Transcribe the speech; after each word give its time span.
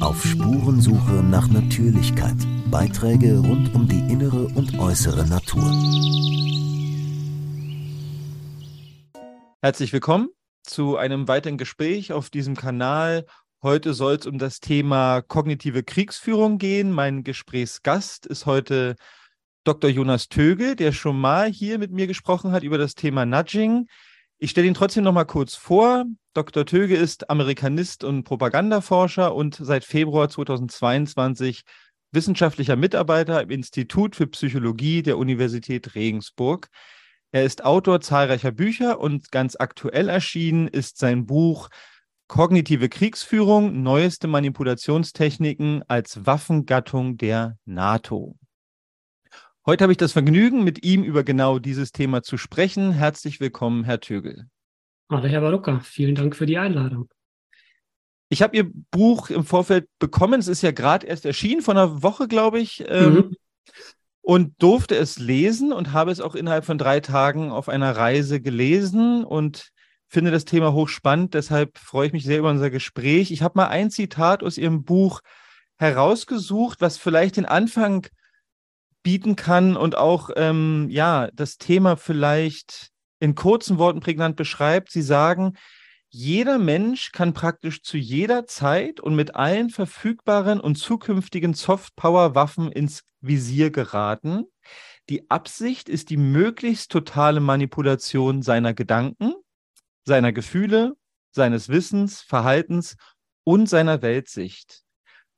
Auf 0.00 0.22
Spurensuche 0.24 1.22
nach 1.22 1.48
Natürlichkeit. 1.48 2.36
Beiträge 2.70 3.38
rund 3.38 3.74
um 3.74 3.86
die 3.88 3.98
innere 4.12 4.46
und 4.48 4.78
äußere 4.78 5.26
Natur. 5.28 5.64
Herzlich 9.62 9.92
willkommen 9.92 10.28
zu 10.62 10.96
einem 10.96 11.28
weiteren 11.28 11.58
Gespräch 11.58 12.12
auf 12.12 12.30
diesem 12.30 12.56
Kanal. 12.56 13.26
Heute 13.62 13.94
soll 13.94 14.14
es 14.14 14.26
um 14.26 14.38
das 14.38 14.60
Thema 14.60 15.20
kognitive 15.22 15.82
Kriegsführung 15.82 16.58
gehen. 16.58 16.92
Mein 16.92 17.24
Gesprächsgast 17.24 18.26
ist 18.26 18.46
heute 18.46 18.96
Dr. 19.64 19.90
Jonas 19.90 20.28
Tögel, 20.28 20.76
der 20.76 20.92
schon 20.92 21.20
mal 21.20 21.50
hier 21.50 21.78
mit 21.78 21.90
mir 21.92 22.06
gesprochen 22.06 22.52
hat 22.52 22.62
über 22.62 22.78
das 22.78 22.94
Thema 22.94 23.26
Nudging. 23.26 23.86
Ich 24.42 24.52
stelle 24.52 24.66
ihn 24.66 24.74
trotzdem 24.74 25.04
noch 25.04 25.12
mal 25.12 25.26
kurz 25.26 25.54
vor. 25.54 26.06
Dr. 26.32 26.64
Töge 26.64 26.96
ist 26.96 27.28
Amerikanist 27.28 28.04
und 28.04 28.24
Propagandaforscher 28.24 29.34
und 29.34 29.54
seit 29.60 29.84
Februar 29.84 30.30
2022 30.30 31.60
wissenschaftlicher 32.10 32.74
Mitarbeiter 32.74 33.42
im 33.42 33.50
Institut 33.50 34.16
für 34.16 34.26
Psychologie 34.28 35.02
der 35.02 35.18
Universität 35.18 35.94
Regensburg. 35.94 36.68
Er 37.32 37.44
ist 37.44 37.66
Autor 37.66 38.00
zahlreicher 38.00 38.50
Bücher 38.50 38.98
und 38.98 39.30
ganz 39.30 39.56
aktuell 39.60 40.08
erschienen 40.08 40.68
ist 40.68 40.96
sein 40.96 41.26
Buch 41.26 41.68
Kognitive 42.26 42.88
Kriegsführung, 42.88 43.82
neueste 43.82 44.26
Manipulationstechniken 44.26 45.82
als 45.86 46.24
Waffengattung 46.24 47.18
der 47.18 47.58
NATO. 47.66 48.38
Heute 49.70 49.84
habe 49.84 49.92
ich 49.92 49.98
das 49.98 50.10
Vergnügen, 50.10 50.64
mit 50.64 50.84
ihm 50.84 51.04
über 51.04 51.22
genau 51.22 51.60
dieses 51.60 51.92
Thema 51.92 52.24
zu 52.24 52.36
sprechen. 52.36 52.90
Herzlich 52.90 53.38
willkommen, 53.38 53.84
Herr 53.84 54.00
Tögel. 54.00 54.48
Hallo, 55.08 55.28
Herr 55.28 55.40
Barucka. 55.40 55.78
Vielen 55.78 56.16
Dank 56.16 56.34
für 56.34 56.44
die 56.44 56.58
Einladung. 56.58 57.08
Ich 58.30 58.42
habe 58.42 58.56
Ihr 58.56 58.68
Buch 58.90 59.30
im 59.30 59.44
Vorfeld 59.44 59.86
bekommen. 60.00 60.40
Es 60.40 60.48
ist 60.48 60.62
ja 60.62 60.72
gerade 60.72 61.06
erst 61.06 61.24
erschienen, 61.24 61.62
vor 61.62 61.74
einer 61.74 62.02
Woche, 62.02 62.26
glaube 62.26 62.58
ich. 62.58 62.82
Ähm, 62.88 63.14
mhm. 63.14 63.36
Und 64.22 64.60
durfte 64.60 64.96
es 64.96 65.20
lesen 65.20 65.72
und 65.72 65.92
habe 65.92 66.10
es 66.10 66.20
auch 66.20 66.34
innerhalb 66.34 66.64
von 66.64 66.76
drei 66.76 66.98
Tagen 66.98 67.52
auf 67.52 67.68
einer 67.68 67.96
Reise 67.96 68.40
gelesen 68.40 69.24
und 69.24 69.68
finde 70.08 70.32
das 70.32 70.46
Thema 70.46 70.72
hochspannend. 70.72 71.34
Deshalb 71.34 71.78
freue 71.78 72.08
ich 72.08 72.12
mich 72.12 72.24
sehr 72.24 72.40
über 72.40 72.50
unser 72.50 72.70
Gespräch. 72.70 73.30
Ich 73.30 73.42
habe 73.42 73.56
mal 73.56 73.68
ein 73.68 73.92
Zitat 73.92 74.42
aus 74.42 74.58
Ihrem 74.58 74.82
Buch 74.82 75.20
herausgesucht, 75.76 76.80
was 76.80 76.98
vielleicht 76.98 77.36
den 77.36 77.46
Anfang 77.46 78.08
bieten 79.02 79.36
kann 79.36 79.76
und 79.76 79.96
auch 79.96 80.30
ähm, 80.36 80.88
ja 80.90 81.28
das 81.32 81.58
Thema 81.58 81.96
vielleicht 81.96 82.90
in 83.18 83.34
kurzen 83.34 83.78
Worten 83.78 84.00
prägnant 84.00 84.36
beschreibt. 84.36 84.90
Sie 84.90 85.02
sagen, 85.02 85.54
jeder 86.08 86.58
Mensch 86.58 87.12
kann 87.12 87.34
praktisch 87.34 87.82
zu 87.82 87.96
jeder 87.96 88.46
Zeit 88.46 88.98
und 88.98 89.14
mit 89.14 89.36
allen 89.36 89.70
verfügbaren 89.70 90.58
und 90.58 90.76
zukünftigen 90.76 91.54
Softpower-Waffen 91.54 92.72
ins 92.72 93.04
Visier 93.20 93.70
geraten. 93.70 94.46
Die 95.08 95.30
Absicht 95.30 95.88
ist 95.88 96.10
die 96.10 96.16
möglichst 96.16 96.90
totale 96.90 97.40
Manipulation 97.40 98.42
seiner 98.42 98.74
Gedanken, 98.74 99.34
seiner 100.04 100.32
Gefühle, 100.32 100.94
seines 101.30 101.68
Wissens, 101.68 102.22
Verhaltens 102.22 102.96
und 103.44 103.68
seiner 103.68 104.02
Weltsicht. 104.02 104.82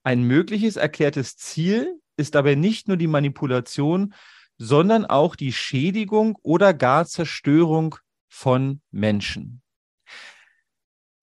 Ein 0.04 0.22
mögliches 0.22 0.76
erklärtes 0.76 1.36
Ziel 1.36 2.00
ist 2.16 2.34
dabei 2.34 2.54
nicht 2.54 2.88
nur 2.88 2.96
die 2.96 3.06
Manipulation, 3.06 4.14
sondern 4.58 5.04
auch 5.06 5.34
die 5.34 5.52
Schädigung 5.52 6.38
oder 6.42 6.74
gar 6.74 7.06
Zerstörung 7.06 7.96
von 8.28 8.80
Menschen. 8.90 9.62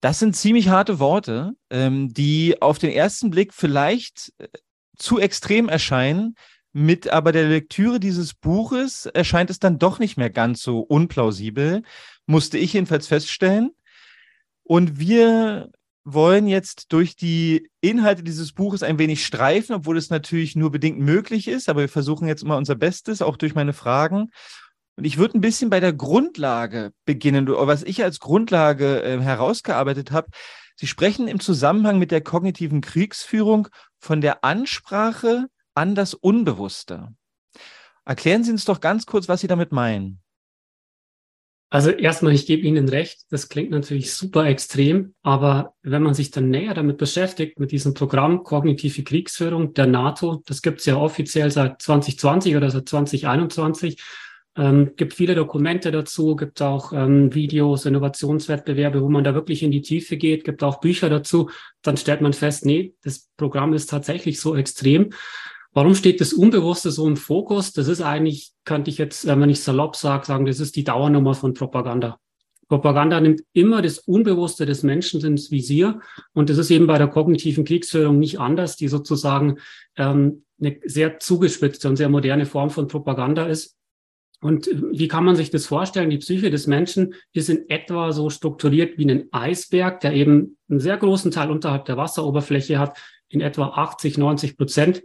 Das 0.00 0.18
sind 0.18 0.34
ziemlich 0.34 0.68
harte 0.68 0.98
Worte, 0.98 1.52
ähm, 1.68 2.12
die 2.12 2.60
auf 2.62 2.78
den 2.78 2.90
ersten 2.90 3.30
Blick 3.30 3.52
vielleicht 3.52 4.32
äh, 4.38 4.48
zu 4.96 5.18
extrem 5.18 5.68
erscheinen. 5.68 6.34
Mit 6.72 7.08
aber 7.08 7.32
der 7.32 7.48
Lektüre 7.48 7.98
dieses 7.98 8.32
Buches 8.32 9.06
erscheint 9.06 9.50
es 9.50 9.58
dann 9.58 9.78
doch 9.78 9.98
nicht 9.98 10.16
mehr 10.16 10.30
ganz 10.30 10.62
so 10.62 10.80
unplausibel, 10.80 11.82
musste 12.26 12.58
ich 12.58 12.74
jedenfalls 12.74 13.08
feststellen. 13.08 13.72
Und 14.62 15.00
wir 15.00 15.70
wollen 16.04 16.46
jetzt 16.46 16.92
durch 16.92 17.16
die 17.16 17.68
Inhalte 17.80 18.22
dieses 18.22 18.52
Buches 18.52 18.82
ein 18.82 18.98
wenig 18.98 19.24
streifen, 19.24 19.74
obwohl 19.74 19.96
es 19.96 20.10
natürlich 20.10 20.56
nur 20.56 20.70
bedingt 20.70 20.98
möglich 20.98 21.48
ist, 21.48 21.68
aber 21.68 21.80
wir 21.82 21.88
versuchen 21.88 22.26
jetzt 22.26 22.42
immer 22.42 22.56
unser 22.56 22.74
Bestes, 22.74 23.22
auch 23.22 23.36
durch 23.36 23.54
meine 23.54 23.72
Fragen. 23.72 24.30
Und 24.96 25.04
ich 25.04 25.18
würde 25.18 25.38
ein 25.38 25.40
bisschen 25.40 25.70
bei 25.70 25.80
der 25.80 25.92
Grundlage 25.92 26.92
beginnen, 27.04 27.48
was 27.48 27.82
ich 27.82 28.02
als 28.02 28.18
Grundlage 28.18 29.02
äh, 29.02 29.20
herausgearbeitet 29.20 30.10
habe. 30.10 30.28
Sie 30.76 30.86
sprechen 30.86 31.28
im 31.28 31.40
Zusammenhang 31.40 31.98
mit 31.98 32.10
der 32.10 32.22
kognitiven 32.22 32.80
Kriegsführung 32.80 33.68
von 33.98 34.20
der 34.20 34.44
Ansprache 34.44 35.46
an 35.74 35.94
das 35.94 36.14
Unbewusste. 36.14 37.14
Erklären 38.04 38.44
Sie 38.44 38.50
uns 38.50 38.64
doch 38.64 38.80
ganz 38.80 39.06
kurz, 39.06 39.28
was 39.28 39.40
Sie 39.40 39.46
damit 39.46 39.72
meinen. 39.72 40.20
Also 41.72 41.90
erstmal, 41.90 42.32
ich 42.32 42.46
gebe 42.46 42.66
Ihnen 42.66 42.88
recht, 42.88 43.20
das 43.30 43.48
klingt 43.48 43.70
natürlich 43.70 44.12
super 44.12 44.44
extrem, 44.46 45.14
aber 45.22 45.74
wenn 45.82 46.02
man 46.02 46.14
sich 46.14 46.32
dann 46.32 46.50
näher 46.50 46.74
damit 46.74 46.98
beschäftigt, 46.98 47.60
mit 47.60 47.70
diesem 47.70 47.94
Programm 47.94 48.42
Kognitive 48.42 49.04
Kriegsführung 49.04 49.72
der 49.72 49.86
NATO, 49.86 50.42
das 50.46 50.62
gibt 50.62 50.80
es 50.80 50.86
ja 50.86 50.96
offiziell 50.96 51.48
seit 51.52 51.80
2020 51.80 52.56
oder 52.56 52.70
seit 52.72 52.88
2021, 52.88 54.02
ähm, 54.56 54.94
gibt 54.96 55.14
viele 55.14 55.36
Dokumente 55.36 55.92
dazu, 55.92 56.34
gibt 56.34 56.60
auch 56.60 56.92
ähm, 56.92 57.32
Videos, 57.32 57.86
Innovationswettbewerbe, 57.86 59.00
wo 59.00 59.08
man 59.08 59.22
da 59.22 59.32
wirklich 59.34 59.62
in 59.62 59.70
die 59.70 59.82
Tiefe 59.82 60.16
geht, 60.16 60.42
gibt 60.42 60.64
auch 60.64 60.80
Bücher 60.80 61.08
dazu, 61.08 61.50
dann 61.82 61.96
stellt 61.96 62.20
man 62.20 62.32
fest, 62.32 62.66
nee, 62.66 62.94
das 63.04 63.30
Programm 63.36 63.74
ist 63.74 63.86
tatsächlich 63.86 64.40
so 64.40 64.56
extrem. 64.56 65.10
Warum 65.72 65.94
steht 65.94 66.20
das 66.20 66.32
Unbewusste 66.32 66.90
so 66.90 67.06
im 67.06 67.16
Fokus? 67.16 67.72
Das 67.72 67.86
ist 67.86 68.00
eigentlich, 68.00 68.52
könnte 68.64 68.90
ich 68.90 68.98
jetzt, 68.98 69.26
wenn 69.26 69.50
ich 69.50 69.60
salopp 69.60 69.94
sage, 69.94 70.26
sagen, 70.26 70.46
das 70.46 70.58
ist 70.58 70.74
die 70.74 70.84
Dauernummer 70.84 71.34
von 71.34 71.54
Propaganda. 71.54 72.18
Propaganda 72.68 73.20
nimmt 73.20 73.42
immer 73.52 73.82
das 73.82 73.98
Unbewusste 73.98 74.64
des 74.66 74.82
Menschen 74.82 75.24
ins 75.24 75.50
Visier. 75.50 76.00
Und 76.32 76.50
das 76.50 76.58
ist 76.58 76.70
eben 76.70 76.86
bei 76.86 76.98
der 76.98 77.08
kognitiven 77.08 77.64
Kriegsführung 77.64 78.18
nicht 78.18 78.38
anders, 78.38 78.76
die 78.76 78.88
sozusagen 78.88 79.58
ähm, 79.96 80.44
eine 80.60 80.78
sehr 80.84 81.18
zugespitzte 81.18 81.88
und 81.88 81.96
sehr 81.96 82.08
moderne 82.08 82.46
Form 82.46 82.70
von 82.70 82.86
Propaganda 82.86 83.46
ist. 83.46 83.76
Und 84.40 84.70
wie 84.92 85.08
kann 85.08 85.24
man 85.24 85.36
sich 85.36 85.50
das 85.50 85.66
vorstellen? 85.66 86.10
Die 86.10 86.18
Psyche 86.18 86.50
des 86.50 86.66
Menschen 86.66 87.14
ist 87.32 87.50
in 87.50 87.68
etwa 87.68 88.12
so 88.12 88.30
strukturiert 88.30 88.96
wie 88.98 89.10
ein 89.10 89.28
Eisberg, 89.32 90.00
der 90.00 90.14
eben 90.14 90.56
einen 90.68 90.80
sehr 90.80 90.96
großen 90.96 91.30
Teil 91.30 91.50
unterhalb 91.50 91.84
der 91.84 91.96
Wasseroberfläche 91.96 92.78
hat, 92.78 92.96
in 93.28 93.40
etwa 93.40 93.66
80, 93.68 94.16
90 94.16 94.56
Prozent. 94.56 95.02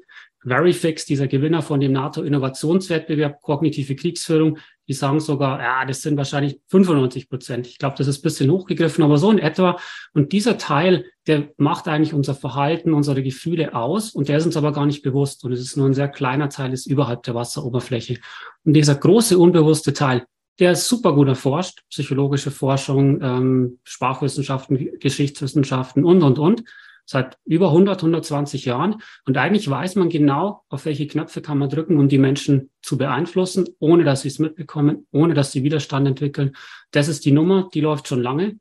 Verifix, 0.48 1.06
dieser 1.06 1.28
Gewinner 1.28 1.62
von 1.62 1.80
dem 1.80 1.92
NATO-Innovationswettbewerb 1.94 3.42
Kognitive 3.42 3.96
Kriegsführung, 3.96 4.58
die 4.88 4.94
sagen 4.94 5.20
sogar, 5.20 5.60
ja, 5.60 5.86
das 5.86 6.02
sind 6.02 6.18
wahrscheinlich 6.18 6.60
95 6.68 7.30
Prozent. 7.30 7.68
Ich 7.68 7.80
glaube, 7.80 7.96
das 7.98 8.08
ist 8.08 8.20
ein 8.20 8.22
bisschen 8.22 8.52
hochgegriffen, 8.52 9.04
aber 9.04 9.18
so 9.18 9.32
in 9.32 9.40
etwa. 9.40 9.78
Und 10.14 10.32
dieser 10.32 10.58
Teil, 10.58 11.06
der 11.26 11.50
macht 11.58 11.88
eigentlich 11.88 12.14
unser 12.14 12.36
Verhalten, 12.36 12.94
unsere 12.94 13.24
Gefühle 13.24 13.74
aus 13.74 14.12
und 14.12 14.30
der 14.30 14.38
ist 14.38 14.46
uns 14.46 14.58
aber 14.58 14.72
gar 14.72 14.86
nicht 14.86 15.02
bewusst. 15.02 15.44
Und 15.44 15.52
es 15.52 15.62
ist 15.62 15.78
nur 15.78 15.88
ein 15.88 15.96
sehr 15.96 16.10
kleiner 16.10 16.50
Teil, 16.50 16.74
ist 16.74 16.86
überhalb 16.86 17.24
der 17.24 17.34
Wasseroberfläche. 17.34 18.20
Und 18.64 18.74
dieser 18.74 18.96
große 18.96 19.38
unbewusste 19.40 19.94
Teil, 19.94 20.26
der 20.60 20.74
ist 20.74 20.88
super 20.88 21.14
gut 21.14 21.28
erforscht, 21.28 21.82
psychologische 21.90 22.52
Forschung, 22.52 23.22
ähm, 23.22 23.80
Sprachwissenschaften, 23.84 25.00
Geschichtswissenschaften 25.00 26.06
und, 26.06 26.22
und, 26.22 26.40
und 26.40 26.64
seit 27.06 27.38
über 27.46 27.68
100, 27.68 28.00
120 28.00 28.66
Jahren. 28.66 29.02
Und 29.26 29.38
eigentlich 29.38 29.70
weiß 29.70 29.96
man 29.96 30.10
genau, 30.10 30.64
auf 30.70 30.86
welche 30.86 31.08
Knöpfe 31.08 31.42
kann 31.42 31.58
man 31.58 31.70
drücken, 31.70 31.98
um 32.00 32.10
die 32.10 32.18
Menschen 32.18 32.72
zu 32.82 32.98
beeinflussen, 32.98 33.66
ohne 33.80 34.04
dass 34.04 34.22
sie 34.22 34.30
es 34.30 34.40
mitbekommen, 34.40 35.08
ohne 35.12 35.34
dass 35.34 35.52
sie 35.52 35.64
Widerstand 35.64 36.08
entwickeln. 36.08 36.56
Das 36.92 37.08
ist 37.08 37.26
die 37.26 37.32
Nummer, 37.32 37.70
die 37.74 37.82
läuft 37.82 38.08
schon 38.08 38.22
lange. 38.22 38.58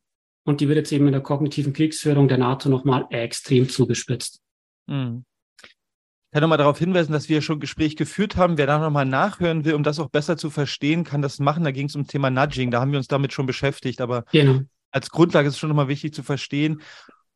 Und 0.46 0.60
die 0.60 0.68
wird 0.68 0.76
jetzt 0.76 0.92
eben 0.92 1.06
in 1.06 1.12
der 1.12 1.22
kognitiven 1.22 1.72
Kriegsführung 1.72 2.28
der 2.28 2.38
NATO 2.38 2.68
nochmal 2.68 3.06
extrem 3.10 3.68
zugespitzt. 3.68 4.42
Hm. 4.88 5.24
Ich 5.62 6.36
kann 6.36 6.42
nochmal 6.42 6.58
darauf 6.58 6.78
hinweisen, 6.78 7.12
dass 7.12 7.28
wir 7.28 7.40
schon 7.40 7.56
ein 7.56 7.60
Gespräch 7.60 7.96
geführt 7.96 8.36
haben. 8.36 8.58
Wer 8.58 8.66
da 8.66 8.78
nochmal 8.78 9.06
nachhören 9.06 9.64
will, 9.64 9.74
um 9.74 9.84
das 9.84 10.00
auch 10.00 10.10
besser 10.10 10.36
zu 10.36 10.50
verstehen, 10.50 11.04
kann 11.04 11.22
das 11.22 11.38
machen. 11.38 11.64
Da 11.64 11.70
ging 11.70 11.86
es 11.86 11.94
um 11.94 12.02
das 12.02 12.10
Thema 12.10 12.28
Nudging. 12.28 12.70
Da 12.72 12.80
haben 12.80 12.90
wir 12.90 12.98
uns 12.98 13.08
damit 13.08 13.32
schon 13.32 13.46
beschäftigt. 13.46 14.00
Aber 14.00 14.24
genau. 14.32 14.60
als 14.90 15.10
Grundlage 15.10 15.48
ist 15.48 15.54
es 15.54 15.60
schon 15.60 15.68
nochmal 15.68 15.88
wichtig 15.88 16.12
zu 16.12 16.22
verstehen. 16.24 16.82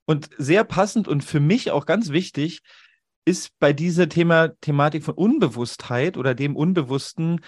Und 0.08 0.30
sehr 0.38 0.64
passend 0.64 1.06
und 1.06 1.22
für 1.22 1.38
mich 1.38 1.70
auch 1.70 1.84
ganz 1.84 2.08
wichtig 2.08 2.62
ist 3.26 3.50
bei 3.58 3.74
dieser 3.74 4.08
Thema, 4.08 4.48
Thematik 4.62 5.04
von 5.04 5.12
Unbewusstheit 5.14 6.16
oder 6.16 6.34
dem 6.34 6.56
Unbewussten 6.56 7.42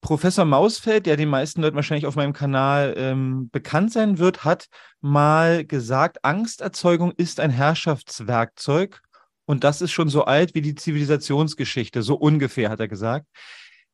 Professor 0.00 0.44
Mausfeld, 0.44 1.06
der 1.06 1.16
den 1.16 1.28
meisten 1.28 1.62
Leuten 1.62 1.76
wahrscheinlich 1.76 2.06
auf 2.06 2.16
meinem 2.16 2.32
Kanal 2.32 2.94
ähm, 2.96 3.50
bekannt 3.52 3.92
sein 3.92 4.18
wird, 4.18 4.44
hat 4.44 4.66
mal 5.00 5.64
gesagt, 5.64 6.24
Angsterzeugung 6.24 7.12
ist 7.12 7.38
ein 7.38 7.50
Herrschaftswerkzeug 7.50 9.00
und 9.44 9.62
das 9.62 9.80
ist 9.80 9.92
schon 9.92 10.08
so 10.08 10.24
alt 10.24 10.56
wie 10.56 10.60
die 10.60 10.74
Zivilisationsgeschichte, 10.74 12.02
so 12.02 12.16
ungefähr, 12.16 12.68
hat 12.68 12.80
er 12.80 12.88
gesagt. 12.88 13.28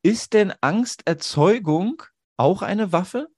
Ist 0.03 0.33
denn 0.33 0.55
Angsterzeugung 0.63 2.03
auch 2.39 2.63
eine 2.63 2.91
Waffe? 2.91 3.29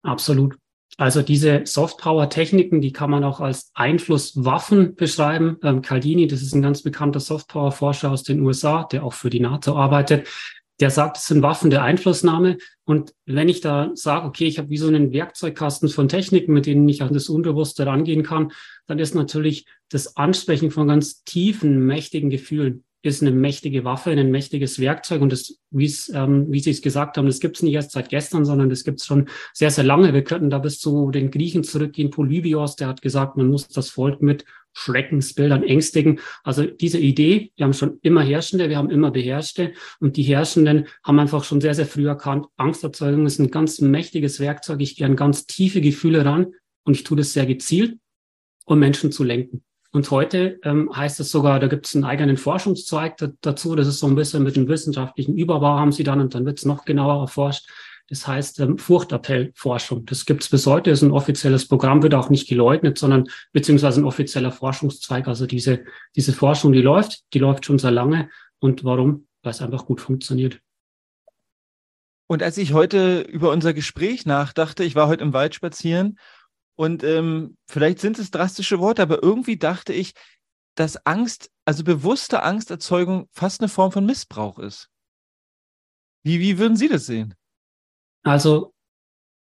Absolut. 0.00 0.56
Also 0.96 1.22
diese 1.22 1.62
Softpower-Techniken, 1.64 2.80
die 2.80 2.92
kann 2.92 3.10
man 3.10 3.24
auch 3.24 3.40
als 3.40 3.70
Einflusswaffen 3.74 4.94
beschreiben. 4.94 5.58
Ähm, 5.62 5.82
Caldini, 5.82 6.28
das 6.28 6.42
ist 6.42 6.54
ein 6.54 6.62
ganz 6.62 6.82
bekannter 6.82 7.20
Softpower-Forscher 7.20 8.10
aus 8.10 8.22
den 8.22 8.40
USA, 8.40 8.84
der 8.84 9.04
auch 9.04 9.12
für 9.12 9.30
die 9.30 9.40
NATO 9.40 9.76
arbeitet. 9.76 10.28
Der 10.80 10.90
sagt, 10.90 11.16
es 11.16 11.26
sind 11.26 11.42
Waffen 11.42 11.70
der 11.70 11.82
Einflussnahme. 11.82 12.58
Und 12.84 13.12
wenn 13.26 13.48
ich 13.48 13.60
da 13.60 13.90
sage, 13.94 14.26
okay, 14.26 14.46
ich 14.46 14.58
habe 14.58 14.70
wie 14.70 14.76
so 14.76 14.86
einen 14.86 15.12
Werkzeugkasten 15.12 15.88
von 15.88 16.08
Techniken, 16.08 16.52
mit 16.52 16.66
denen 16.66 16.88
ich 16.88 17.02
an 17.02 17.12
das 17.12 17.28
Unbewusste 17.28 17.86
rangehen 17.86 18.22
kann, 18.22 18.52
dann 18.86 18.98
ist 18.98 19.14
natürlich 19.14 19.66
das 19.88 20.16
Ansprechen 20.16 20.70
von 20.70 20.88
ganz 20.88 21.24
tiefen, 21.24 21.86
mächtigen 21.86 22.30
Gefühlen 22.30 22.84
ist 23.04 23.22
eine 23.22 23.30
mächtige 23.30 23.84
Waffe, 23.84 24.10
ein 24.10 24.30
mächtiges 24.30 24.78
Werkzeug. 24.78 25.20
Und 25.22 25.32
das, 25.32 25.58
ähm, 25.72 26.46
wie 26.48 26.60
Sie 26.60 26.70
es 26.70 26.82
gesagt 26.82 27.16
haben, 27.16 27.26
das 27.26 27.40
gibt 27.40 27.56
es 27.56 27.62
nicht 27.62 27.74
erst 27.74 27.92
seit 27.92 28.08
gestern, 28.08 28.44
sondern 28.44 28.70
das 28.70 28.84
gibt 28.84 29.00
es 29.00 29.06
schon 29.06 29.28
sehr, 29.52 29.70
sehr 29.70 29.84
lange. 29.84 30.14
Wir 30.14 30.24
könnten 30.24 30.50
da 30.50 30.58
bis 30.58 30.78
zu 30.80 31.10
den 31.10 31.30
Griechen 31.30 31.64
zurückgehen. 31.64 32.10
Polybios, 32.10 32.76
der 32.76 32.88
hat 32.88 33.02
gesagt, 33.02 33.36
man 33.36 33.48
muss 33.48 33.68
das 33.68 33.90
Volk 33.90 34.22
mit 34.22 34.44
Schreckensbildern 34.74 35.62
ängstigen. 35.62 36.20
Also 36.42 36.64
diese 36.64 36.98
Idee, 36.98 37.52
wir 37.56 37.64
haben 37.64 37.72
schon 37.72 37.98
immer 38.02 38.22
Herrschende, 38.22 38.68
wir 38.68 38.76
haben 38.76 38.90
immer 38.90 39.10
Beherrschte 39.10 39.72
und 40.00 40.16
die 40.16 40.22
Herrschenden 40.22 40.86
haben 41.02 41.18
einfach 41.18 41.44
schon 41.44 41.60
sehr, 41.60 41.74
sehr 41.74 41.86
früh 41.86 42.08
erkannt, 42.08 42.46
Angsterzeugung 42.56 43.24
ist 43.26 43.38
ein 43.38 43.50
ganz 43.50 43.80
mächtiges 43.80 44.40
Werkzeug. 44.40 44.80
Ich 44.80 44.96
gehe 44.96 45.06
an 45.06 45.16
ganz 45.16 45.46
tiefe 45.46 45.80
Gefühle 45.80 46.24
ran 46.24 46.54
und 46.84 46.94
ich 46.94 47.04
tue 47.04 47.16
das 47.16 47.32
sehr 47.32 47.46
gezielt, 47.46 47.98
um 48.66 48.78
Menschen 48.78 49.12
zu 49.12 49.24
lenken. 49.24 49.62
Und 49.94 50.10
heute 50.10 50.58
ähm, 50.64 50.90
heißt 50.92 51.20
es 51.20 51.30
sogar, 51.30 51.60
da 51.60 51.68
gibt 51.68 51.86
es 51.86 51.94
einen 51.94 52.04
eigenen 52.04 52.36
Forschungszweig 52.36 53.16
dazu. 53.42 53.76
Das 53.76 53.86
ist 53.86 54.00
so 54.00 54.08
ein 54.08 54.16
bisschen 54.16 54.42
mit 54.42 54.56
dem 54.56 54.66
wissenschaftlichen 54.66 55.38
Überbau 55.38 55.78
haben 55.78 55.92
sie 55.92 56.02
dann 56.02 56.20
und 56.20 56.34
dann 56.34 56.44
wird 56.44 56.58
es 56.58 56.64
noch 56.64 56.84
genauer 56.84 57.20
erforscht. 57.20 57.70
Das 58.08 58.26
heißt 58.26 58.58
ähm, 58.58 58.76
Furchtappellforschung. 58.76 60.04
Das 60.04 60.26
gibt 60.26 60.42
es 60.42 60.48
bis 60.48 60.66
heute, 60.66 60.90
ist 60.90 61.02
ein 61.02 61.12
offizielles 61.12 61.68
Programm, 61.68 62.02
wird 62.02 62.14
auch 62.14 62.28
nicht 62.28 62.48
geleugnet, 62.48 62.98
sondern 62.98 63.28
beziehungsweise 63.52 64.00
ein 64.00 64.04
offizieller 64.04 64.50
Forschungszweig. 64.50 65.28
Also 65.28 65.46
diese, 65.46 65.84
diese 66.16 66.32
Forschung, 66.32 66.72
die 66.72 66.82
läuft, 66.82 67.22
die 67.32 67.38
läuft 67.38 67.64
schon 67.64 67.78
sehr 67.78 67.92
lange. 67.92 68.30
Und 68.58 68.82
warum? 68.82 69.28
Weil 69.44 69.52
es 69.52 69.62
einfach 69.62 69.86
gut 69.86 70.00
funktioniert. 70.00 70.58
Und 72.26 72.42
als 72.42 72.58
ich 72.58 72.72
heute 72.72 73.20
über 73.20 73.52
unser 73.52 73.72
Gespräch 73.72 74.26
nachdachte, 74.26 74.82
ich 74.82 74.96
war 74.96 75.06
heute 75.06 75.22
im 75.22 75.32
Wald 75.32 75.54
spazieren 75.54 76.18
und 76.76 77.04
ähm, 77.04 77.56
vielleicht 77.66 78.00
sind 78.00 78.18
es 78.18 78.30
drastische 78.30 78.80
Worte, 78.80 79.02
aber 79.02 79.22
irgendwie 79.22 79.56
dachte 79.56 79.92
ich, 79.92 80.12
dass 80.74 81.06
Angst, 81.06 81.50
also 81.64 81.84
bewusste 81.84 82.42
Angsterzeugung 82.42 83.28
fast 83.32 83.60
eine 83.60 83.68
Form 83.68 83.92
von 83.92 84.06
Missbrauch 84.06 84.58
ist. 84.58 84.88
Wie, 86.24 86.40
wie 86.40 86.58
würden 86.58 86.76
Sie 86.76 86.88
das 86.88 87.06
sehen? 87.06 87.34
Also 88.24 88.74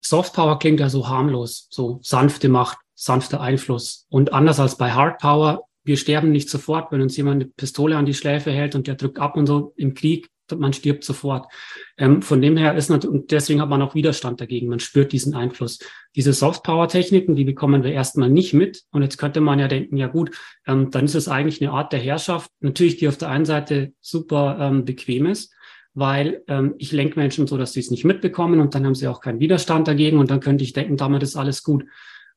Softpower 0.04 0.60
klingt 0.60 0.80
ja 0.80 0.90
so 0.90 1.08
harmlos, 1.08 1.68
so 1.72 2.00
sanfte 2.02 2.50
Macht, 2.50 2.78
sanfter 2.96 3.40
Einfluss. 3.40 4.06
Und 4.10 4.34
anders 4.34 4.60
als 4.60 4.78
bei 4.78 4.92
Hardpower, 4.92 5.68
wir 5.84 5.98
sterben 5.98 6.32
nicht 6.32 6.50
sofort, 6.50 6.92
wenn 6.92 7.02
uns 7.02 7.16
jemand 7.16 7.44
eine 7.44 7.52
Pistole 7.52 7.96
an 7.96 8.06
die 8.06 8.14
Schläfe 8.14 8.52
hält 8.52 8.76
und 8.76 8.88
der 8.88 8.96
drückt 8.96 9.20
ab 9.20 9.38
und 9.38 9.46
so. 9.46 9.74
Im 9.78 9.94
Krieg 9.94 10.30
man 10.58 10.74
stirbt 10.74 11.04
sofort. 11.04 11.52
Ähm, 11.98 12.22
von 12.22 12.42
dem 12.42 12.58
her 12.58 12.76
ist 12.76 12.90
natürlich, 12.90 13.14
und 13.14 13.32
deswegen 13.32 13.62
hat 13.62 13.70
man 13.70 13.82
auch 13.82 13.96
Widerstand 13.96 14.42
dagegen. 14.42 14.68
Man 14.68 14.80
spürt 14.80 15.12
diesen 15.12 15.36
Einfluss. 15.36 15.80
Diese 16.16 16.34
Softpower-Techniken, 16.34 17.36
die 17.36 17.46
bekommen 17.46 17.84
wir 17.84 17.92
erstmal 17.92 18.30
nicht 18.30 18.54
mit. 18.54 18.84
Und 18.92 19.02
jetzt 19.02 19.18
könnte 19.18 19.42
man 19.42 19.60
ja 19.60 19.68
denken, 19.68 19.98
ja 19.98 20.08
gut, 20.08 20.32
ähm, 20.68 20.92
dann 20.92 21.06
ist 21.06 21.16
es 21.16 21.28
eigentlich 21.28 21.62
eine 21.62 21.72
Art 21.72 21.94
der 21.94 22.00
Herrschaft. 22.00 22.52
Natürlich, 22.60 22.98
die 22.98 23.08
auf 23.08 23.18
der 23.18 23.30
einen 23.30 23.46
Seite 23.46 23.94
super 24.02 24.58
ähm, 24.60 24.86
bequem 24.86 25.26
ist, 25.26 25.54
weil 25.94 26.44
ähm, 26.48 26.76
ich 26.78 26.92
lenke 26.92 27.20
Menschen 27.20 27.48
so, 27.48 27.58
dass 27.58 27.74
sie 27.74 27.80
es 27.80 27.92
nicht 27.92 28.06
mitbekommen 28.06 28.60
und 28.60 28.76
dann 28.76 28.86
haben 28.86 28.96
sie 28.96 29.08
auch 29.08 29.22
keinen 29.22 29.40
Widerstand 29.40 29.88
dagegen 29.88 30.20
und 30.20 30.30
dann 30.30 30.42
könnte 30.42 30.64
ich 30.64 30.74
denken, 30.74 30.98
damit 30.98 31.24
ist 31.24 31.36
alles 31.36 31.64
gut. 31.64 31.86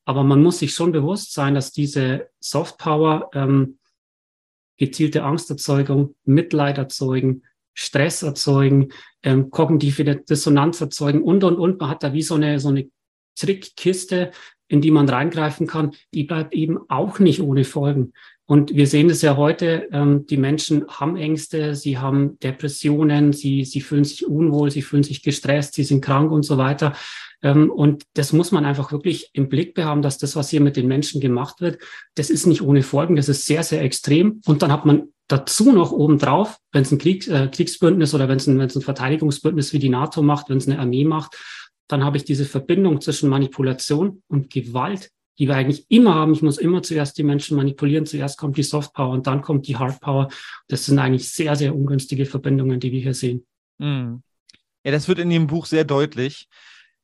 Aber 0.05 0.23
man 0.25 0.43
muss 0.43 0.61
sich 0.61 0.73
schon 0.73 0.93
bewusst 0.93 1.35
sein, 1.35 1.55
dass 1.55 1.73
diese 1.73 2.29
Softpower 2.41 3.31
ähm, 3.35 3.79
gezielte 4.79 5.25
Angsterzeugung, 5.25 6.15
Mitleid 6.25 6.79
erzeugen, 6.79 7.43
Stress 7.75 8.23
erzeugen, 8.23 8.89
ähm, 9.23 9.51
kognitive 9.51 10.17
Dissonanz 10.17 10.81
erzeugen 10.81 11.23
und, 11.23 11.45
und, 11.45 11.57
und. 11.57 11.81
Man 11.81 11.91
hat 11.91 12.03
da 12.03 12.13
wie 12.13 12.23
so 12.23 12.35
eine, 12.35 12.59
so 12.61 12.69
eine 12.69 12.89
Trickkiste, 13.39 14.33
in 14.69 14.81
die 14.81 14.91
man 14.91 15.09
reingreifen 15.09 15.67
kann, 15.67 15.93
die 16.13 16.25
bleibt 16.25 16.55
eben 16.55 16.79
auch 16.89 17.19
nicht 17.19 17.41
ohne 17.41 17.65
Folgen. 17.65 18.13
Und 18.47 18.75
wir 18.75 18.87
sehen 18.87 19.11
es 19.11 19.21
ja 19.21 19.37
heute, 19.37 19.89
ähm, 19.93 20.27
die 20.27 20.39
Menschen 20.39 20.87
haben 20.89 21.17
Ängste, 21.17 21.75
sie 21.75 21.99
haben 21.99 22.39
Depressionen, 22.39 23.35
sie, 23.35 23.65
sie 23.65 23.83
fühlen 23.83 24.05
sich 24.05 24.27
unwohl, 24.27 24.71
sie 24.71 24.81
fühlen 24.81 25.03
sich 25.03 25.23
gestresst, 25.23 25.75
sie 25.75 25.85
sind 25.85 26.03
krank 26.03 26.31
und 26.33 26.45
so 26.45 26.57
weiter. 26.57 26.95
Ähm, 27.43 27.71
und 27.71 28.05
das 28.15 28.33
muss 28.33 28.51
man 28.51 28.65
einfach 28.65 28.91
wirklich 28.91 29.31
im 29.35 29.51
Blick 29.51 29.75
behaben, 29.75 30.01
dass 30.01 30.17
das, 30.17 30.35
was 30.35 30.49
hier 30.49 30.63
mit 30.63 30.77
den 30.77 30.89
Menschen 30.89 31.21
gemacht 31.21 31.61
wird, 31.61 31.79
das 32.15 32.31
ist 32.31 32.47
nicht 32.47 32.63
ohne 32.63 32.83
Folgen, 32.83 33.17
das 33.17 33.29
ist 33.29 33.45
sehr, 33.45 33.63
sehr 33.63 33.83
extrem. 33.83 34.41
Und 34.47 34.63
dann 34.63 34.73
hat 34.73 34.87
man 34.87 35.13
dazu 35.29 35.73
noch 35.73 35.93
obendrauf, 35.93 36.59
wenn 36.73 36.83
es 36.83 36.91
ein 36.91 36.99
Krieg, 36.99 37.29
äh, 37.29 37.49
Kriegsbündnis 37.49 38.15
oder 38.15 38.29
wenn 38.29 38.39
es 38.39 38.47
ein, 38.47 38.61
ein 38.61 38.71
Verteidigungsbündnis 38.71 39.73
wie 39.73 39.79
die 39.79 39.91
NATO 39.91 40.23
macht, 40.23 40.49
wenn 40.49 40.59
es 40.59 40.67
eine 40.67 40.79
Armee 40.79 41.05
macht, 41.05 41.37
dann 41.87 42.05
habe 42.05 42.17
ich 42.17 42.25
diese 42.25 42.45
Verbindung 42.45 43.01
zwischen 43.01 43.29
Manipulation 43.29 44.23
und 44.29 44.51
Gewalt, 44.51 45.11
die 45.39 45.47
wir 45.47 45.55
eigentlich 45.55 45.87
immer 45.89 46.15
haben. 46.15 46.33
Ich 46.33 46.43
muss 46.43 46.59
immer 46.59 46.83
zuerst 46.83 47.17
die 47.19 47.23
Menschen 47.23 47.57
manipulieren. 47.57 48.07
Zuerst 48.07 48.39
kommt 48.39 48.57
die 48.57 48.63
Softpower 48.63 49.11
und 49.11 49.27
dann 49.27 49.43
kommt 49.43 49.69
die 49.69 49.77
Hardpower. 49.77 50.29
Das 50.67 50.87
sind 50.87 50.99
eigentlich 50.99 51.31
sehr, 51.31 51.57
sehr 51.57 51.75
ungünstige 51.75 52.27
Verbindungen, 52.27 52.81
die 52.81 52.93
wir 52.93 53.01
hier 53.01 53.15
sehen. 53.15 53.47
Mm. 53.79 54.17
Ja, 54.85 54.93
das 54.93 55.09
wird 55.09 55.19
in 55.19 55.31
dem 55.31 55.47
Buch 55.47 55.67
sehr 55.67 55.85
deutlich. 55.85 56.49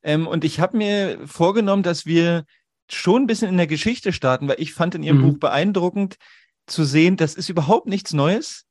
Ähm, 0.03 0.27
und 0.27 0.45
ich 0.45 0.61
habe 0.61 0.77
mir 0.77 1.19
vorgenommen, 1.27 1.83
dass 1.83 2.07
wir 2.07 2.45
schon 2.91 3.23
ein 3.23 3.27
bisschen 3.27 3.49
in 3.49 3.57
der 3.57 3.67
Geschichte 3.67 4.13
starten, 4.13 4.49
weil 4.49 4.61
ich 4.61 4.75
fand 4.75 4.95
in 4.95 5.03
Ihrem 5.03 5.19
mhm. 5.19 5.33
Buch 5.33 5.39
beeindruckend, 5.39 6.17
zu 6.67 6.85
sehen, 6.85 7.17
das 7.17 7.35
ist 7.35 7.49
überhaupt 7.49 7.87
nichts 7.87 8.13
Neues. 8.13 8.65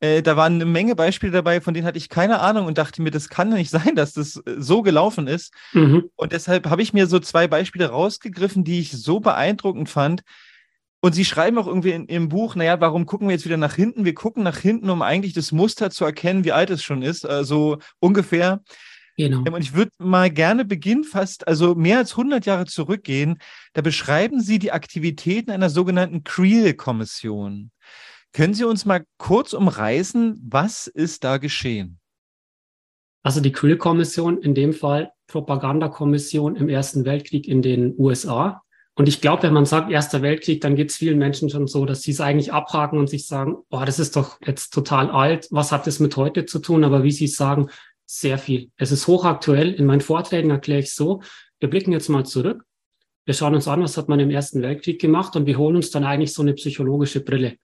Äh, 0.00 0.22
da 0.22 0.36
waren 0.36 0.54
eine 0.54 0.64
Menge 0.64 0.96
Beispiele 0.96 1.32
dabei, 1.32 1.60
von 1.60 1.74
denen 1.74 1.86
hatte 1.86 1.98
ich 1.98 2.08
keine 2.08 2.40
Ahnung 2.40 2.66
und 2.66 2.78
dachte 2.78 3.02
mir, 3.02 3.10
das 3.10 3.28
kann 3.28 3.50
nicht 3.50 3.70
sein, 3.70 3.94
dass 3.94 4.14
das 4.14 4.36
äh, 4.36 4.56
so 4.58 4.82
gelaufen 4.82 5.26
ist. 5.26 5.52
Mhm. 5.72 6.10
Und 6.16 6.32
deshalb 6.32 6.68
habe 6.68 6.82
ich 6.82 6.92
mir 6.92 7.06
so 7.06 7.18
zwei 7.18 7.46
Beispiele 7.46 7.86
rausgegriffen, 7.86 8.64
die 8.64 8.80
ich 8.80 8.92
so 8.92 9.20
beeindruckend 9.20 9.88
fand. 9.88 10.22
Und 11.02 11.14
Sie 11.14 11.24
schreiben 11.24 11.56
auch 11.58 11.66
irgendwie 11.66 11.92
in 11.92 12.08
Ihrem 12.08 12.28
Buch, 12.28 12.56
naja, 12.56 12.78
warum 12.80 13.06
gucken 13.06 13.28
wir 13.28 13.34
jetzt 13.34 13.46
wieder 13.46 13.56
nach 13.56 13.74
hinten? 13.74 14.04
Wir 14.04 14.14
gucken 14.14 14.42
nach 14.42 14.58
hinten, 14.58 14.90
um 14.90 15.00
eigentlich 15.00 15.32
das 15.32 15.50
Muster 15.50 15.90
zu 15.90 16.04
erkennen, 16.04 16.44
wie 16.44 16.52
alt 16.52 16.68
es 16.68 16.82
schon 16.82 17.02
ist. 17.02 17.24
Also 17.24 17.78
ungefähr. 18.00 18.62
Genau. 19.16 19.44
Ähm, 19.46 19.54
und 19.54 19.62
ich 19.62 19.74
würde 19.74 19.92
mal 19.98 20.30
gerne 20.30 20.64
beginnen, 20.64 21.04
fast, 21.04 21.46
also 21.46 21.74
mehr 21.74 21.98
als 21.98 22.12
100 22.12 22.46
Jahre 22.46 22.66
zurückgehen. 22.66 23.38
Da 23.72 23.82
beschreiben 23.82 24.40
Sie 24.40 24.58
die 24.58 24.72
Aktivitäten 24.72 25.50
einer 25.50 25.70
sogenannten 25.70 26.24
Creel-Kommission. 26.24 27.70
Können 28.32 28.54
Sie 28.54 28.64
uns 28.64 28.84
mal 28.84 29.04
kurz 29.18 29.52
umreißen, 29.52 30.40
was 30.48 30.86
ist 30.86 31.24
da 31.24 31.38
geschehen? 31.38 31.98
Also 33.22 33.40
die 33.40 33.52
Creel-Kommission, 33.52 34.38
in 34.38 34.54
dem 34.54 34.72
Fall 34.72 35.12
Propagandakommission 35.26 36.56
im 36.56 36.68
Ersten 36.68 37.04
Weltkrieg 37.04 37.46
in 37.46 37.62
den 37.62 37.94
USA. 37.98 38.62
Und 38.94 39.08
ich 39.08 39.20
glaube, 39.20 39.44
wenn 39.44 39.54
man 39.54 39.64
sagt 39.64 39.90
Erster 39.90 40.20
Weltkrieg, 40.20 40.60
dann 40.60 40.74
geht 40.74 40.90
es 40.90 40.96
vielen 40.96 41.18
Menschen 41.18 41.48
schon 41.48 41.66
so, 41.66 41.86
dass 41.86 42.02
sie 42.02 42.10
es 42.10 42.20
eigentlich 42.20 42.52
abhaken 42.52 42.98
und 42.98 43.08
sich 43.08 43.26
sagen, 43.26 43.56
oh, 43.70 43.82
das 43.86 43.98
ist 43.98 44.16
doch 44.16 44.38
jetzt 44.44 44.74
total 44.74 45.10
alt. 45.10 45.48
Was 45.50 45.72
hat 45.72 45.86
das 45.86 46.00
mit 46.00 46.16
heute 46.16 46.44
zu 46.44 46.58
tun? 46.58 46.84
Aber 46.84 47.02
wie 47.02 47.12
Sie 47.12 47.28
sagen, 47.28 47.70
sehr 48.10 48.38
viel. 48.38 48.70
Es 48.76 48.90
ist 48.90 49.06
hochaktuell. 49.06 49.72
In 49.72 49.86
meinen 49.86 50.00
Vorträgen 50.00 50.50
erkläre 50.50 50.80
ich 50.80 50.92
so, 50.94 51.22
wir 51.60 51.70
blicken 51.70 51.92
jetzt 51.92 52.08
mal 52.08 52.26
zurück. 52.26 52.64
Wir 53.24 53.34
schauen 53.34 53.54
uns 53.54 53.68
an, 53.68 53.82
was 53.82 53.96
hat 53.96 54.08
man 54.08 54.18
im 54.18 54.30
Ersten 54.30 54.62
Weltkrieg 54.62 55.00
gemacht 55.00 55.36
und 55.36 55.46
wir 55.46 55.56
holen 55.58 55.76
uns 55.76 55.90
dann 55.90 56.02
eigentlich 56.04 56.32
so 56.32 56.42
eine 56.42 56.54
psychologische 56.54 57.20
Brille 57.20 57.56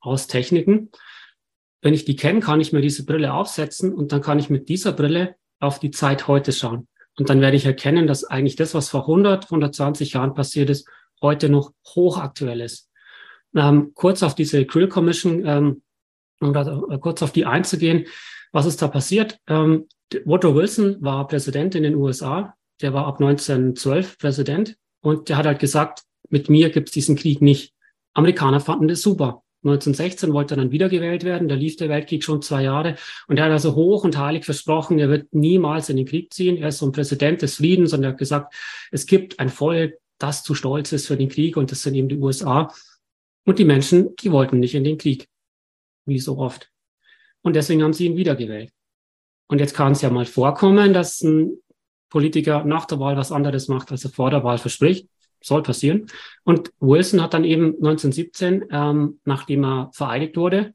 aus 0.00 0.26
Techniken. 0.26 0.90
Wenn 1.80 1.94
ich 1.94 2.04
die 2.04 2.16
kenne, 2.16 2.40
kann 2.40 2.60
ich 2.60 2.72
mir 2.72 2.80
diese 2.80 3.04
Brille 3.04 3.34
aufsetzen 3.34 3.92
und 3.92 4.10
dann 4.10 4.20
kann 4.20 4.40
ich 4.40 4.50
mit 4.50 4.68
dieser 4.68 4.92
Brille 4.92 5.36
auf 5.60 5.78
die 5.78 5.92
Zeit 5.92 6.26
heute 6.26 6.50
schauen. 6.50 6.88
Und 7.16 7.30
dann 7.30 7.40
werde 7.40 7.56
ich 7.56 7.64
erkennen, 7.64 8.08
dass 8.08 8.24
eigentlich 8.24 8.56
das, 8.56 8.74
was 8.74 8.88
vor 8.88 9.02
100, 9.02 9.44
120 9.44 10.14
Jahren 10.14 10.34
passiert 10.34 10.70
ist, 10.70 10.88
heute 11.22 11.48
noch 11.48 11.72
hochaktuell 11.94 12.60
ist. 12.60 12.90
Ähm, 13.54 13.92
kurz 13.94 14.24
auf 14.24 14.34
diese 14.34 14.66
Krill 14.66 14.88
Commission, 14.88 15.46
ähm, 15.46 15.82
oder 16.40 16.82
äh, 16.90 16.98
kurz 16.98 17.22
auf 17.22 17.30
die 17.30 17.46
einzugehen. 17.46 18.06
Was 18.54 18.66
ist 18.66 18.80
da 18.80 18.86
passiert? 18.86 19.40
Ähm, 19.48 19.88
Woodrow 20.24 20.54
Wilson 20.54 20.98
war 21.00 21.26
Präsident 21.26 21.74
in 21.74 21.82
den 21.82 21.96
USA. 21.96 22.54
Der 22.80 22.94
war 22.94 23.04
ab 23.06 23.20
1912 23.20 24.16
Präsident 24.16 24.76
und 25.00 25.28
der 25.28 25.38
hat 25.38 25.46
halt 25.46 25.58
gesagt, 25.58 26.04
mit 26.28 26.48
mir 26.48 26.70
gibt 26.70 26.88
es 26.88 26.92
diesen 26.92 27.16
Krieg 27.16 27.42
nicht. 27.42 27.74
Amerikaner 28.14 28.60
fanden 28.60 28.86
das 28.86 29.02
super. 29.02 29.42
1916 29.64 30.32
wollte 30.32 30.54
er 30.54 30.58
dann 30.58 30.70
wiedergewählt 30.70 31.24
werden. 31.24 31.48
Da 31.48 31.56
lief 31.56 31.74
der 31.74 31.88
Weltkrieg 31.88 32.22
schon 32.22 32.42
zwei 32.42 32.62
Jahre. 32.62 32.94
Und 33.26 33.38
er 33.38 33.46
hat 33.46 33.50
also 33.50 33.74
hoch 33.74 34.04
und 34.04 34.16
heilig 34.16 34.44
versprochen, 34.44 35.00
er 35.00 35.08
wird 35.08 35.34
niemals 35.34 35.88
in 35.88 35.96
den 35.96 36.06
Krieg 36.06 36.32
ziehen. 36.32 36.56
Er 36.56 36.68
ist 36.68 36.78
so 36.78 36.86
ein 36.86 36.92
Präsident 36.92 37.42
des 37.42 37.56
Friedens 37.56 37.92
und 37.92 38.04
er 38.04 38.10
hat 38.10 38.18
gesagt, 38.18 38.54
es 38.92 39.06
gibt 39.06 39.40
ein 39.40 39.48
Volk, 39.48 39.98
das 40.18 40.44
zu 40.44 40.54
stolz 40.54 40.92
ist 40.92 41.08
für 41.08 41.16
den 41.16 41.28
Krieg 41.28 41.56
und 41.56 41.72
das 41.72 41.82
sind 41.82 41.96
eben 41.96 42.08
die 42.08 42.18
USA. 42.18 42.72
Und 43.46 43.58
die 43.58 43.64
Menschen, 43.64 44.14
die 44.14 44.30
wollten 44.30 44.60
nicht 44.60 44.76
in 44.76 44.84
den 44.84 44.96
Krieg. 44.96 45.26
Wie 46.06 46.20
so 46.20 46.38
oft. 46.38 46.70
Und 47.44 47.54
deswegen 47.54 47.82
haben 47.82 47.92
sie 47.92 48.06
ihn 48.06 48.16
wiedergewählt. 48.16 48.70
Und 49.48 49.60
jetzt 49.60 49.74
kann 49.74 49.92
es 49.92 50.02
ja 50.02 50.10
mal 50.10 50.24
vorkommen, 50.24 50.92
dass 50.94 51.20
ein 51.20 51.58
Politiker 52.08 52.64
nach 52.64 52.86
der 52.86 52.98
Wahl 52.98 53.16
was 53.16 53.32
anderes 53.32 53.68
macht, 53.68 53.92
als 53.92 54.04
er 54.04 54.10
vor 54.10 54.30
der 54.30 54.42
Wahl 54.42 54.58
verspricht. 54.58 55.08
Soll 55.42 55.62
passieren. 55.62 56.06
Und 56.44 56.72
Wilson 56.80 57.20
hat 57.20 57.34
dann 57.34 57.44
eben 57.44 57.74
1917, 57.74 58.64
ähm, 58.70 59.20
nachdem 59.24 59.64
er 59.64 59.90
vereidigt 59.92 60.36
wurde, 60.38 60.74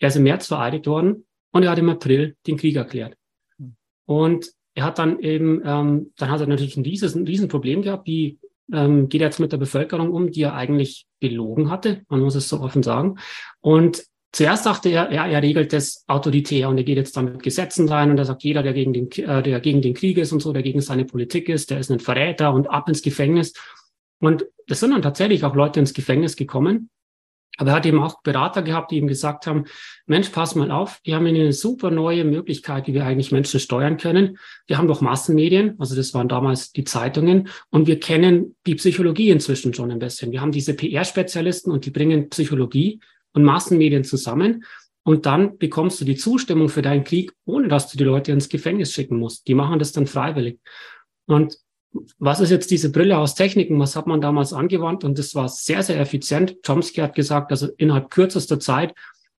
er 0.00 0.08
ist 0.08 0.16
im 0.16 0.24
März 0.24 0.48
vereidigt 0.48 0.88
worden 0.88 1.26
und 1.52 1.62
er 1.62 1.70
hat 1.70 1.78
im 1.78 1.88
April 1.88 2.36
den 2.46 2.56
Krieg 2.56 2.74
erklärt. 2.74 3.14
Hm. 3.58 3.76
Und 4.06 4.50
er 4.74 4.84
hat 4.84 4.98
dann 4.98 5.20
eben, 5.20 5.62
ähm, 5.64 6.12
dann 6.16 6.30
hat 6.30 6.40
er 6.40 6.48
natürlich 6.48 6.76
ein 6.76 6.84
rieses, 6.84 7.14
ein 7.14 7.26
Riesenproblem 7.26 7.82
gehabt, 7.82 8.08
wie 8.08 8.40
ähm, 8.72 9.08
geht 9.08 9.20
er 9.20 9.28
jetzt 9.28 9.40
mit 9.40 9.52
der 9.52 9.58
Bevölkerung 9.58 10.10
um, 10.10 10.30
die 10.32 10.42
er 10.42 10.54
eigentlich 10.54 11.06
belogen 11.20 11.70
hatte, 11.70 12.02
man 12.08 12.20
muss 12.20 12.34
es 12.34 12.48
so 12.48 12.60
offen 12.60 12.82
sagen. 12.82 13.18
Und 13.60 14.04
zuerst 14.32 14.66
dachte 14.66 14.88
er, 14.88 15.12
ja, 15.12 15.26
er 15.26 15.42
regelt 15.42 15.72
das 15.72 16.04
autoritär 16.06 16.68
und 16.68 16.78
er 16.78 16.84
geht 16.84 16.96
jetzt 16.96 17.16
dann 17.16 17.26
mit 17.26 17.42
Gesetzen 17.42 17.88
rein 17.88 18.10
und 18.10 18.18
er 18.18 18.24
sagt, 18.24 18.42
jeder, 18.42 18.62
der 18.62 18.72
gegen 18.72 18.92
den, 18.92 19.10
äh, 19.12 19.42
der 19.42 19.60
gegen 19.60 19.82
den 19.82 19.94
Krieg 19.94 20.18
ist 20.18 20.32
und 20.32 20.40
so, 20.40 20.52
der 20.52 20.62
gegen 20.62 20.80
seine 20.80 21.04
Politik 21.04 21.48
ist, 21.48 21.70
der 21.70 21.78
ist 21.78 21.90
ein 21.90 22.00
Verräter 22.00 22.52
und 22.52 22.68
ab 22.68 22.88
ins 22.88 23.02
Gefängnis. 23.02 23.52
Und 24.20 24.46
es 24.68 24.80
sind 24.80 24.90
dann 24.92 25.02
tatsächlich 25.02 25.44
auch 25.44 25.54
Leute 25.54 25.80
ins 25.80 25.94
Gefängnis 25.94 26.36
gekommen. 26.36 26.90
Aber 27.56 27.72
er 27.72 27.76
hat 27.76 27.86
eben 27.86 28.02
auch 28.02 28.22
Berater 28.22 28.62
gehabt, 28.62 28.90
die 28.90 28.96
ihm 28.96 29.06
gesagt 29.06 29.46
haben, 29.46 29.64
Mensch, 30.06 30.30
pass 30.30 30.54
mal 30.54 30.70
auf, 30.70 31.00
wir 31.04 31.16
haben 31.16 31.26
eine 31.26 31.52
super 31.52 31.90
neue 31.90 32.24
Möglichkeit, 32.24 32.86
wie 32.86 32.94
wir 32.94 33.04
eigentlich 33.04 33.32
Menschen 33.32 33.60
steuern 33.60 33.96
können. 33.96 34.38
Wir 34.66 34.78
haben 34.78 34.88
doch 34.88 35.00
Massenmedien, 35.00 35.74
also 35.78 35.94
das 35.94 36.14
waren 36.14 36.28
damals 36.28 36.72
die 36.72 36.84
Zeitungen, 36.84 37.48
und 37.70 37.86
wir 37.86 38.00
kennen 38.00 38.56
die 38.66 38.76
Psychologie 38.76 39.30
inzwischen 39.30 39.74
schon 39.74 39.90
ein 39.90 39.98
bisschen. 39.98 40.32
Wir 40.32 40.40
haben 40.40 40.52
diese 40.52 40.74
PR-Spezialisten 40.74 41.70
und 41.70 41.84
die 41.84 41.90
bringen 41.90 42.30
Psychologie 42.30 43.00
und 43.32 43.44
Massenmedien 43.44 44.04
zusammen. 44.04 44.64
Und 45.02 45.26
dann 45.26 45.58
bekommst 45.58 46.00
du 46.00 46.04
die 46.04 46.16
Zustimmung 46.16 46.68
für 46.68 46.82
deinen 46.82 47.04
Krieg, 47.04 47.32
ohne 47.44 47.68
dass 47.68 47.90
du 47.90 47.96
die 47.96 48.04
Leute 48.04 48.32
ins 48.32 48.48
Gefängnis 48.48 48.92
schicken 48.92 49.16
musst. 49.16 49.48
Die 49.48 49.54
machen 49.54 49.78
das 49.78 49.92
dann 49.92 50.06
freiwillig. 50.06 50.60
Und 51.26 51.56
was 52.18 52.40
ist 52.40 52.50
jetzt 52.50 52.70
diese 52.70 52.92
Brille 52.92 53.18
aus 53.18 53.34
Techniken? 53.34 53.78
Was 53.80 53.96
hat 53.96 54.06
man 54.06 54.20
damals 54.20 54.52
angewandt? 54.52 55.04
Und 55.04 55.18
das 55.18 55.34
war 55.34 55.48
sehr, 55.48 55.82
sehr 55.82 55.98
effizient. 55.98 56.56
Chomsky 56.64 57.00
hat 57.00 57.14
gesagt, 57.14 57.50
also 57.50 57.68
innerhalb 57.78 58.10
kürzester 58.10 58.60
Zeit 58.60 58.94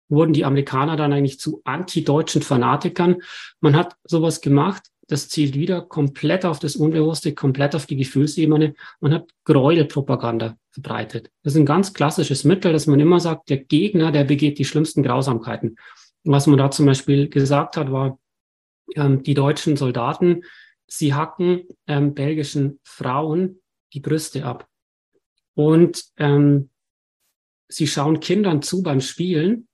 wurden 0.09 0.33
die 0.33 0.45
Amerikaner 0.45 0.97
dann 0.97 1.13
eigentlich 1.13 1.39
zu 1.39 1.61
anti-deutschen 1.65 2.43
Fanatikern. 2.43 3.17
Man 3.61 3.77
hat 3.77 3.97
sowas 4.05 4.41
gemacht. 4.41 4.83
Das 5.07 5.29
zielt 5.29 5.55
wieder 5.55 5.83
komplett 5.83 6.45
auf 6.45 6.59
das 6.59 6.77
Unbewusste, 6.77 7.35
komplett 7.35 7.75
auf 7.75 7.87
die 7.87 7.97
Gefühlsebene. 7.97 8.75
Man 9.01 9.15
hat 9.15 9.29
Gräuelpropaganda 9.45 10.57
verbreitet. 10.73 11.31
Das 11.43 11.55
ist 11.55 11.59
ein 11.59 11.67
ganz 11.67 11.93
klassisches 11.95 12.45
Mittel, 12.45 12.73
dass 12.73 12.87
man 12.87 13.01
immer 13.01 13.21
sagt, 13.21 13.51
der 13.51 13.59
Gegner, 13.59 14.13
der 14.13 14.25
begeht 14.25 14.59
die 14.59 14.65
schlimmsten 14.65 15.03
Grausamkeiten. 15.03 15.77
was 16.23 16.47
man 16.47 16.59
da 16.59 16.71
zum 16.71 16.85
Beispiel 16.85 17.29
gesagt 17.29 17.79
hat, 17.79 17.91
war, 17.91 18.19
ähm, 18.95 19.23
die 19.23 19.35
deutschen 19.35 19.77
Soldaten, 19.77 20.43
sie 20.87 21.15
hacken 21.15 21.63
ähm, 21.87 22.15
belgischen 22.15 22.79
Frauen 22.85 23.61
die 23.95 24.01
Brüste 24.01 24.45
ab. 24.45 24.69
Und 25.55 26.05
ähm, 26.17 26.71
sie 27.69 27.87
schauen 27.87 28.21
Kindern 28.21 28.63
zu 28.63 28.83
beim 28.83 29.01
Spielen 29.01 29.69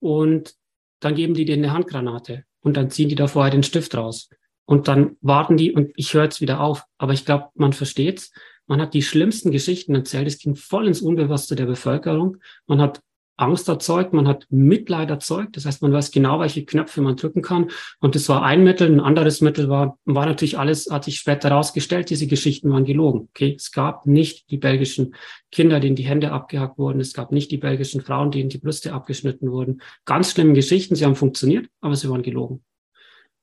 und 0.00 0.54
dann 1.00 1.14
geben 1.14 1.34
die 1.34 1.44
denen 1.44 1.64
eine 1.64 1.72
Handgranate 1.72 2.44
und 2.60 2.76
dann 2.76 2.90
ziehen 2.90 3.08
die 3.08 3.14
da 3.14 3.26
vorher 3.26 3.50
den 3.50 3.62
Stift 3.62 3.94
raus. 3.94 4.28
Und 4.64 4.88
dann 4.88 5.16
warten 5.20 5.56
die 5.56 5.72
und 5.72 5.92
ich 5.94 6.12
höre 6.12 6.24
jetzt 6.24 6.40
wieder 6.40 6.60
auf. 6.60 6.84
Aber 6.98 7.12
ich 7.12 7.24
glaube, 7.24 7.50
man 7.54 7.72
versteht's. 7.72 8.32
Man 8.66 8.80
hat 8.80 8.94
die 8.94 9.02
schlimmsten 9.02 9.50
Geschichten 9.50 9.94
erzählt. 9.94 10.26
Es 10.26 10.38
ging 10.38 10.56
voll 10.56 10.86
ins 10.86 11.02
Unbewusste 11.02 11.56
der 11.56 11.66
Bevölkerung. 11.66 12.38
Man 12.66 12.80
hat 12.80 13.00
Angst 13.38 13.68
erzeugt, 13.68 14.12
man 14.12 14.26
hat 14.26 14.46
Mitleid 14.48 15.10
erzeugt. 15.10 15.56
Das 15.56 15.66
heißt, 15.66 15.82
man 15.82 15.92
weiß 15.92 16.10
genau, 16.10 16.40
welche 16.40 16.64
Knöpfe 16.64 17.02
man 17.02 17.16
drücken 17.16 17.42
kann. 17.42 17.70
Und 18.00 18.14
das 18.14 18.28
war 18.28 18.42
ein 18.42 18.64
Mittel. 18.64 18.90
Ein 18.90 19.00
anderes 19.00 19.40
Mittel 19.40 19.68
war, 19.68 19.98
war 20.04 20.26
natürlich 20.26 20.58
alles, 20.58 20.88
hat 20.90 21.04
sich 21.04 21.18
später 21.18 21.50
herausgestellt, 21.50 22.08
diese 22.10 22.26
Geschichten 22.26 22.72
waren 22.72 22.84
gelogen. 22.84 23.28
Okay, 23.30 23.54
es 23.56 23.72
gab 23.72 24.06
nicht 24.06 24.50
die 24.50 24.56
belgischen 24.56 25.14
Kinder, 25.52 25.80
denen 25.80 25.96
die 25.96 26.04
Hände 26.04 26.32
abgehackt 26.32 26.78
wurden. 26.78 27.00
Es 27.00 27.12
gab 27.12 27.30
nicht 27.30 27.50
die 27.50 27.58
belgischen 27.58 28.00
Frauen, 28.00 28.30
denen 28.30 28.48
die 28.48 28.58
Brüste 28.58 28.92
abgeschnitten 28.92 29.50
wurden. 29.50 29.82
Ganz 30.06 30.32
schlimme 30.32 30.54
Geschichten. 30.54 30.94
Sie 30.94 31.04
haben 31.04 31.16
funktioniert, 31.16 31.68
aber 31.80 31.94
sie 31.94 32.08
waren 32.08 32.22
gelogen. 32.22 32.64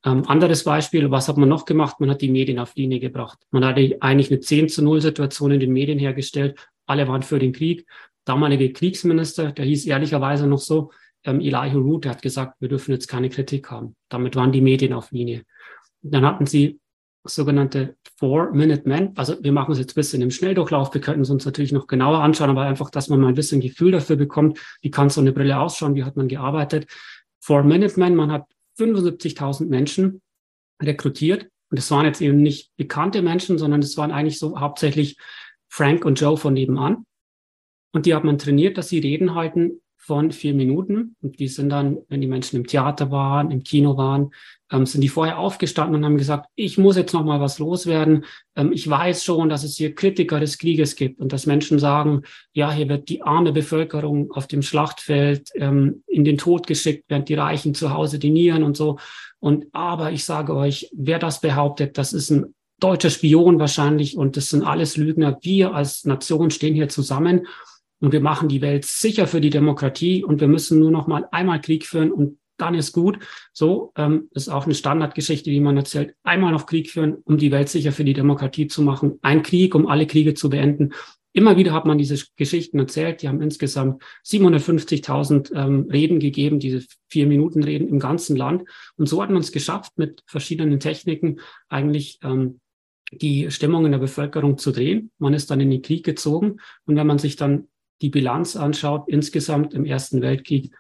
Ähm, 0.06 0.28
anderes 0.28 0.64
Beispiel, 0.64 1.10
was 1.12 1.28
hat 1.28 1.38
man 1.38 1.50
noch 1.50 1.66
gemacht? 1.66 2.00
Man 2.00 2.10
hat 2.10 2.22
die 2.22 2.32
Medien 2.32 2.60
auf 2.60 2.76
Linie 2.76 3.00
gebracht. 3.00 3.40
Man 3.52 3.64
hatte 3.64 3.98
eigentlich 4.02 4.32
eine 4.32 4.40
10 4.40 4.70
zu 4.70 4.84
0 4.84 5.02
Situation 5.02 5.52
in 5.52 5.60
den 5.60 5.72
Medien 5.72 6.00
hergestellt. 6.00 6.60
Alle 6.86 7.08
waren 7.08 7.24
für 7.24 7.40
den 7.40 7.54
Krieg 7.54 7.86
damalige 8.26 8.72
Kriegsminister, 8.72 9.52
der 9.52 9.66
hieß 9.66 9.86
ehrlicherweise 9.86 10.48
noch 10.48 10.60
so, 10.60 10.92
ähm, 11.26 11.40
Elihu 11.40 11.80
Root, 11.80 12.06
der 12.06 12.12
hat 12.12 12.22
gesagt, 12.22 12.60
wir 12.60 12.70
dürfen 12.70 12.92
jetzt 12.92 13.08
keine 13.08 13.30
Kritik 13.30 13.70
haben. 13.72 13.96
Damit 14.10 14.36
waren 14.36 14.52
die 14.52 14.62
Medien 14.62 14.94
auf 14.94 15.12
Linie. 15.12 15.44
dann 16.06 16.26
hatten 16.26 16.46
sie 16.46 16.82
sogenannte 17.26 17.96
Four-Minute-Men. 18.18 19.14
Also 19.16 19.42
wir 19.42 19.54
machen 19.54 19.72
es 19.72 19.80
jetzt 19.80 19.92
ein 19.92 19.96
bisschen 19.96 20.22
im 20.22 20.32
Schnelldurchlauf. 20.32 20.94
Wir 20.94 21.00
könnten 21.00 21.22
es 21.22 21.30
uns 21.30 21.46
natürlich 21.46 21.72
noch 21.72 21.88
genauer 21.88 22.20
anschauen, 22.20 22.50
aber 22.50 22.64
einfach, 22.64 22.90
dass 22.90 23.08
man 23.08 23.22
mal 23.22 23.30
ein 23.30 23.36
bisschen 23.36 23.62
Gefühl 23.62 23.92
dafür 23.92 24.18
bekommt, 24.18 24.60
wie 24.82 24.92
kann 24.92 25.10
so 25.10 25.22
eine 25.22 25.32
Brille 25.32 25.58
ausschauen, 25.58 25.96
wie 25.96 26.04
hat 26.04 26.18
man 26.18 26.28
gearbeitet. 26.28 26.88
Four-Minute-Men, 27.40 28.16
man 28.16 28.34
hat 28.34 28.44
75.000 28.78 29.68
Menschen 29.68 30.22
rekrutiert. 30.82 31.50
Und 31.70 31.78
es 31.78 31.90
waren 31.92 32.06
jetzt 32.06 32.22
eben 32.22 32.42
nicht 32.42 32.72
bekannte 32.76 33.22
Menschen, 33.22 33.58
sondern 33.58 33.82
es 33.82 33.98
waren 33.98 34.12
eigentlich 34.12 34.40
so 34.40 34.60
hauptsächlich 34.60 35.18
Frank 35.70 36.06
und 36.06 36.20
Joe 36.20 36.38
von 36.38 36.54
nebenan. 36.54 37.06
Und 37.94 38.06
die 38.06 38.16
hat 38.16 38.24
man 38.24 38.38
trainiert, 38.38 38.78
dass 38.78 38.90
sie 38.90 39.00
Reden 39.00 39.36
halten 39.36 39.83
von 40.06 40.32
vier 40.32 40.54
Minuten. 40.54 41.16
Und 41.22 41.40
die 41.40 41.48
sind 41.48 41.70
dann, 41.70 41.98
wenn 42.10 42.20
die 42.20 42.28
Menschen 42.28 42.58
im 42.58 42.68
Theater 42.68 43.10
waren, 43.10 43.52
im 43.52 43.64
Kino 43.64 43.96
waren, 43.96 44.32
ähm, 44.70 44.86
sind 44.86 45.00
die 45.00 45.08
vorher 45.08 45.40
aufgestanden 45.40 45.96
und 45.96 46.06
haben 46.06 46.18
gesagt, 46.18 46.48
ich 46.56 46.78
muss 46.78 46.98
jetzt 46.98 47.14
noch 47.14 47.24
mal 47.24 47.40
was 47.40 47.58
loswerden. 47.58 48.26
Ähm, 48.58 48.74
ich 48.74 48.90
weiß 48.90 49.24
schon, 49.24 49.48
dass 49.48 49.64
es 49.64 49.78
hier 49.78 49.96
Kritiker 49.96 50.42
des 50.42 50.58
Krieges 50.58 50.98
gibt 50.98 51.22
und 51.22 51.32
dass 51.32 51.46
Menschen 51.46 51.80
sagen, 51.80 52.24
ja, 52.52 52.70
hier 52.72 52.90
wird 52.90 53.08
die 53.08 53.22
arme 53.22 53.54
Bevölkerung 53.54 54.30
auf 54.32 54.48
dem 54.48 54.62
Schlachtfeld 54.62 55.50
ähm, 55.56 56.04
in 56.06 56.26
den 56.26 56.38
Tod 56.38 56.68
geschickt, 56.68 57.06
während 57.08 57.30
die 57.30 57.36
Reichen 57.36 57.74
zu 57.74 57.94
Hause 57.94 58.20
dinieren 58.20 58.64
und 58.64 58.76
so. 58.76 58.98
Und 59.40 59.68
aber 59.72 60.12
ich 60.12 60.26
sage 60.26 60.54
euch, 60.54 60.90
wer 60.94 61.20
das 61.20 61.40
behauptet, 61.40 61.98
das 61.98 62.12
ist 62.12 62.30
ein 62.30 62.54
deutscher 62.80 63.10
Spion 63.10 63.60
wahrscheinlich 63.60 64.18
und 64.18 64.36
das 64.36 64.50
sind 64.50 64.64
alles 64.64 64.98
Lügner. 64.98 65.38
Wir 65.42 65.74
als 65.74 66.04
Nation 66.04 66.52
stehen 66.52 66.76
hier 66.76 66.90
zusammen 66.90 67.48
und 68.04 68.12
wir 68.12 68.20
machen 68.20 68.50
die 68.50 68.60
Welt 68.60 68.84
sicher 68.84 69.28
für 69.28 69.40
die 69.40 69.50
Demokratie 69.50 70.26
und 70.26 70.42
wir 70.42 70.50
müssen 70.50 70.78
nur 70.78 70.92
noch 70.92 71.08
mal 71.08 71.26
einmal 71.32 71.62
Krieg 71.62 71.86
führen 71.86 72.12
und 72.12 72.38
dann 72.58 72.76
ist 72.76 72.92
gut. 72.92 73.18
So 73.54 73.94
ähm, 73.96 74.28
ist 74.32 74.50
auch 74.50 74.66
eine 74.66 74.76
Standardgeschichte, 74.76 75.50
die 75.50 75.62
man 75.62 75.78
erzählt. 75.78 76.14
Einmal 76.22 76.52
noch 76.52 76.66
Krieg 76.66 76.90
führen, 76.90 77.16
um 77.24 77.38
die 77.38 77.52
Welt 77.52 77.70
sicher 77.70 77.94
für 77.94 78.04
die 78.04 78.12
Demokratie 78.12 78.68
zu 78.68 78.82
machen. 78.82 79.20
Ein 79.22 79.42
Krieg, 79.42 79.74
um 79.74 79.88
alle 79.88 80.06
Kriege 80.06 80.34
zu 80.34 80.50
beenden. 80.50 80.92
Immer 81.32 81.56
wieder 81.56 81.72
hat 81.72 81.86
man 81.86 81.98
diese 81.98 82.22
Geschichten 82.36 82.78
erzählt. 82.78 83.22
Die 83.22 83.30
haben 83.30 83.42
insgesamt 83.42 84.04
750.000 84.26 85.56
ähm, 85.56 85.88
Reden 85.90 86.20
gegeben, 86.20 86.60
diese 86.60 86.86
vier 87.08 87.26
Minuten 87.26 87.64
Reden 87.64 87.88
im 87.88 88.00
ganzen 88.00 88.36
Land. 88.36 88.66
Und 88.98 89.08
so 89.08 89.24
hat 89.24 89.30
man 89.30 89.40
es 89.40 89.54
geschafft, 89.54 89.94
mit 89.96 90.24
verschiedenen 90.26 90.82
Techniken 90.82 91.40
eigentlich 91.70 92.20
ähm, 92.22 92.60
die 93.12 93.50
Stimmung 93.50 93.86
in 93.86 93.94
der 93.94 94.00
Bevölkerung 94.00 94.58
zu 94.58 94.72
drehen. 94.72 95.12
Man 95.20 95.34
ist 95.34 95.50
dann 95.50 95.62
in 95.62 95.70
den 95.70 95.82
Krieg 95.82 96.04
gezogen. 96.04 96.58
Und 96.86 96.98
wenn 96.98 97.08
man 97.08 97.18
sich 97.18 97.38
dann 97.38 97.70
die 98.04 98.10
Bilanz 98.10 98.56
anschaut, 98.56 99.08
insgesamt 99.08 99.74
im 99.74 99.86
Ersten 99.86 100.22
Weltkrieg 100.22 100.76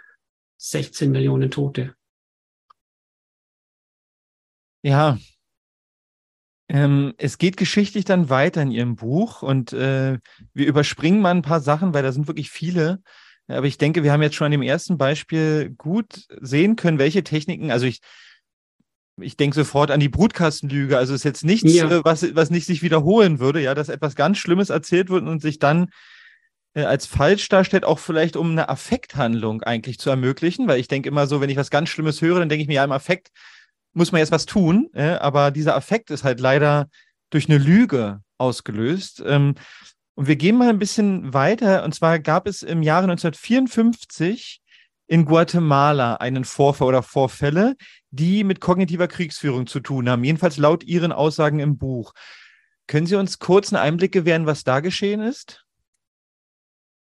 16 0.57 1.09
Millionen 1.09 1.49
Tote. 1.49 1.95
Ja, 4.83 5.17
ähm, 6.69 7.13
es 7.17 7.37
geht 7.37 7.55
geschichtlich 7.55 8.03
dann 8.03 8.29
weiter 8.29 8.61
in 8.61 8.71
Ihrem 8.71 8.95
Buch 8.95 9.41
und 9.41 9.73
äh, 9.73 10.17
wir 10.53 10.67
überspringen 10.67 11.21
mal 11.21 11.31
ein 11.31 11.41
paar 11.41 11.61
Sachen, 11.61 11.93
weil 11.93 12.03
da 12.03 12.11
sind 12.11 12.27
wirklich 12.27 12.49
viele. 12.49 13.01
Aber 13.47 13.67
ich 13.67 13.77
denke, 13.77 14.03
wir 14.03 14.11
haben 14.11 14.21
jetzt 14.21 14.35
schon 14.35 14.45
an 14.45 14.51
dem 14.51 14.61
ersten 14.61 14.97
Beispiel 14.97 15.73
gut 15.77 16.25
sehen 16.41 16.75
können, 16.75 16.97
welche 16.97 17.23
Techniken, 17.23 17.71
also 17.71 17.85
ich, 17.85 17.99
ich 19.21 19.37
denke 19.37 19.55
sofort 19.55 19.91
an 19.91 19.99
die 19.99 20.09
Brutkastenlüge. 20.09 20.97
Also 20.97 21.13
es 21.13 21.21
ist 21.21 21.25
jetzt 21.25 21.45
nichts, 21.45 21.73
ja. 21.73 21.89
Äh, 21.89 22.03
was, 22.03 22.35
was 22.35 22.49
nicht 22.49 22.65
sich 22.65 22.81
wiederholen 22.81 23.39
würde, 23.39 23.61
ja, 23.61 23.75
dass 23.75 23.89
etwas 23.89 24.15
ganz 24.15 24.37
Schlimmes 24.37 24.69
erzählt 24.69 25.09
wird 25.09 25.23
und 25.23 25.41
sich 25.41 25.59
dann 25.59 25.89
als 26.75 27.05
falsch 27.05 27.47
darstellt, 27.49 27.85
auch 27.85 27.99
vielleicht 27.99 28.35
um 28.35 28.51
eine 28.51 28.69
Affekthandlung 28.69 29.61
eigentlich 29.61 29.99
zu 29.99 30.09
ermöglichen, 30.09 30.67
weil 30.67 30.79
ich 30.79 30.87
denke 30.87 31.09
immer 31.09 31.27
so, 31.27 31.39
wenn 31.39 31.49
ich 31.49 31.57
was 31.57 31.69
ganz 31.69 31.89
Schlimmes 31.89 32.21
höre, 32.21 32.39
dann 32.39 32.49
denke 32.49 32.63
ich 32.63 32.67
mir, 32.67 32.75
ja, 32.75 32.83
im 32.83 32.91
Affekt 32.91 33.29
muss 33.93 34.11
man 34.11 34.19
jetzt 34.19 34.31
was 34.31 34.45
tun, 34.45 34.89
äh, 34.93 35.13
aber 35.13 35.51
dieser 35.51 35.75
Affekt 35.75 36.09
ist 36.09 36.23
halt 36.23 36.39
leider 36.39 36.89
durch 37.29 37.47
eine 37.47 37.59
Lüge 37.59 38.21
ausgelöst. 38.37 39.23
Ähm, 39.25 39.55
und 40.15 40.27
wir 40.27 40.35
gehen 40.35 40.57
mal 40.57 40.69
ein 40.69 40.79
bisschen 40.79 41.33
weiter, 41.33 41.83
und 41.83 41.93
zwar 41.93 42.19
gab 42.19 42.47
es 42.47 42.63
im 42.63 42.83
Jahre 42.83 43.03
1954 43.03 44.61
in 45.07 45.25
Guatemala 45.25 46.15
einen 46.15 46.45
Vorfall 46.45 46.87
oder 46.87 47.03
Vorfälle, 47.03 47.75
die 48.11 48.43
mit 48.43 48.61
kognitiver 48.61 49.07
Kriegsführung 49.07 49.67
zu 49.67 49.79
tun 49.79 50.09
haben, 50.09 50.23
jedenfalls 50.23 50.57
laut 50.57 50.83
Ihren 50.83 51.11
Aussagen 51.11 51.59
im 51.59 51.77
Buch. 51.77 52.13
Können 52.87 53.07
Sie 53.07 53.15
uns 53.15 53.39
kurz 53.39 53.71
einen 53.71 53.81
Einblick 53.81 54.11
gewähren, 54.11 54.45
was 54.45 54.63
da 54.63 54.79
geschehen 54.79 55.21
ist? 55.21 55.62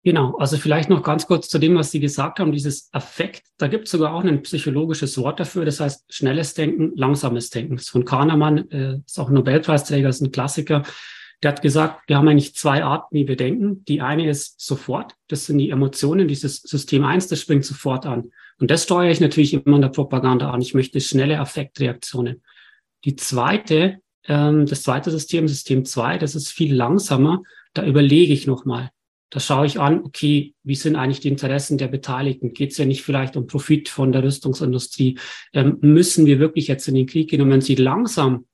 Genau, 0.04 0.36
also 0.38 0.58
vielleicht 0.58 0.90
noch 0.90 1.04
ganz 1.04 1.28
kurz 1.28 1.48
zu 1.48 1.60
dem, 1.60 1.76
was 1.76 1.92
Sie 1.92 2.00
gesagt 2.00 2.40
haben, 2.40 2.52
dieses 2.52 2.90
Affekt. 2.92 3.44
Da 3.58 3.68
gibt 3.68 3.86
es 3.86 3.92
sogar 3.92 4.14
auch 4.14 4.24
ein 4.24 4.42
psychologisches 4.42 5.16
Wort 5.20 5.40
dafür, 5.40 5.64
das 5.64 5.80
heißt 5.80 6.06
schnelles 6.12 6.56
Denken, 6.56 6.94
langsames 6.96 7.52
Denken. 7.52 7.76
Das 7.76 7.84
ist 7.84 7.92
von 7.92 8.04
Kahnemann, 8.04 8.70
äh, 8.72 8.98
ist 9.06 9.20
auch 9.20 9.30
ein 9.30 9.36
Nobelpreisträger, 9.36 10.10
ist 10.10 10.22
ein 10.22 10.32
Klassiker. 10.32 10.82
Der 11.44 11.52
hat 11.52 11.62
gesagt, 11.62 12.02
wir 12.08 12.18
haben 12.18 12.28
eigentlich 12.28 12.56
zwei 12.56 12.84
Arten, 12.84 13.16
wie 13.16 13.28
wir 13.28 13.36
denken. 13.36 13.86
Die 13.86 14.02
eine 14.02 14.28
ist 14.28 14.60
sofort, 14.60 15.14
das 15.28 15.46
sind 15.46 15.60
die 15.60 15.70
Emotionen, 15.70 16.28
dieses 16.28 16.58
System 16.64 17.04
1, 17.04 17.28
das 17.28 17.40
springt 17.40 17.66
sofort 17.66 18.08
an. 18.08 18.32
Und 18.60 18.72
das 18.72 18.84
steuere 18.84 19.12
ich 19.12 19.20
natürlich 19.20 19.54
immer 19.54 19.76
in 19.76 19.82
der 19.84 19.90
Propaganda 19.90 20.50
an. 20.50 20.62
Ich 20.62 20.74
möchte 20.74 21.00
schnelle 21.00 21.40
Affektreaktionen. 21.40 22.42
Die 23.06 23.16
zweite, 23.16 24.00
ähm, 24.28 24.66
das 24.66 24.82
zweite 24.82 25.12
System, 25.12 25.48
System 25.48 25.86
2, 25.86 26.18
das 26.18 26.34
ist 26.34 26.50
viel 26.50 26.74
langsamer. 26.74 27.44
Da 27.76 27.86
überlege 27.86 28.34
ich 28.34 28.48
nochmal 28.48 28.90
da 29.32 29.40
schaue 29.40 29.66
ich 29.66 29.80
an, 29.80 30.04
okay, 30.04 30.54
wie 30.64 30.76
sind 30.76 30.98
eigentlich 30.98 31.22
die 31.22 31.30
Interessen 31.30 31.78
der 31.78 31.88
Beteiligten? 31.88 32.54
Geht 32.54 32.72
es 32.72 32.78
ja 32.78 32.86
nicht 32.86 33.02
vielleicht 33.02 33.38
um 33.38 33.48
Profit 33.48 33.88
von 33.88 34.12
der 34.12 34.24
Rüstungsindustrie? 34.24 35.18
Ähm, 35.54 35.78
müssen 35.80 36.26
wir 36.26 36.40
wirklich 36.40 36.68
jetzt 36.68 36.88
in 36.90 36.96
den 36.96 37.08
Krieg 37.08 37.30
gehen? 37.30 37.42
Und 37.42 37.50
wenn 37.50 37.62
Sie 37.62 37.76
langsam 37.76 38.46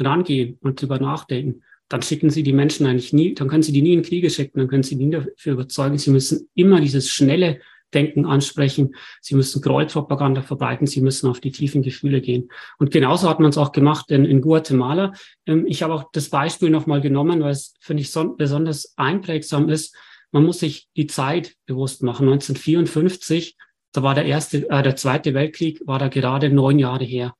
rangehen 0.00 0.58
und 0.62 0.80
drüber 0.80 0.98
nachdenken, 0.98 1.62
dann 1.88 2.00
schicken 2.00 2.30
Sie 2.30 2.42
die 2.42 2.54
Menschen 2.54 2.86
eigentlich 2.86 3.12
nie, 3.12 3.34
dann 3.34 3.48
können 3.48 3.62
Sie 3.62 3.72
die 3.72 3.82
nie 3.82 3.92
in 3.92 4.02
Kriege 4.02 4.30
schicken, 4.30 4.58
dann 4.58 4.68
können 4.68 4.82
Sie 4.82 4.96
nie 4.96 5.10
dafür 5.10 5.52
überzeugen. 5.52 5.98
Sie 5.98 6.10
müssen 6.10 6.48
immer 6.54 6.80
dieses 6.80 7.10
schnelle 7.10 7.60
Denken 7.92 8.24
ansprechen. 8.24 8.94
Sie 9.20 9.34
müssen 9.34 9.60
Gräuelpropaganda 9.60 10.40
verbreiten. 10.40 10.86
Sie 10.86 11.02
müssen 11.02 11.28
auf 11.28 11.40
die 11.40 11.52
tiefen 11.52 11.82
Gefühle 11.82 12.22
gehen. 12.22 12.48
Und 12.78 12.90
genauso 12.90 13.28
hat 13.28 13.38
man 13.38 13.50
es 13.50 13.58
auch 13.58 13.72
gemacht 13.72 14.10
in, 14.10 14.24
in 14.24 14.40
Guatemala. 14.40 15.12
Ähm, 15.44 15.66
ich 15.66 15.82
habe 15.82 15.92
auch 15.92 16.04
das 16.10 16.30
Beispiel 16.30 16.70
nochmal 16.70 17.02
genommen, 17.02 17.42
weil 17.42 17.52
es, 17.52 17.74
finde 17.80 18.00
ich, 18.00 18.10
so, 18.10 18.34
besonders 18.34 18.94
einprägsam 18.96 19.68
ist 19.68 19.94
man 20.32 20.44
muss 20.44 20.58
sich 20.58 20.88
die 20.96 21.06
Zeit 21.06 21.54
bewusst 21.66 22.02
machen. 22.02 22.28
1954, 22.28 23.56
da 23.92 24.02
war 24.02 24.14
der 24.14 24.24
erste, 24.24 24.68
äh, 24.68 24.82
der 24.82 24.96
zweite 24.96 25.34
Weltkrieg, 25.34 25.86
war 25.86 25.98
da 25.98 26.08
gerade 26.08 26.50
neun 26.50 26.78
Jahre 26.78 27.04
her. 27.04 27.34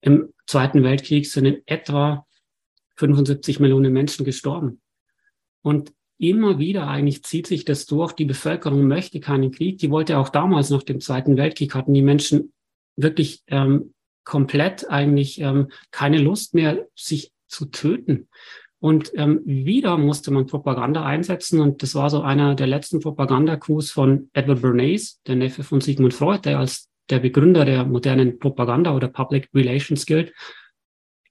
Im 0.00 0.32
Zweiten 0.46 0.82
Weltkrieg 0.82 1.26
sind 1.26 1.46
in 1.46 1.62
etwa 1.66 2.26
75 2.96 3.60
Millionen 3.60 3.92
Menschen 3.92 4.24
gestorben. 4.24 4.80
Und 5.62 5.92
immer 6.18 6.58
wieder 6.58 6.88
eigentlich 6.88 7.24
zieht 7.24 7.46
sich 7.46 7.64
das 7.64 7.86
durch. 7.86 8.12
Die 8.12 8.24
Bevölkerung 8.24 8.86
möchte 8.86 9.20
keinen 9.20 9.50
Krieg. 9.50 9.78
Die 9.78 9.90
wollte 9.90 10.18
auch 10.18 10.28
damals 10.28 10.70
nach 10.70 10.82
dem 10.82 11.00
Zweiten 11.00 11.36
Weltkrieg 11.36 11.74
hatten 11.74 11.94
die 11.94 12.02
Menschen 12.02 12.52
wirklich 12.96 13.42
ähm, 13.48 13.94
komplett 14.24 14.88
eigentlich 14.88 15.40
ähm, 15.40 15.68
keine 15.90 16.18
Lust 16.18 16.54
mehr, 16.54 16.86
sich 16.94 17.32
zu 17.48 17.66
töten. 17.66 18.28
Und 18.86 19.10
ähm, 19.16 19.40
wieder 19.44 19.98
musste 19.98 20.30
man 20.30 20.46
Propaganda 20.46 21.04
einsetzen. 21.04 21.60
Und 21.60 21.82
das 21.82 21.96
war 21.96 22.08
so 22.08 22.20
einer 22.20 22.54
der 22.54 22.68
letzten 22.68 23.00
Propaganda-Coups 23.00 23.90
von 23.90 24.30
Edward 24.32 24.62
Bernays, 24.62 25.20
der 25.26 25.34
Neffe 25.34 25.64
von 25.64 25.80
Sigmund 25.80 26.14
Freud, 26.14 26.42
der 26.44 26.60
als 26.60 26.88
der 27.10 27.18
Begründer 27.18 27.64
der 27.64 27.84
modernen 27.84 28.38
Propaganda 28.38 28.94
oder 28.94 29.08
Public 29.08 29.48
Relations 29.52 30.06
gilt. 30.06 30.32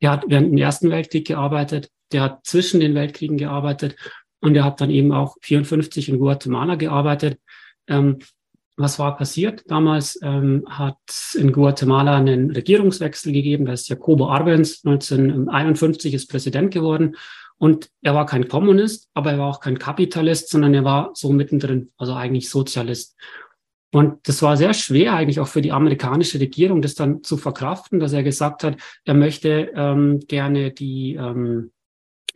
Der 0.01 0.11
hat 0.11 0.25
während 0.27 0.51
dem 0.51 0.57
Ersten 0.57 0.89
Weltkrieg 0.89 1.27
gearbeitet, 1.27 1.91
der 2.11 2.23
hat 2.23 2.45
zwischen 2.45 2.81
den 2.81 2.93
Weltkriegen 2.93 3.37
gearbeitet 3.37 3.95
und 4.41 4.53
er 4.57 4.65
hat 4.65 4.81
dann 4.81 4.89
eben 4.89 5.13
auch 5.13 5.37
54 5.41 6.09
in 6.09 6.19
Guatemala 6.19 6.75
gearbeitet. 6.75 7.39
Ähm, 7.87 8.19
was 8.75 8.99
war 8.99 9.15
passiert? 9.15 9.63
Damals 9.67 10.19
ähm, 10.21 10.65
hat 10.67 10.97
in 11.35 11.53
Guatemala 11.53 12.17
einen 12.17 12.51
Regierungswechsel 12.51 13.31
gegeben. 13.31 13.65
Da 13.65 13.71
ist 13.71 13.87
Jacobo 13.87 14.27
Arbenz 14.27 14.81
1951 14.83 16.13
ist 16.13 16.29
Präsident 16.29 16.73
geworden 16.73 17.15
und 17.57 17.89
er 18.01 18.13
war 18.13 18.25
kein 18.25 18.47
Kommunist, 18.47 19.09
aber 19.13 19.31
er 19.31 19.39
war 19.39 19.47
auch 19.47 19.59
kein 19.59 19.79
Kapitalist, 19.79 20.49
sondern 20.49 20.73
er 20.73 20.83
war 20.83 21.11
so 21.13 21.31
mittendrin, 21.31 21.91
also 21.97 22.13
eigentlich 22.13 22.49
Sozialist. 22.49 23.15
Und 23.91 24.27
das 24.27 24.41
war 24.41 24.57
sehr 24.57 24.73
schwer 24.73 25.13
eigentlich 25.13 25.39
auch 25.39 25.47
für 25.47 25.61
die 25.61 25.71
amerikanische 25.71 26.39
Regierung, 26.39 26.81
das 26.81 26.95
dann 26.95 27.23
zu 27.23 27.37
verkraften, 27.37 27.99
dass 27.99 28.11
er 28.11 28.23
gesagt 28.23 28.63
hat, 28.63 28.75
er 29.05 29.13
möchte 29.13 29.71
ähm, 29.73 30.19
gerne 30.27 30.71
die 30.71 31.15
ähm, 31.15 31.71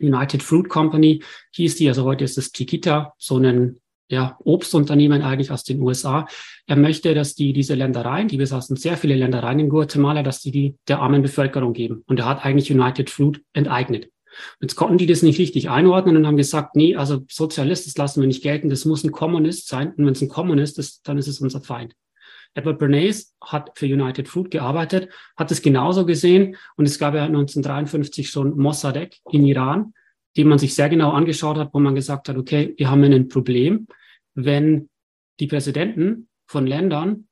United 0.00 0.42
Fruit 0.42 0.70
Company, 0.70 1.22
hieß 1.52 1.76
die, 1.76 1.88
also 1.88 2.04
heute 2.04 2.24
ist 2.24 2.38
es 2.38 2.52
Chiquita, 2.52 3.12
so 3.18 3.36
ein 3.36 3.78
ja, 4.08 4.36
Obstunternehmen 4.42 5.22
eigentlich 5.22 5.50
aus 5.50 5.62
den 5.62 5.80
USA. 5.80 6.26
Er 6.66 6.76
möchte, 6.76 7.14
dass 7.14 7.34
die 7.34 7.52
diese 7.52 7.74
Ländereien, 7.74 8.28
die 8.28 8.38
besaßen 8.38 8.76
sehr 8.76 8.96
viele 8.96 9.14
Ländereien 9.14 9.60
in 9.60 9.68
Guatemala, 9.68 10.22
dass 10.22 10.40
die 10.40 10.50
die 10.50 10.76
der 10.88 11.00
armen 11.00 11.22
Bevölkerung 11.22 11.74
geben. 11.74 12.02
Und 12.06 12.18
er 12.18 12.26
hat 12.26 12.44
eigentlich 12.44 12.72
United 12.72 13.08
Fruit 13.08 13.40
enteignet. 13.52 14.10
Jetzt 14.60 14.76
konnten 14.76 14.98
die 14.98 15.06
das 15.06 15.22
nicht 15.22 15.38
richtig 15.38 15.70
einordnen 15.70 16.16
und 16.16 16.26
haben 16.26 16.36
gesagt, 16.36 16.76
nee, 16.76 16.96
also 16.96 17.24
Sozialist, 17.28 17.86
das 17.86 17.96
lassen 17.96 18.20
wir 18.20 18.28
nicht 18.28 18.42
gelten, 18.42 18.68
das 18.68 18.84
muss 18.84 19.04
ein 19.04 19.12
Kommunist 19.12 19.68
sein. 19.68 19.92
Und 19.96 20.06
wenn 20.06 20.12
es 20.12 20.22
ein 20.22 20.28
Kommunist 20.28 20.78
ist, 20.78 21.06
dann 21.08 21.18
ist 21.18 21.28
es 21.28 21.40
unser 21.40 21.60
Feind. 21.60 21.94
Edward 22.54 22.78
Bernays 22.78 23.34
hat 23.42 23.70
für 23.74 23.86
United 23.86 24.28
Fruit 24.28 24.50
gearbeitet, 24.50 25.08
hat 25.36 25.50
es 25.50 25.62
genauso 25.62 26.04
gesehen 26.04 26.56
und 26.76 26.86
es 26.86 26.98
gab 26.98 27.14
ja 27.14 27.24
1953 27.24 28.28
schon 28.28 28.56
Mossadegh 28.58 29.16
in 29.30 29.46
Iran, 29.46 29.94
die 30.36 30.44
man 30.44 30.58
sich 30.58 30.74
sehr 30.74 30.88
genau 30.88 31.12
angeschaut 31.12 31.58
hat, 31.58 31.72
wo 31.72 31.78
man 31.78 31.94
gesagt 31.94 32.28
hat, 32.28 32.36
okay, 32.36 32.74
wir 32.76 32.90
haben 32.90 33.04
ein 33.04 33.28
Problem, 33.28 33.86
wenn 34.34 34.88
die 35.38 35.46
Präsidenten 35.46 36.28
von 36.46 36.66
Ländern 36.66 37.28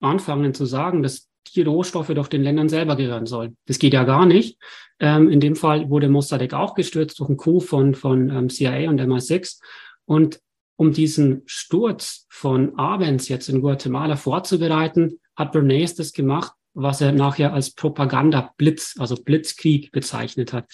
anfangen 0.00 0.54
zu 0.54 0.64
sagen, 0.64 1.02
dass 1.02 1.28
die 1.54 1.62
Rohstoffe 1.62 2.12
doch 2.14 2.28
den 2.28 2.42
Ländern 2.42 2.68
selber 2.68 2.96
gehören 2.96 3.26
sollen. 3.26 3.56
Das 3.66 3.78
geht 3.78 3.92
ja 3.92 4.04
gar 4.04 4.26
nicht. 4.26 4.58
Ähm, 5.00 5.28
in 5.30 5.40
dem 5.40 5.56
Fall 5.56 5.90
wurde 5.90 6.08
Mossadegh 6.08 6.54
auch 6.56 6.74
gestürzt 6.74 7.18
durch 7.20 7.28
einen 7.28 7.38
Coup 7.38 7.62
von, 7.62 7.94
von 7.94 8.30
ähm, 8.30 8.48
CIA 8.48 8.88
und 8.88 9.00
MI6. 9.00 9.60
Und 10.04 10.40
um 10.76 10.92
diesen 10.92 11.42
Sturz 11.46 12.26
von 12.28 12.78
Abends 12.78 13.28
jetzt 13.28 13.48
in 13.48 13.60
Guatemala 13.60 14.16
vorzubereiten, 14.16 15.20
hat 15.36 15.52
Bernays 15.52 15.94
das 15.94 16.12
gemacht, 16.12 16.52
was 16.74 17.00
er 17.00 17.12
nachher 17.12 17.52
als 17.52 17.72
Propaganda-Blitz, 17.74 18.96
also 18.98 19.16
Blitzkrieg 19.16 19.92
bezeichnet 19.92 20.52
hat. 20.52 20.66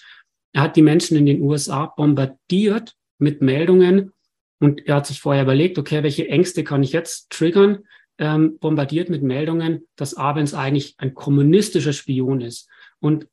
Er 0.52 0.62
hat 0.62 0.76
die 0.76 0.83
Menschen 0.83 1.16
in 1.16 1.26
den 1.26 1.42
USA 1.42 1.87
bombardiert 1.87 2.94
mit 3.18 3.42
Meldungen 3.42 4.12
und 4.61 4.87
er 4.87 4.96
hat 4.96 5.07
sich 5.07 5.20
vorher 5.20 5.42
überlegt, 5.42 5.78
okay, 5.78 6.02
welche 6.02 6.28
Ängste 6.28 6.64
kann 6.64 6.83
ich 6.83 6.92
jetzt 6.92 7.31
triggern? 7.31 7.85
Ähm, 8.18 8.59
bombardiert 8.59 9.11
mit 9.11 9.22
Meldungen, 9.22 9.87
dass 9.96 10.14
Abens 10.14 10.54
eigentlich 10.54 10.94
ein 10.98 11.14
kommunistischer 11.14 11.92
Spion 11.92 12.40
ist. 12.40 12.68
Und 13.00 13.28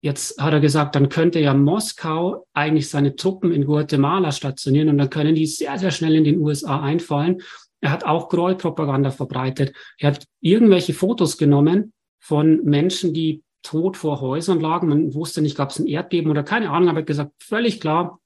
jetzt 0.00 0.40
hat 0.40 0.52
er 0.52 0.60
gesagt, 0.60 0.94
dann 0.94 1.08
könnte 1.08 1.40
ja 1.40 1.54
Moskau 1.54 2.46
eigentlich 2.52 2.90
seine 2.90 3.16
Truppen 3.16 3.52
in 3.52 3.64
Guatemala 3.64 4.32
stationieren 4.32 4.88
und 4.88 4.98
dann 4.98 5.10
können 5.10 5.34
die 5.34 5.46
sehr, 5.46 5.78
sehr 5.78 5.90
schnell 5.90 6.16
in 6.16 6.24
den 6.24 6.38
USA 6.38 6.80
einfallen. 6.80 7.40
Er 7.80 7.92
hat 7.92 8.04
auch 8.04 8.28
Gräuelpropaganda 8.28 9.10
verbreitet. 9.10 9.74
Er 9.98 10.12
hat 10.12 10.24
irgendwelche 10.40 10.94
Fotos 10.94 11.38
genommen 11.38 11.92
von 12.18 12.64
Menschen, 12.64 13.14
die 13.14 13.42
tot 13.62 13.96
vor 13.96 14.20
Häusern 14.20 14.60
lagen. 14.60 14.88
Man 14.88 15.14
wusste 15.14 15.42
nicht, 15.42 15.56
gab 15.56 15.70
es 15.70 15.78
ein 15.78 15.86
Erdbeben 15.86 16.30
oder 16.30 16.42
keine 16.42 16.70
Ahnung, 16.70 16.88
aber 16.88 16.98
er 16.98 17.02
hat 17.02 17.06
gesagt, 17.06 17.32
völlig 17.38 17.80
klar, 17.80 18.20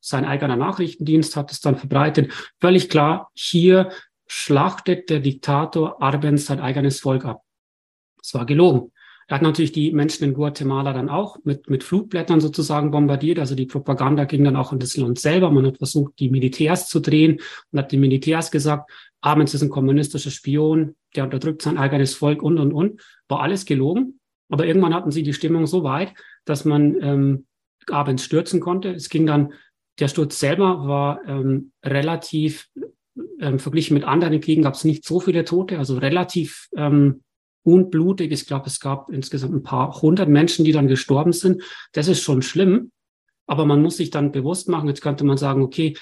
sein 0.00 0.24
eigener 0.24 0.56
Nachrichtendienst 0.56 1.36
hat 1.36 1.52
es 1.52 1.60
dann 1.60 1.76
verbreitet. 1.76 2.32
Völlig 2.60 2.88
klar, 2.88 3.30
hier 3.34 3.90
schlachtet 4.32 5.10
der 5.10 5.18
Diktator 5.18 6.00
Arbenz 6.00 6.46
sein 6.46 6.60
eigenes 6.60 7.00
Volk 7.00 7.24
ab. 7.24 7.42
Das 8.22 8.32
war 8.34 8.46
gelogen. 8.46 8.92
Er 9.26 9.34
hat 9.34 9.42
natürlich 9.42 9.72
die 9.72 9.90
Menschen 9.90 10.22
in 10.22 10.34
Guatemala 10.34 10.92
dann 10.92 11.08
auch 11.08 11.38
mit, 11.42 11.68
mit 11.68 11.82
Flugblättern 11.82 12.40
sozusagen 12.40 12.92
bombardiert. 12.92 13.40
Also 13.40 13.56
die 13.56 13.66
Propaganda 13.66 14.24
ging 14.26 14.44
dann 14.44 14.54
auch 14.54 14.72
in 14.72 14.78
das 14.78 14.96
Land 14.96 15.18
selber. 15.18 15.50
Man 15.50 15.66
hat 15.66 15.78
versucht, 15.78 16.20
die 16.20 16.30
Militärs 16.30 16.88
zu 16.88 17.00
drehen 17.00 17.40
und 17.72 17.78
hat 17.80 17.90
den 17.90 17.98
Militärs 17.98 18.52
gesagt, 18.52 18.92
Arbenz 19.20 19.52
ist 19.52 19.62
ein 19.62 19.68
kommunistischer 19.68 20.30
Spion, 20.30 20.94
der 21.16 21.24
unterdrückt 21.24 21.62
sein 21.62 21.76
eigenes 21.76 22.14
Volk 22.14 22.40
und, 22.40 22.60
und, 22.60 22.72
und. 22.72 23.02
War 23.26 23.40
alles 23.40 23.64
gelogen. 23.64 24.20
Aber 24.48 24.64
irgendwann 24.64 24.94
hatten 24.94 25.10
sie 25.10 25.24
die 25.24 25.34
Stimmung 25.34 25.66
so 25.66 25.82
weit, 25.82 26.14
dass 26.44 26.64
man 26.64 26.96
ähm, 27.02 27.46
Arbenz 27.88 28.22
stürzen 28.22 28.60
konnte. 28.60 28.90
Es 28.90 29.08
ging 29.08 29.26
dann, 29.26 29.54
der 29.98 30.06
Sturz 30.06 30.38
selber 30.38 30.86
war 30.86 31.20
ähm, 31.26 31.72
relativ 31.84 32.68
ähm, 33.40 33.58
verglichen 33.58 33.94
mit 33.94 34.04
anderen 34.04 34.40
Kriegen 34.40 34.62
gab 34.62 34.74
es 34.74 34.84
nicht 34.84 35.04
so 35.04 35.20
viele 35.20 35.44
Tote, 35.44 35.78
also 35.78 35.98
relativ 35.98 36.68
ähm, 36.76 37.22
unblutig. 37.62 38.32
Ich 38.32 38.46
glaube, 38.46 38.66
es 38.66 38.80
gab 38.80 39.10
insgesamt 39.10 39.54
ein 39.54 39.62
paar 39.62 40.00
hundert 40.00 40.28
Menschen, 40.28 40.64
die 40.64 40.72
dann 40.72 40.88
gestorben 40.88 41.32
sind. 41.32 41.62
Das 41.92 42.08
ist 42.08 42.22
schon 42.22 42.42
schlimm. 42.42 42.92
Aber 43.46 43.66
man 43.66 43.82
muss 43.82 43.96
sich 43.96 44.10
dann 44.10 44.30
bewusst 44.30 44.68
machen, 44.68 44.88
jetzt 44.88 45.02
könnte 45.02 45.24
man 45.24 45.36
sagen, 45.36 45.62
okay, 45.62 45.96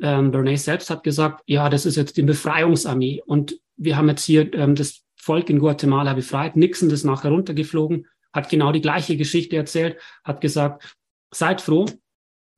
ähm, 0.00 0.30
Bernays 0.30 0.64
selbst 0.64 0.88
hat 0.88 1.02
gesagt, 1.02 1.42
ja, 1.46 1.68
das 1.68 1.84
ist 1.84 1.96
jetzt 1.96 2.16
die 2.16 2.22
Befreiungsarmee 2.22 3.22
und 3.26 3.58
wir 3.76 3.96
haben 3.96 4.08
jetzt 4.08 4.24
hier 4.24 4.52
ähm, 4.54 4.74
das 4.74 5.02
Volk 5.16 5.50
in 5.50 5.58
Guatemala 5.58 6.14
befreit. 6.14 6.56
Nixon 6.56 6.90
ist 6.90 7.04
nachher 7.04 7.32
runtergeflogen, 7.32 8.06
hat 8.32 8.48
genau 8.48 8.70
die 8.70 8.80
gleiche 8.80 9.16
Geschichte 9.16 9.56
erzählt, 9.56 9.98
hat 10.22 10.40
gesagt, 10.40 10.96
seid 11.32 11.60
froh, 11.60 11.86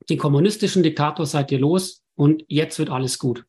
den 0.09 0.19
kommunistischen 0.19 0.83
Diktator 0.83 1.25
seid 1.25 1.51
ihr 1.51 1.59
los 1.59 2.03
und 2.15 2.43
jetzt 2.47 2.77
wird 2.77 2.89
alles 2.89 3.17
gut. 3.17 3.45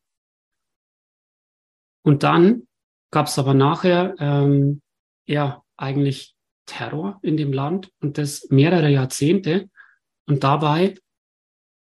Und 2.03 2.23
dann 2.23 2.67
gab 3.11 3.27
es 3.27 3.37
aber 3.37 3.53
nachher 3.53 4.15
ähm, 4.19 4.81
ja 5.25 5.63
eigentlich 5.77 6.35
Terror 6.65 7.19
in 7.21 7.37
dem 7.37 7.53
Land 7.53 7.91
und 8.01 8.17
das 8.17 8.47
mehrere 8.49 8.89
Jahrzehnte. 8.89 9.69
Und 10.25 10.43
dabei 10.43 10.95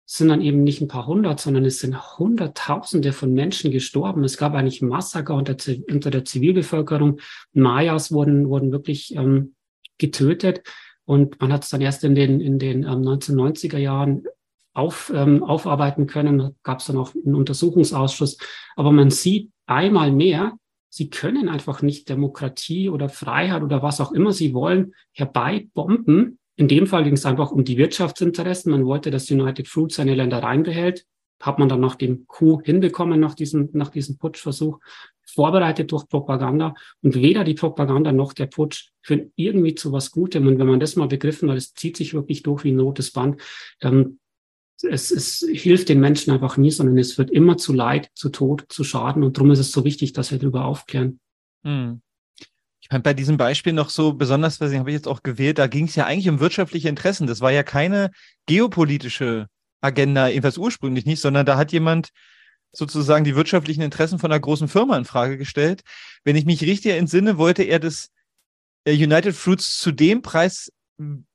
sind 0.07 0.29
dann 0.29 0.41
eben 0.41 0.65
nicht 0.65 0.81
ein 0.81 0.89
paar 0.89 1.07
hundert, 1.07 1.39
sondern 1.39 1.65
es 1.65 1.79
sind 1.79 2.19
Hunderttausende 2.19 3.13
von 3.13 3.33
Menschen 3.33 3.71
gestorben. 3.71 4.25
Es 4.25 4.37
gab 4.37 4.55
eigentlich 4.55 4.83
Massaker 4.83 5.37
unter, 5.37 5.55
unter 5.89 6.11
der 6.11 6.25
Zivilbevölkerung. 6.25 7.21
Mayas 7.53 8.11
wurden, 8.11 8.49
wurden 8.49 8.73
wirklich 8.73 9.15
ähm, 9.15 9.55
getötet. 9.99 10.63
Und 11.05 11.41
man 11.41 11.53
hat 11.53 11.63
es 11.63 11.71
dann 11.71 11.81
erst 11.81 12.03
in 12.03 12.17
den, 12.17 12.41
in 12.41 12.59
den 12.59 12.83
ähm, 12.83 13.03
1990er 13.03 13.79
Jahren 13.79 14.25
auf, 14.73 15.13
ähm, 15.15 15.45
aufarbeiten 15.45 16.09
können. 16.09 16.57
Gab 16.65 16.81
es 16.81 16.87
dann 16.87 16.97
auch 16.97 17.15
einen 17.15 17.37
Untersuchungsausschuss. 17.37 18.39
Aber 18.75 18.91
man 18.91 19.11
sieht 19.11 19.53
einmal 19.71 20.13
mehr, 20.13 20.57
sie 20.89 21.09
können 21.09 21.49
einfach 21.49 21.83
nicht 21.83 22.09
Demokratie 22.09 22.89
oder 22.89 23.09
Freiheit 23.09 23.63
oder 23.63 23.83
was 23.83 24.01
auch 24.01 24.13
immer 24.13 24.33
sie 24.33 24.53
wollen 24.53 24.95
herbeibomben 25.13 26.39
in 26.61 26.69
dem 26.69 26.87
Fall 26.87 27.05
ging 27.05 27.15
es 27.15 27.25
einfach 27.25 27.53
um 27.53 27.65
die 27.65 27.79
Wirtschaftsinteressen. 27.79 28.71
Man 28.71 28.85
wollte, 28.85 29.11
dass 29.11 29.31
United 29.31 29.67
Fruit 29.67 29.91
seine 29.91 30.15
Ländereien 30.15 30.63
behält. 30.63 31.07
Hat 31.41 31.59
man 31.59 31.71
dann 31.71 31.81
nach 31.81 31.95
dem 31.95 32.27
Coup 32.27 32.63
hinbekommen, 32.63 33.19
nach 33.19 33.35
diesem, 33.35 33.71
nach 33.73 33.89
diesem 33.89 34.19
Putschversuch, 34.19 34.79
vorbereitet 35.27 35.91
durch 35.91 36.07
Propaganda. 36.07 36.75
Und 37.01 37.15
weder 37.15 37.45
die 37.45 37.55
Propaganda 37.55 38.13
noch 38.13 38.35
der 38.35 38.45
Putsch 38.45 38.91
führen 39.01 39.33
irgendwie 39.37 39.75
zu 39.75 39.91
was 39.91 40.11
Gutem. 40.11 40.47
Und 40.47 40.59
wenn 40.59 40.67
man 40.67 40.81
das 40.81 40.97
mal 40.97 41.09
begriffen 41.09 41.51
hat, 41.51 41.57
es 41.57 41.73
zieht 41.73 41.97
sich 41.97 42.13
wirklich 42.13 42.43
durch 42.43 42.63
wie 42.63 42.73
ein 42.73 42.81
rotes 42.81 43.11
Band, 43.11 43.41
ähm, 43.81 44.19
es, 44.83 45.11
es 45.11 45.47
hilft 45.53 45.89
den 45.89 46.01
Menschen 46.01 46.33
einfach 46.33 46.57
nie, 46.57 46.71
sondern 46.71 46.99
es 46.99 47.19
wird 47.19 47.31
immer 47.31 47.57
zu 47.57 47.73
Leid, 47.73 48.11
zu 48.15 48.29
Tod, 48.29 48.65
zu 48.69 48.85
Schaden. 48.85 49.23
Und 49.23 49.37
darum 49.37 49.51
ist 49.51 49.59
es 49.59 49.73
so 49.73 49.85
wichtig, 49.85 50.13
dass 50.13 50.31
wir 50.31 50.39
darüber 50.39 50.65
aufklären. 50.65 51.21
Hm 51.65 52.01
fand 52.91 53.05
bei 53.05 53.15
diesem 53.15 53.37
Beispiel 53.37 53.73
noch 53.73 53.89
so 53.89 54.13
besonders, 54.13 54.61
was 54.61 54.75
habe 54.75 54.91
ich 54.91 54.95
jetzt 54.95 55.09
auch 55.09 55.23
gewählt, 55.23 55.59
da 55.59 55.69
ging 55.69 55.87
es 55.87 55.95
ja 55.95 56.07
eigentlich 56.07 56.29
um 56.29 56.41
wirtschaftliche 56.41 56.89
Interessen. 56.89 57.27
Das 57.27 57.41
war 57.41 57.53
ja 57.53 57.63
keine 57.63 58.11
geopolitische 58.47 59.47
Agenda, 59.81 60.27
jedenfalls 60.29 60.59
ursprünglich 60.59 61.07
nicht, 61.07 61.21
sondern 61.21 61.47
da 61.47 61.57
hat 61.57 61.73
jemand 61.73 62.11
sozusagen 62.73 63.25
die 63.25 63.37
wirtschaftlichen 63.37 63.83
Interessen 63.83 64.19
von 64.19 64.31
einer 64.31 64.41
großen 64.41 64.69
Firma 64.69 64.97
in 64.99 65.05
Frage 65.05 65.39
gestellt. 65.39 65.83
Wenn 66.25 66.37
ich 66.37 66.45
mich 66.45 66.63
richtig 66.63 66.93
entsinne, 66.93 67.39
wollte 67.39 67.63
er 67.63 67.79
das 67.79 68.11
äh, 68.85 68.93
United 68.93 69.35
Fruits 69.35 69.79
zu 69.79 69.93
dem 69.93 70.21
Preis 70.23 70.73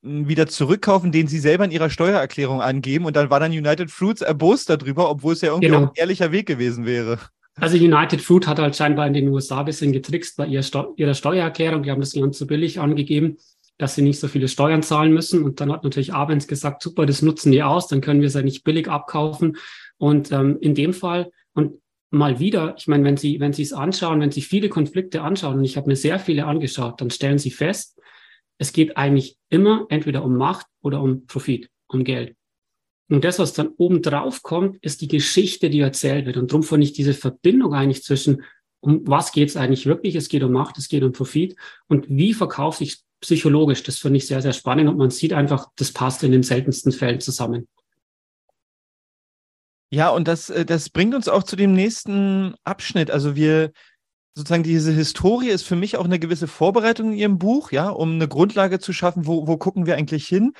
wieder 0.01 0.47
zurückkaufen, 0.47 1.11
den 1.11 1.27
sie 1.27 1.39
selber 1.39 1.65
in 1.65 1.71
ihrer 1.71 1.89
Steuererklärung 1.89 2.61
angeben. 2.61 3.05
Und 3.05 3.15
dann 3.15 3.29
war 3.29 3.39
dann 3.39 3.51
United 3.51 3.89
Fruits 3.89 4.21
erbost 4.21 4.69
darüber, 4.69 5.09
obwohl 5.09 5.33
es 5.33 5.41
ja 5.41 5.49
irgendwie 5.49 5.67
genau. 5.67 5.77
auch 5.79 5.87
ein 5.87 5.95
ehrlicher 5.95 6.31
Weg 6.31 6.45
gewesen 6.47 6.85
wäre. 6.85 7.19
Also 7.55 7.77
United 7.77 8.21
Fruit 8.21 8.47
hat 8.47 8.59
halt 8.59 8.75
scheinbar 8.75 9.07
in 9.07 9.13
den 9.13 9.29
USA 9.29 9.59
ein 9.59 9.65
bisschen 9.65 9.93
getrickst 9.93 10.37
bei 10.37 10.45
ihrer, 10.45 10.63
Steu 10.63 10.87
ihrer 10.97 11.13
Steuererklärung. 11.13 11.83
Die 11.83 11.91
haben 11.91 12.01
das 12.01 12.15
Land 12.15 12.35
so 12.35 12.45
billig 12.45 12.79
angegeben, 12.79 13.37
dass 13.77 13.95
sie 13.95 14.01
nicht 14.01 14.19
so 14.19 14.27
viele 14.27 14.47
Steuern 14.47 14.83
zahlen 14.83 15.13
müssen. 15.13 15.43
Und 15.43 15.61
dann 15.61 15.71
hat 15.71 15.83
natürlich 15.83 16.13
Abends 16.13 16.47
gesagt, 16.47 16.83
super, 16.83 17.05
das 17.05 17.21
nutzen 17.21 17.51
die 17.51 17.63
aus, 17.63 17.87
dann 17.87 18.01
können 18.01 18.21
wir 18.21 18.27
es 18.27 18.33
ja 18.33 18.41
nicht 18.41 18.63
billig 18.63 18.89
abkaufen. 18.89 19.57
Und 19.97 20.31
ähm, 20.31 20.57
in 20.59 20.75
dem 20.75 20.93
Fall, 20.93 21.31
und 21.53 21.79
mal 22.11 22.39
wieder, 22.39 22.75
ich 22.77 22.87
meine, 22.87 23.03
wenn 23.05 23.17
Sie, 23.17 23.39
wenn 23.39 23.53
Sie 23.53 23.63
es 23.63 23.73
anschauen, 23.73 24.19
wenn 24.19 24.31
Sie 24.31 24.41
viele 24.41 24.69
Konflikte 24.69 25.21
anschauen, 25.21 25.57
und 25.59 25.63
ich 25.63 25.77
habe 25.77 25.87
mir 25.87 25.95
sehr 25.95 26.19
viele 26.19 26.45
angeschaut, 26.45 26.99
dann 26.99 27.09
stellen 27.09 27.37
Sie 27.39 27.51
fest, 27.51 27.95
es 28.57 28.73
geht 28.73 28.97
eigentlich 28.97 29.37
immer 29.49 29.85
entweder 29.89 30.23
um 30.23 30.37
Macht 30.37 30.67
oder 30.81 31.01
um 31.01 31.25
Profit, 31.25 31.69
um 31.87 32.03
Geld. 32.03 32.35
Und 33.09 33.23
das, 33.23 33.37
was 33.37 33.53
dann 33.53 33.69
oben 33.77 34.01
drauf 34.01 34.41
kommt, 34.41 34.77
ist 34.83 35.01
die 35.01 35.07
Geschichte, 35.07 35.69
die 35.69 35.81
erzählt 35.81 36.25
wird. 36.25 36.37
Und 36.37 36.51
darum 36.51 36.63
fand 36.63 36.83
ich 36.83 36.93
diese 36.93 37.13
Verbindung 37.13 37.73
eigentlich 37.73 38.03
zwischen, 38.03 38.43
um 38.79 39.01
was 39.05 39.31
geht 39.31 39.49
es 39.49 39.57
eigentlich 39.57 39.85
wirklich? 39.85 40.15
Es 40.15 40.29
geht 40.29 40.43
um 40.43 40.51
Macht, 40.51 40.77
es 40.77 40.87
geht 40.87 41.03
um 41.03 41.11
Profit. 41.11 41.55
Und 41.87 42.07
wie 42.09 42.33
verkauft 42.33 42.79
sich 42.79 43.03
psychologisch? 43.21 43.83
Das 43.83 43.99
finde 43.99 44.17
ich 44.17 44.27
sehr, 44.27 44.41
sehr 44.41 44.53
spannend. 44.53 44.89
Und 44.89 44.97
man 44.97 45.11
sieht 45.11 45.33
einfach, 45.33 45.67
das 45.75 45.91
passt 45.91 46.23
in 46.23 46.31
den 46.31 46.43
seltensten 46.43 46.91
Fällen 46.91 47.19
zusammen. 47.19 47.67
Ja, 49.91 50.09
und 50.09 50.27
das, 50.27 50.49
äh, 50.49 50.65
das 50.65 50.89
bringt 50.89 51.13
uns 51.13 51.27
auch 51.27 51.43
zu 51.43 51.55
dem 51.55 51.73
nächsten 51.73 52.55
Abschnitt. 52.63 53.11
Also 53.11 53.35
wir, 53.35 53.71
sozusagen 54.35 54.63
diese 54.63 54.91
Historie 54.91 55.49
ist 55.49 55.63
für 55.65 55.77
mich 55.77 55.97
auch 55.97 56.05
eine 56.05 56.19
gewisse 56.19 56.47
Vorbereitung 56.47 57.13
in 57.13 57.17
Ihrem 57.17 57.39
Buch, 57.39 57.71
ja, 57.71 57.89
um 57.89 58.13
eine 58.13 58.27
Grundlage 58.27 58.79
zu 58.79 58.91
schaffen, 58.91 59.25
wo, 59.25 59.47
wo 59.47 59.57
gucken 59.57 59.85
wir 59.85 59.95
eigentlich 59.95 60.27
hin. 60.27 60.53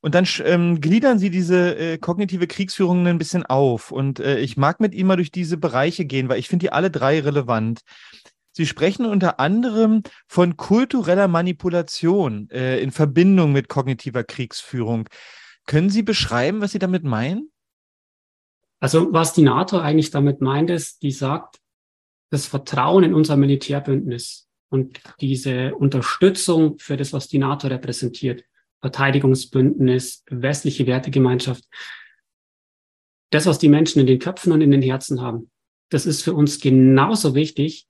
Und 0.00 0.14
dann 0.14 0.26
ähm, 0.44 0.80
gliedern 0.80 1.18
sie 1.18 1.30
diese 1.30 1.76
äh, 1.76 1.98
kognitive 1.98 2.46
Kriegsführung 2.46 3.04
ein 3.08 3.18
bisschen 3.18 3.44
auf. 3.44 3.90
Und 3.90 4.20
äh, 4.20 4.38
ich 4.38 4.56
mag 4.56 4.78
mit 4.78 4.94
ihm 4.94 5.08
mal 5.08 5.16
durch 5.16 5.32
diese 5.32 5.56
Bereiche 5.56 6.04
gehen, 6.04 6.28
weil 6.28 6.38
ich 6.38 6.48
finde 6.48 6.64
die 6.64 6.72
alle 6.72 6.90
drei 6.92 7.20
relevant. 7.20 7.80
Sie 8.52 8.66
sprechen 8.66 9.04
unter 9.04 9.40
anderem 9.40 10.02
von 10.28 10.56
kultureller 10.56 11.26
Manipulation 11.26 12.48
äh, 12.50 12.78
in 12.80 12.92
Verbindung 12.92 13.50
mit 13.52 13.68
kognitiver 13.68 14.22
Kriegsführung. 14.22 15.08
Können 15.66 15.90
Sie 15.90 16.02
beschreiben, 16.02 16.60
was 16.60 16.70
Sie 16.70 16.78
damit 16.78 17.02
meinen? 17.02 17.50
Also 18.78 19.12
was 19.12 19.32
die 19.32 19.42
NATO 19.42 19.78
eigentlich 19.78 20.10
damit 20.10 20.40
meint, 20.40 20.70
ist, 20.70 21.02
die 21.02 21.10
sagt, 21.10 21.58
das 22.30 22.46
Vertrauen 22.46 23.04
in 23.04 23.14
unser 23.14 23.36
Militärbündnis 23.36 24.48
und 24.68 25.00
diese 25.20 25.74
Unterstützung 25.74 26.78
für 26.78 26.96
das, 26.96 27.12
was 27.12 27.28
die 27.28 27.38
NATO 27.38 27.68
repräsentiert, 27.68 28.44
Verteidigungsbündnis, 28.80 30.24
westliche 30.30 30.86
Wertegemeinschaft. 30.86 31.64
Das, 33.30 33.46
was 33.46 33.58
die 33.58 33.68
Menschen 33.68 34.00
in 34.00 34.06
den 34.06 34.18
Köpfen 34.18 34.52
und 34.52 34.60
in 34.60 34.70
den 34.70 34.82
Herzen 34.82 35.20
haben, 35.20 35.50
das 35.90 36.06
ist 36.06 36.22
für 36.22 36.34
uns 36.34 36.60
genauso 36.60 37.34
wichtig 37.34 37.86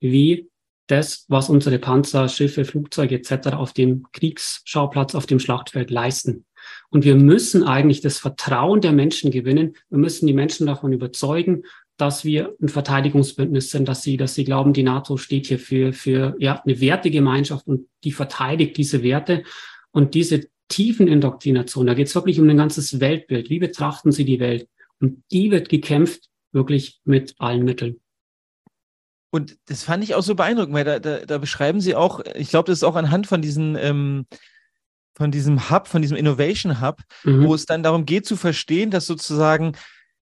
wie 0.00 0.50
das, 0.86 1.26
was 1.28 1.50
unsere 1.50 1.78
Panzer, 1.78 2.28
Schiffe, 2.28 2.64
Flugzeuge 2.64 3.16
etc. 3.16 3.48
auf 3.48 3.72
dem 3.72 4.06
Kriegsschauplatz, 4.12 5.14
auf 5.14 5.26
dem 5.26 5.38
Schlachtfeld 5.38 5.90
leisten. 5.90 6.46
Und 6.90 7.04
wir 7.04 7.14
müssen 7.14 7.62
eigentlich 7.62 8.00
das 8.00 8.18
Vertrauen 8.18 8.80
der 8.80 8.92
Menschen 8.92 9.30
gewinnen. 9.30 9.74
Wir 9.90 9.98
müssen 9.98 10.26
die 10.26 10.32
Menschen 10.32 10.66
davon 10.66 10.92
überzeugen, 10.92 11.64
dass 11.98 12.24
wir 12.24 12.54
ein 12.62 12.68
Verteidigungsbündnis 12.68 13.70
sind, 13.70 13.88
dass 13.88 14.02
sie, 14.02 14.16
dass 14.16 14.34
sie 14.34 14.44
glauben, 14.44 14.72
die 14.72 14.82
NATO 14.82 15.16
steht 15.16 15.46
hier 15.46 15.58
für, 15.58 15.92
für 15.92 16.36
ja, 16.38 16.62
eine 16.64 16.80
Wertegemeinschaft 16.80 17.66
und 17.66 17.88
die 18.04 18.12
verteidigt 18.12 18.76
diese 18.76 19.02
Werte. 19.02 19.42
Und 19.90 20.14
diese 20.14 20.48
tiefen 20.68 21.08
Indoktrination, 21.08 21.86
da 21.86 21.94
geht 21.94 22.06
es 22.06 22.14
wirklich 22.14 22.40
um 22.40 22.48
ein 22.48 22.56
ganzes 22.56 23.00
Weltbild. 23.00 23.50
Wie 23.50 23.58
betrachten 23.58 24.12
Sie 24.12 24.24
die 24.24 24.40
Welt? 24.40 24.68
Und 25.00 25.22
die 25.32 25.50
wird 25.50 25.68
gekämpft 25.68 26.28
wirklich 26.52 27.00
mit 27.04 27.34
allen 27.38 27.64
Mitteln. 27.64 28.00
Und 29.30 29.58
das 29.66 29.82
fand 29.82 30.02
ich 30.04 30.14
auch 30.14 30.22
so 30.22 30.34
beeindruckend, 30.34 30.74
weil 30.74 30.84
da, 30.84 30.98
da, 30.98 31.26
da 31.26 31.38
beschreiben 31.38 31.80
Sie 31.80 31.94
auch, 31.94 32.20
ich 32.34 32.48
glaube, 32.48 32.66
das 32.66 32.78
ist 32.78 32.84
auch 32.84 32.96
anhand 32.96 33.26
von 33.26 33.42
diesen 33.42 33.76
ähm, 33.76 34.26
von 35.18 35.32
diesem 35.32 35.68
Hub, 35.68 35.88
von 35.88 36.00
diesem 36.00 36.16
Innovation 36.16 36.80
Hub, 36.80 37.02
mhm. 37.24 37.44
wo 37.44 37.54
es 37.54 37.66
dann 37.66 37.82
darum 37.82 38.06
geht 38.06 38.24
zu 38.24 38.36
verstehen, 38.36 38.92
dass 38.92 39.06
sozusagen 39.06 39.72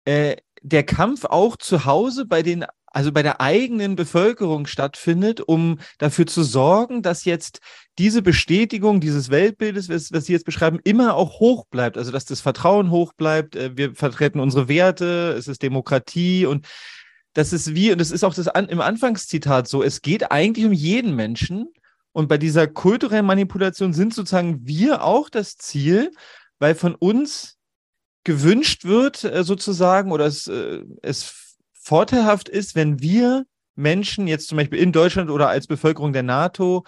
äh, 0.05 0.35
der 0.65 0.83
Kampf 0.83 1.25
auch 1.25 1.57
zu 1.57 1.85
Hause 1.85 2.25
bei 2.25 2.41
den 2.41 2.65
also 2.87 3.11
bei 3.11 3.23
der 3.23 3.41
eigenen 3.41 3.97
Bevölkerung 3.97 4.67
stattfindet, 4.67 5.41
um 5.41 5.79
dafür 5.97 6.27
zu 6.27 6.43
sorgen, 6.43 7.01
dass 7.01 7.25
jetzt 7.25 7.59
diese 7.97 8.21
Bestätigung 8.21 9.01
dieses 9.01 9.29
Weltbildes, 9.29 9.89
was, 9.89 10.13
was 10.13 10.25
Sie 10.25 10.31
jetzt 10.31 10.45
beschreiben, 10.45 10.79
immer 10.85 11.15
auch 11.15 11.41
hoch 11.41 11.65
bleibt. 11.65 11.97
Also 11.97 12.13
dass 12.13 12.23
das 12.23 12.39
Vertrauen 12.39 12.91
hoch 12.91 13.11
bleibt. 13.11 13.57
Äh, 13.57 13.75
wir 13.75 13.95
vertreten 13.95 14.39
unsere 14.39 14.69
Werte, 14.69 15.35
es 15.37 15.49
ist 15.49 15.61
Demokratie 15.61 16.45
und 16.45 16.67
das 17.33 17.51
ist 17.51 17.75
wie, 17.75 17.91
und 17.91 17.99
das 17.99 18.11
ist 18.11 18.23
auch 18.23 18.33
das 18.33 18.47
im 18.47 18.79
Anfangszitat 18.79 19.67
so, 19.67 19.83
es 19.83 20.01
geht 20.01 20.31
eigentlich 20.31 20.65
um 20.65 20.71
jeden 20.71 21.15
Menschen. 21.15 21.67
Und 22.13 22.29
bei 22.29 22.37
dieser 22.37 22.65
kulturellen 22.65 23.25
Manipulation 23.25 23.91
sind 23.91 24.13
sozusagen 24.13 24.65
wir 24.65 25.03
auch 25.03 25.29
das 25.29 25.57
Ziel, 25.57 26.11
weil 26.59 26.75
von 26.75 26.95
uns 26.95 27.54
gewünscht 28.25 28.83
wird, 28.83 29.23
äh, 29.23 29.45
sozusagen, 29.45 30.11
oder 30.11 30.25
es, 30.25 30.47
äh, 30.47 30.83
es 31.01 31.55
vorteilhaft 31.71 32.49
ist, 32.49 32.75
wenn 32.75 32.99
wir 32.99 33.45
Menschen 33.75 34.27
jetzt 34.27 34.47
zum 34.47 34.57
Beispiel 34.57 34.79
in 34.79 34.91
Deutschland 34.91 35.29
oder 35.29 35.47
als 35.47 35.67
Bevölkerung 35.67 36.11
der 36.11 36.23
NATO 36.23 36.83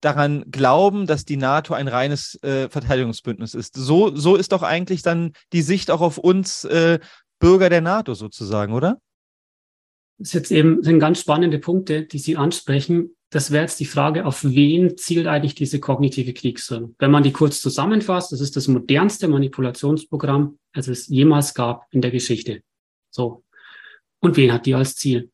daran 0.00 0.44
glauben, 0.50 1.06
dass 1.06 1.26
die 1.26 1.36
NATO 1.36 1.74
ein 1.74 1.88
reines 1.88 2.42
äh, 2.42 2.70
Verteidigungsbündnis 2.70 3.54
ist. 3.54 3.74
So, 3.74 4.14
so 4.16 4.36
ist 4.36 4.52
doch 4.52 4.62
eigentlich 4.62 5.02
dann 5.02 5.32
die 5.52 5.62
Sicht 5.62 5.90
auch 5.90 6.00
auf 6.00 6.16
uns 6.16 6.64
äh, 6.64 6.98
Bürger 7.38 7.68
der 7.68 7.80
NATO 7.82 8.14
sozusagen, 8.14 8.72
oder? 8.72 8.98
Das 10.18 10.28
ist 10.28 10.34
jetzt 10.34 10.52
eben 10.52 10.82
sind 10.82 11.00
ganz 11.00 11.20
spannende 11.20 11.58
Punkte, 11.58 12.04
die 12.04 12.18
Sie 12.18 12.36
ansprechen. 12.36 13.16
Das 13.30 13.52
wäre 13.52 13.62
jetzt 13.62 13.78
die 13.78 13.86
Frage, 13.86 14.26
auf 14.26 14.42
wen 14.42 14.96
zielt 14.96 15.28
eigentlich 15.28 15.54
diese 15.54 15.78
kognitive 15.78 16.34
Kriegsführung? 16.34 16.96
Wenn 16.98 17.12
man 17.12 17.22
die 17.22 17.32
kurz 17.32 17.60
zusammenfasst, 17.60 18.32
das 18.32 18.40
ist 18.40 18.56
das 18.56 18.66
modernste 18.66 19.28
Manipulationsprogramm, 19.28 20.58
das 20.72 20.88
es 20.88 21.06
jemals 21.06 21.54
gab 21.54 21.86
in 21.92 22.00
der 22.00 22.10
Geschichte. 22.10 22.62
So, 23.10 23.44
und 24.20 24.36
wen 24.36 24.52
hat 24.52 24.66
die 24.66 24.74
als 24.74 24.96
Ziel? 24.96 25.30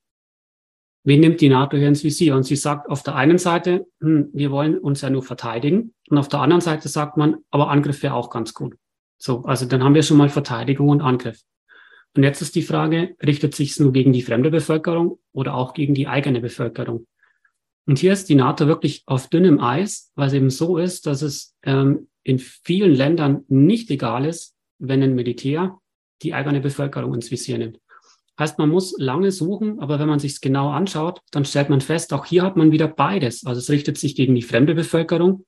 Wen 1.05 1.21
nimmt 1.21 1.41
die 1.41 1.49
NATO 1.49 1.77
hier 1.77 1.89
ins 1.89 2.05
Visier? 2.05 2.35
Und 2.35 2.43
sie 2.43 2.57
sagt 2.57 2.91
auf 2.91 3.03
der 3.03 3.15
einen 3.15 3.39
Seite, 3.39 3.87
hm, 4.01 4.29
wir 4.33 4.51
wollen 4.51 4.79
uns 4.79 5.01
ja 5.01 5.11
nur 5.11 5.23
verteidigen. 5.23 5.95
Und 6.11 6.19
auf 6.19 6.29
der 6.29 6.41
anderen 6.41 6.61
Seite 6.61 6.89
sagt 6.89 7.17
man, 7.17 7.37
aber 7.51 7.71
Angriff 7.71 8.03
wäre 8.03 8.15
auch 8.15 8.29
ganz 8.29 8.55
gut. 8.55 8.77
So, 9.17 9.45
also 9.45 9.67
dann 9.67 9.83
haben 9.83 9.95
wir 9.95 10.03
schon 10.03 10.17
mal 10.17 10.29
Verteidigung 10.29 10.89
und 10.89 11.01
Angriff. 11.01 11.41
Und 12.17 12.23
jetzt 12.23 12.43
ist 12.43 12.55
die 12.55 12.63
Frage, 12.63 13.15
richtet 13.25 13.55
sich 13.55 13.71
es 13.71 13.81
nur 13.81 13.93
gegen 13.93 14.13
die 14.13 14.23
fremde 14.23 14.51
Bevölkerung 14.51 15.19
oder 15.33 15.55
auch 15.55 15.75
gegen 15.75 15.95
die 15.95 16.09
eigene 16.09 16.41
Bevölkerung? 16.41 17.07
Und 17.87 17.99
hier 17.99 18.13
ist 18.13 18.29
die 18.29 18.35
NATO 18.35 18.67
wirklich 18.67 19.03
auf 19.07 19.29
dünnem 19.29 19.61
Eis, 19.61 20.11
weil 20.17 20.29
es 20.29 20.35
eben 20.35 20.51
so 20.51 20.77
ist, 20.77 21.07
dass 21.07 21.23
es 21.23 21.55
ähm, 21.63 22.09
in 22.25 22.39
vielen 22.39 22.93
Ländern 22.93 23.45
nicht 23.49 23.91
egal 23.91 24.25
ist, 24.25 24.55
wenn 24.79 25.03
ein 25.03 25.15
Militär 25.15 25.79
die 26.23 26.35
eigene 26.35 26.61
Bevölkerung 26.61 27.15
ins 27.15 27.31
Visier 27.31 27.59
nimmt. 27.59 27.79
Heißt, 28.39 28.59
man 28.59 28.69
muss 28.69 28.95
lange 28.99 29.31
suchen, 29.31 29.79
aber 29.81 29.99
wenn 29.99 30.09
man 30.09 30.19
sich 30.19 30.33
es 30.33 30.41
genau 30.41 30.71
anschaut, 30.71 31.21
dann 31.31 31.45
stellt 31.45 31.71
man 31.71 31.81
fest, 31.81 32.13
auch 32.13 32.27
hier 32.27 32.43
hat 32.43 32.57
man 32.57 32.71
wieder 32.71 32.89
beides. 32.89 33.47
Also 33.47 33.61
es 33.61 33.71
richtet 33.71 33.97
sich 33.97 34.15
gegen 34.15 34.35
die 34.35 34.43
fremde 34.43 34.75
Bevölkerung, 34.75 35.47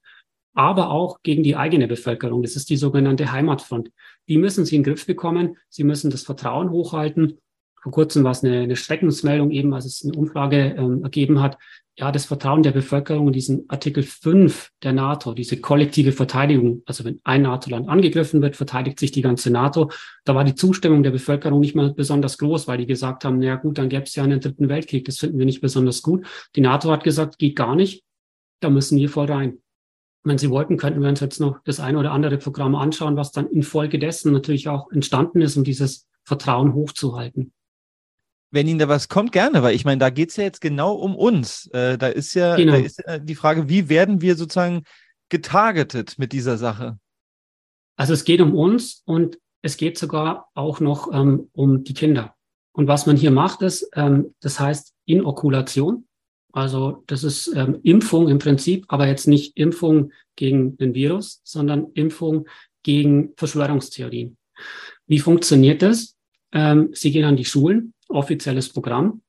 aber 0.54 0.90
auch 0.90 1.22
gegen 1.22 1.42
die 1.42 1.56
eigene 1.56 1.86
Bevölkerung. 1.86 2.42
Das 2.42 2.56
ist 2.56 2.70
die 2.70 2.78
sogenannte 2.78 3.30
Heimatfront. 3.30 3.90
Die 4.28 4.38
müssen 4.38 4.64
sie 4.64 4.76
in 4.76 4.82
den 4.82 4.94
Griff 4.94 5.06
bekommen. 5.06 5.58
Sie 5.68 5.84
müssen 5.84 6.10
das 6.10 6.22
Vertrauen 6.22 6.70
hochhalten. 6.70 7.38
Vor 7.82 7.92
kurzem 7.92 8.24
war 8.24 8.32
es 8.32 8.42
eine, 8.42 8.60
eine 8.60 8.76
Schreckensmeldung 8.76 9.50
eben, 9.50 9.74
als 9.74 9.84
es 9.84 10.02
eine 10.04 10.18
Umfrage 10.18 10.74
ähm, 10.78 11.02
ergeben 11.02 11.40
hat. 11.40 11.58
Ja, 12.00 12.12
das 12.12 12.26
Vertrauen 12.26 12.62
der 12.62 12.70
Bevölkerung 12.70 13.26
in 13.26 13.32
diesen 13.32 13.68
Artikel 13.68 14.04
5 14.04 14.70
der 14.84 14.92
NATO, 14.92 15.34
diese 15.34 15.60
kollektive 15.60 16.12
Verteidigung. 16.12 16.80
Also 16.86 17.04
wenn 17.04 17.18
ein 17.24 17.42
NATO-Land 17.42 17.88
angegriffen 17.88 18.40
wird, 18.40 18.54
verteidigt 18.54 19.00
sich 19.00 19.10
die 19.10 19.20
ganze 19.20 19.50
NATO. 19.50 19.90
Da 20.24 20.36
war 20.36 20.44
die 20.44 20.54
Zustimmung 20.54 21.02
der 21.02 21.10
Bevölkerung 21.10 21.58
nicht 21.58 21.74
mal 21.74 21.92
besonders 21.92 22.38
groß, 22.38 22.68
weil 22.68 22.78
die 22.78 22.86
gesagt 22.86 23.24
haben, 23.24 23.40
na 23.40 23.56
gut, 23.56 23.78
dann 23.78 23.88
gäbe 23.88 24.04
es 24.04 24.14
ja 24.14 24.22
einen 24.22 24.38
dritten 24.38 24.68
Weltkrieg. 24.68 25.06
Das 25.06 25.18
finden 25.18 25.40
wir 25.40 25.46
nicht 25.46 25.60
besonders 25.60 26.00
gut. 26.02 26.24
Die 26.54 26.60
NATO 26.60 26.88
hat 26.92 27.02
gesagt, 27.02 27.36
geht 27.36 27.56
gar 27.56 27.74
nicht. 27.74 28.04
Da 28.60 28.70
müssen 28.70 28.96
wir 28.96 29.08
voll 29.08 29.26
rein. 29.26 29.58
Wenn 30.22 30.38
Sie 30.38 30.50
wollten, 30.50 30.76
könnten 30.76 31.00
wir 31.00 31.08
uns 31.08 31.18
jetzt 31.18 31.40
noch 31.40 31.58
das 31.64 31.80
eine 31.80 31.98
oder 31.98 32.12
andere 32.12 32.38
Programm 32.38 32.76
anschauen, 32.76 33.16
was 33.16 33.32
dann 33.32 33.48
infolgedessen 33.48 34.32
natürlich 34.32 34.68
auch 34.68 34.92
entstanden 34.92 35.40
ist, 35.40 35.56
um 35.56 35.64
dieses 35.64 36.06
Vertrauen 36.22 36.74
hochzuhalten. 36.74 37.52
Wenn 38.50 38.66
Ihnen 38.66 38.78
da 38.78 38.88
was 38.88 39.08
kommt, 39.08 39.32
gerne, 39.32 39.62
weil 39.62 39.74
ich 39.74 39.84
meine, 39.84 39.98
da 39.98 40.10
geht 40.10 40.30
es 40.30 40.36
ja 40.36 40.44
jetzt 40.44 40.60
genau 40.60 40.94
um 40.94 41.14
uns. 41.14 41.66
Äh, 41.72 41.98
da 41.98 42.08
ist 42.08 42.34
ja, 42.34 42.56
genau. 42.56 42.72
da 42.72 42.78
ist 42.78 43.02
ja 43.06 43.18
die 43.18 43.34
Frage, 43.34 43.68
wie 43.68 43.88
werden 43.88 44.22
wir 44.22 44.36
sozusagen 44.36 44.84
getargetet 45.28 46.14
mit 46.18 46.32
dieser 46.32 46.56
Sache? 46.56 46.98
Also 47.96 48.14
es 48.14 48.24
geht 48.24 48.40
um 48.40 48.54
uns 48.54 49.02
und 49.04 49.38
es 49.60 49.76
geht 49.76 49.98
sogar 49.98 50.48
auch 50.54 50.80
noch 50.80 51.12
ähm, 51.12 51.48
um 51.52 51.84
die 51.84 51.94
Kinder. 51.94 52.34
Und 52.72 52.86
was 52.86 53.06
man 53.06 53.16
hier 53.16 53.32
macht, 53.32 53.60
ist, 53.62 53.90
ähm, 53.94 54.34
das 54.40 54.60
heißt 54.60 54.94
Inokulation. 55.04 56.06
Also 56.52 57.02
das 57.06 57.24
ist 57.24 57.48
ähm, 57.54 57.80
Impfung 57.82 58.28
im 58.28 58.38
Prinzip, 58.38 58.84
aber 58.88 59.06
jetzt 59.08 59.26
nicht 59.26 59.56
Impfung 59.56 60.12
gegen 60.36 60.76
den 60.76 60.94
Virus, 60.94 61.40
sondern 61.44 61.88
Impfung 61.94 62.46
gegen 62.82 63.32
Verschwörungstheorien. 63.36 64.36
Wie 65.06 65.18
funktioniert 65.18 65.82
das? 65.82 66.16
Ähm, 66.52 66.90
Sie 66.92 67.10
gehen 67.10 67.24
an 67.24 67.36
die 67.36 67.44
Schulen, 67.44 67.94
offizielles 68.08 68.70
Programm, 68.70 69.22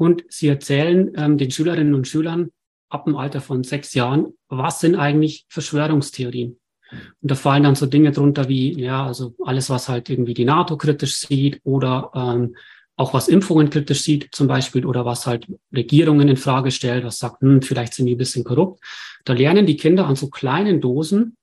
und 0.00 0.24
Sie 0.30 0.48
erzählen 0.48 1.12
ähm, 1.14 1.36
den 1.36 1.50
Schülerinnen 1.50 1.92
und 1.92 2.08
Schülern 2.08 2.52
ab 2.88 3.04
dem 3.04 3.16
Alter 3.16 3.42
von 3.42 3.64
sechs 3.64 3.92
Jahren, 3.92 4.32
was 4.48 4.80
sind 4.80 4.96
eigentlich 4.96 5.44
Verschwörungstheorien? 5.50 6.58
Und 6.90 7.30
da 7.30 7.34
fallen 7.34 7.64
dann 7.64 7.74
so 7.74 7.84
Dinge 7.84 8.10
drunter 8.10 8.48
wie, 8.48 8.80
ja, 8.80 9.06
also 9.06 9.34
alles, 9.44 9.68
was 9.68 9.90
halt 9.90 10.08
irgendwie 10.08 10.32
die 10.32 10.46
NATO 10.46 10.78
kritisch 10.78 11.18
sieht 11.18 11.60
oder 11.64 12.10
ähm, 12.14 12.56
auch 12.96 13.12
was 13.12 13.28
Impfungen 13.28 13.68
kritisch 13.68 14.00
sieht 14.00 14.30
zum 14.32 14.46
Beispiel 14.46 14.86
oder 14.86 15.04
was 15.04 15.26
halt 15.26 15.46
Regierungen 15.70 16.30
in 16.30 16.38
Frage 16.38 16.70
stellt, 16.70 17.04
was 17.04 17.18
sagt, 17.18 17.42
hm, 17.42 17.60
vielleicht 17.60 17.92
sind 17.92 18.06
die 18.06 18.14
ein 18.14 18.18
bisschen 18.18 18.42
korrupt. 18.42 18.82
Da 19.26 19.34
lernen 19.34 19.66
die 19.66 19.76
Kinder 19.76 20.06
an 20.06 20.16
so 20.16 20.30
kleinen 20.30 20.80
Dosen 20.80 21.36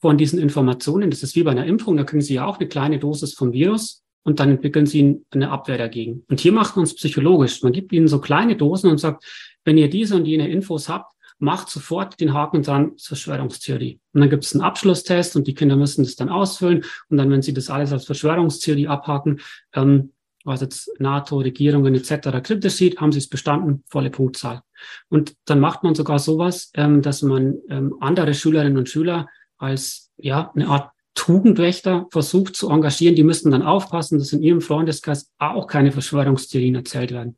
von 0.00 0.18
diesen 0.18 0.40
Informationen. 0.40 1.10
Das 1.10 1.22
ist 1.22 1.36
wie 1.36 1.44
bei 1.44 1.52
einer 1.52 1.66
Impfung, 1.66 1.96
da 1.96 2.02
kriegen 2.02 2.20
sie 2.20 2.34
ja 2.34 2.46
auch 2.46 2.58
eine 2.58 2.68
kleine 2.68 2.98
Dosis 2.98 3.32
vom 3.34 3.52
Virus 3.52 4.02
und 4.26 4.40
dann 4.40 4.50
entwickeln 4.50 4.86
sie 4.86 5.24
eine 5.30 5.50
Abwehr 5.50 5.78
dagegen. 5.78 6.24
Und 6.28 6.40
hier 6.40 6.50
macht 6.50 6.74
man 6.74 6.82
es 6.82 6.96
psychologisch. 6.96 7.62
Man 7.62 7.72
gibt 7.72 7.92
ihnen 7.92 8.08
so 8.08 8.20
kleine 8.20 8.56
Dosen 8.56 8.90
und 8.90 8.98
sagt, 8.98 9.24
wenn 9.64 9.78
ihr 9.78 9.88
diese 9.88 10.16
und 10.16 10.26
jene 10.26 10.48
Infos 10.48 10.88
habt, 10.88 11.12
macht 11.38 11.70
sofort 11.70 12.18
den 12.18 12.34
Haken 12.34 12.64
dran 12.64 12.96
zur 12.96 13.16
Verschwörungstheorie. 13.16 14.00
Und 14.12 14.20
dann 14.20 14.28
gibt 14.28 14.44
es 14.44 14.52
einen 14.52 14.64
Abschlusstest 14.64 15.36
und 15.36 15.46
die 15.46 15.54
Kinder 15.54 15.76
müssen 15.76 16.02
das 16.02 16.16
dann 16.16 16.28
ausfüllen. 16.28 16.82
Und 17.08 17.18
dann, 17.18 17.30
wenn 17.30 17.42
sie 17.42 17.54
das 17.54 17.70
alles 17.70 17.92
als 17.92 18.04
Verschwörungstheorie 18.04 18.88
abhaken, 18.88 19.38
ähm, 19.74 20.12
was 20.42 20.60
jetzt 20.60 20.90
NATO, 20.98 21.38
Regierungen 21.38 21.94
etc. 21.94 22.42
kritisch 22.42 22.74
sieht, 22.74 23.00
haben 23.00 23.12
sie 23.12 23.18
es 23.18 23.28
bestanden, 23.28 23.84
volle 23.86 24.10
Punktzahl. 24.10 24.62
Und 25.08 25.36
dann 25.44 25.60
macht 25.60 25.84
man 25.84 25.94
sogar 25.94 26.18
sowas, 26.18 26.72
ähm, 26.74 27.00
dass 27.00 27.22
man 27.22 27.58
ähm, 27.68 27.94
andere 28.00 28.34
Schülerinnen 28.34 28.76
und 28.76 28.88
Schüler 28.88 29.28
als 29.56 30.10
ja 30.16 30.50
eine 30.56 30.66
Art 30.66 30.90
Tugendwächter 31.16 32.06
versucht 32.12 32.54
zu 32.54 32.70
engagieren. 32.70 33.16
Die 33.16 33.24
müssen 33.24 33.50
dann 33.50 33.62
aufpassen, 33.62 34.18
dass 34.20 34.32
in 34.32 34.42
ihrem 34.42 34.60
Freundeskreis 34.60 35.32
auch 35.38 35.66
keine 35.66 35.90
Verschwörungstheorien 35.90 36.76
erzählt 36.76 37.10
werden. 37.10 37.36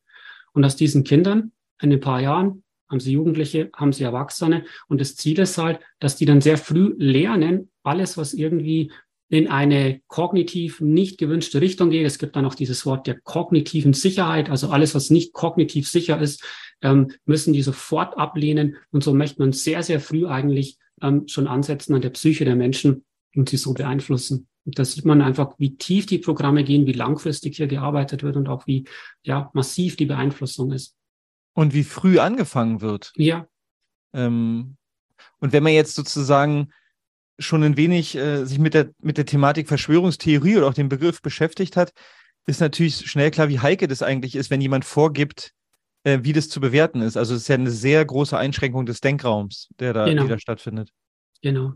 Und 0.53 0.65
aus 0.65 0.77
diesen 0.77 1.05
Kindern 1.05 1.53
in 1.81 1.93
ein 1.93 2.01
paar 2.01 2.21
Jahren 2.21 2.65
haben 2.91 3.01
sie 3.01 3.13
Jugendliche, 3.13 3.71
haben 3.75 3.93
sie 3.93 4.05
Erwachsene. 4.05 4.65
Und 4.89 5.01
das 5.01 5.17
Ziel 5.17 5.39
ist 5.39 5.57
halt, 5.57 5.81
dass 6.01 6.17
die 6.17 6.27
dann 6.27 6.41
sehr 6.41 6.59
früh 6.59 6.95
lernen, 6.99 7.71
alles, 7.83 8.17
was 8.19 8.35
irgendwie 8.35 8.91
in 9.31 9.47
eine 9.47 10.01
kognitiv 10.09 10.81
nicht 10.81 11.19
gewünschte 11.19 11.61
Richtung 11.61 11.91
geht. 11.91 12.07
Es 12.07 12.19
gibt 12.19 12.35
dann 12.35 12.47
auch 12.47 12.55
dieses 12.55 12.87
Wort 12.87 13.07
der 13.07 13.21
kognitiven 13.21 13.93
Sicherheit. 13.93 14.51
Also 14.51 14.71
alles, 14.71 14.95
was 14.95 15.11
nicht 15.11 15.35
kognitiv 15.35 15.89
sicher 15.89 16.21
ist, 16.21 16.43
ähm, 16.81 17.13
müssen 17.27 17.53
die 17.53 17.63
sofort 17.63 18.17
ablehnen. 18.17 18.77
Und 18.91 19.05
so 19.05 19.13
möchte 19.13 19.41
man 19.41 19.53
sehr, 19.53 19.83
sehr 19.83 20.01
früh 20.01 20.27
eigentlich 20.27 20.79
ähm, 21.03 21.29
schon 21.29 21.47
ansetzen 21.47 21.95
an 21.95 22.01
der 22.01 22.11
Psyche 22.11 22.47
der 22.47 22.57
Menschen 22.57 23.05
und 23.39 23.49
sie 23.49 23.57
so 23.57 23.73
beeinflussen. 23.73 24.49
Und 24.65 24.79
da 24.79 24.85
sieht 24.85 25.05
man 25.05 25.23
einfach, 25.23 25.55
wie 25.59 25.77
tief 25.77 26.07
die 26.07 26.19
Programme 26.19 26.65
gehen, 26.65 26.87
wie 26.87 26.93
langfristig 26.93 27.57
hier 27.57 27.69
gearbeitet 27.69 28.23
wird 28.23 28.37
und 28.37 28.49
auch 28.49 28.67
wie 28.67 28.85
ja, 29.23 29.51
massiv 29.55 29.97
die 29.97 30.07
Beeinflussung 30.07 30.73
ist. 30.73 30.95
Und 31.55 31.73
wie 31.73 31.85
früh 31.85 32.19
angefangen 32.19 32.81
wird. 32.81 33.13
Ja. 33.17 33.47
Ähm, 34.13 34.77
und 35.39 35.53
wenn 35.53 35.63
man 35.63 35.73
jetzt 35.73 35.95
sozusagen 35.95 36.73
schon 37.39 37.63
ein 37.63 37.77
wenig 37.77 38.17
äh, 38.17 38.45
sich 38.45 38.59
mit 38.59 38.75
der, 38.75 38.91
mit 38.99 39.17
der 39.17 39.27
Thematik 39.27 39.69
Verschwörungstheorie 39.69 40.57
oder 40.57 40.67
auch 40.67 40.75
dem 40.75 40.89
Begriff 40.89 41.23
beschäftigt 41.23 41.77
hat, 41.77 41.93
ist 42.47 42.61
natürlich 42.61 43.11
schnell 43.11 43.31
klar, 43.31 43.49
wie 43.49 43.61
heike 43.61 43.87
das 43.89 44.03
eigentlich 44.03 44.35
ist, 44.35 44.51
wenn 44.51 44.61
jemand 44.61 44.85
vorgibt, 44.85 45.53
äh, 46.03 46.19
wie 46.23 46.33
das 46.33 46.49
zu 46.49 46.61
bewerten 46.61 47.01
ist. 47.01 47.17
Also 47.17 47.35
es 47.35 47.43
ist 47.43 47.49
ja 47.49 47.55
eine 47.55 47.71
sehr 47.71 48.05
große 48.05 48.37
Einschränkung 48.37 48.87
des 48.87 49.01
Denkraums, 49.01 49.69
der 49.79 49.93
da, 49.93 50.07
genau. 50.07 50.27
da 50.27 50.39
stattfindet. 50.39 50.91
Genau. 51.43 51.75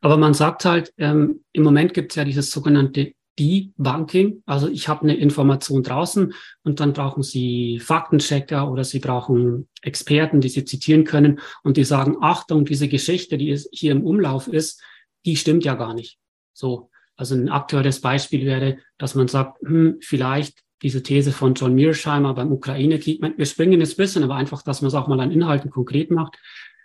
Aber 0.00 0.16
man 0.16 0.34
sagt 0.34 0.64
halt, 0.64 0.92
ähm, 0.98 1.40
im 1.52 1.62
Moment 1.62 1.94
gibt 1.94 2.12
es 2.12 2.16
ja 2.16 2.24
dieses 2.24 2.50
sogenannte 2.50 3.14
Debunking. 3.38 4.42
Also 4.44 4.68
ich 4.68 4.88
habe 4.88 5.02
eine 5.02 5.16
Information 5.16 5.82
draußen 5.82 6.34
und 6.64 6.80
dann 6.80 6.92
brauchen 6.92 7.22
Sie 7.22 7.78
Faktenchecker 7.78 8.70
oder 8.70 8.84
Sie 8.84 8.98
brauchen 8.98 9.68
Experten, 9.80 10.40
die 10.40 10.48
Sie 10.48 10.64
zitieren 10.64 11.04
können 11.04 11.40
und 11.62 11.76
die 11.76 11.84
sagen, 11.84 12.16
Achtung, 12.20 12.64
diese 12.64 12.88
Geschichte, 12.88 13.38
die 13.38 13.56
hier 13.72 13.92
im 13.92 14.04
Umlauf 14.04 14.48
ist, 14.48 14.82
die 15.24 15.36
stimmt 15.36 15.64
ja 15.64 15.74
gar 15.74 15.94
nicht. 15.94 16.18
So. 16.52 16.90
Also 17.16 17.34
ein 17.34 17.48
aktuelles 17.48 18.00
Beispiel 18.00 18.44
wäre, 18.44 18.78
dass 18.98 19.14
man 19.14 19.28
sagt, 19.28 19.60
hm, 19.62 19.98
vielleicht 20.00 20.62
diese 20.82 21.02
These 21.02 21.32
von 21.32 21.54
John 21.54 21.74
Mearsheimer 21.74 22.34
beim 22.34 22.50
Ukraine-Krieg. 22.50 23.22
Wir 23.36 23.46
springen 23.46 23.80
jetzt 23.80 23.94
ein 23.94 23.96
bisschen, 24.02 24.24
aber 24.24 24.34
einfach, 24.34 24.62
dass 24.62 24.82
man 24.82 24.88
es 24.88 24.94
auch 24.94 25.06
mal 25.06 25.20
an 25.20 25.30
Inhalten 25.30 25.70
konkret 25.70 26.10
macht. 26.10 26.36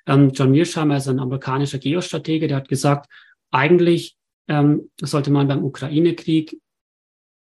Ähm, 0.08 0.32
John 0.34 0.52
Mearsheimer 0.52 0.98
ist 0.98 1.08
ein 1.08 1.20
amerikanischer 1.20 1.78
Geostratege, 1.78 2.48
der 2.48 2.58
hat 2.58 2.70
gesagt, 2.70 3.12
eigentlich 3.52 4.18
ähm, 4.48 4.90
sollte 5.02 5.30
man 5.30 5.48
beim 5.48 5.64
Ukraine-Krieg 5.64 6.60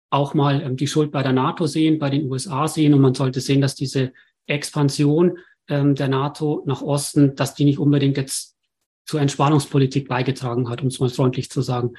auch 0.09 0.33
mal 0.33 0.61
ähm, 0.61 0.75
die 0.75 0.87
Schuld 0.87 1.11
bei 1.11 1.23
der 1.23 1.33
NATO 1.33 1.67
sehen, 1.67 1.99
bei 1.99 2.09
den 2.09 2.29
USA 2.29 2.67
sehen 2.67 2.93
und 2.93 3.01
man 3.01 3.13
sollte 3.13 3.39
sehen, 3.39 3.61
dass 3.61 3.75
diese 3.75 4.11
Expansion 4.47 5.37
ähm, 5.67 5.95
der 5.95 6.07
NATO 6.07 6.63
nach 6.65 6.81
Osten, 6.81 7.35
dass 7.35 7.53
die 7.53 7.65
nicht 7.65 7.79
unbedingt 7.79 8.17
jetzt 8.17 8.55
zur 9.05 9.21
Entspannungspolitik 9.21 10.07
beigetragen 10.07 10.69
hat, 10.69 10.81
um 10.81 10.87
es 10.87 10.99
mal 10.99 11.09
freundlich 11.09 11.49
zu 11.49 11.61
sagen. 11.61 11.93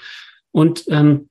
Und 0.51 0.85
ähm, 0.89 1.29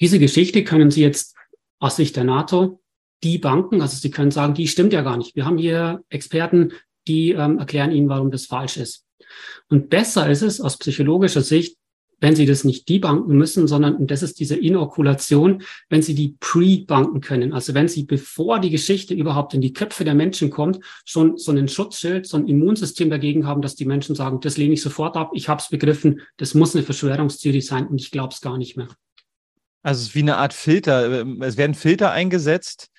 diese 0.00 0.18
Geschichte 0.18 0.64
können 0.64 0.90
Sie 0.90 1.02
jetzt 1.02 1.36
aus 1.78 1.96
Sicht 1.96 2.16
der 2.16 2.24
NATO 2.24 2.80
die 3.22 3.38
Banken, 3.38 3.80
also 3.80 3.96
Sie 3.96 4.10
können 4.10 4.32
sagen, 4.32 4.54
die 4.54 4.66
stimmt 4.66 4.92
ja 4.92 5.02
gar 5.02 5.16
nicht. 5.16 5.36
Wir 5.36 5.44
haben 5.44 5.58
hier 5.58 6.02
Experten, 6.08 6.72
die 7.06 7.32
ähm, 7.32 7.58
erklären 7.58 7.92
Ihnen, 7.92 8.08
warum 8.08 8.30
das 8.30 8.46
falsch 8.46 8.76
ist. 8.76 9.06
Und 9.68 9.90
besser 9.90 10.28
ist 10.30 10.42
es 10.42 10.60
aus 10.60 10.78
psychologischer 10.78 11.42
Sicht, 11.42 11.76
wenn 12.22 12.36
Sie 12.36 12.46
das 12.46 12.62
nicht 12.62 12.88
debanken 12.88 13.36
müssen, 13.36 13.66
sondern, 13.66 13.96
und 13.96 14.10
das 14.10 14.22
ist 14.22 14.38
diese 14.38 14.56
Inokulation, 14.56 15.62
wenn 15.88 16.02
Sie 16.02 16.14
die 16.14 16.36
pre-banken 16.38 17.20
können. 17.20 17.52
Also 17.52 17.74
wenn 17.74 17.88
Sie, 17.88 18.04
bevor 18.04 18.60
die 18.60 18.70
Geschichte 18.70 19.12
überhaupt 19.12 19.54
in 19.54 19.60
die 19.60 19.72
Köpfe 19.72 20.04
der 20.04 20.14
Menschen 20.14 20.48
kommt, 20.48 20.78
schon 21.04 21.36
so 21.36 21.50
einen 21.50 21.66
Schutzschild, 21.66 22.26
so 22.26 22.36
ein 22.36 22.46
Immunsystem 22.46 23.10
dagegen 23.10 23.44
haben, 23.44 23.60
dass 23.60 23.74
die 23.74 23.86
Menschen 23.86 24.14
sagen, 24.14 24.40
das 24.40 24.56
lehne 24.56 24.74
ich 24.74 24.82
sofort 24.82 25.16
ab, 25.16 25.32
ich 25.34 25.48
habe 25.48 25.60
es 25.60 25.68
begriffen, 25.68 26.20
das 26.36 26.54
muss 26.54 26.76
eine 26.76 26.84
Verschwörungstheorie 26.84 27.60
sein 27.60 27.88
und 27.88 28.00
ich 28.00 28.12
glaube 28.12 28.32
es 28.32 28.40
gar 28.40 28.56
nicht 28.56 28.76
mehr. 28.76 28.88
Also 29.82 30.02
es 30.02 30.08
ist 30.08 30.14
wie 30.14 30.20
eine 30.20 30.36
Art 30.36 30.54
Filter. 30.54 31.26
Es 31.40 31.56
werden 31.56 31.74
Filter 31.74 32.12
eingesetzt, 32.12 32.90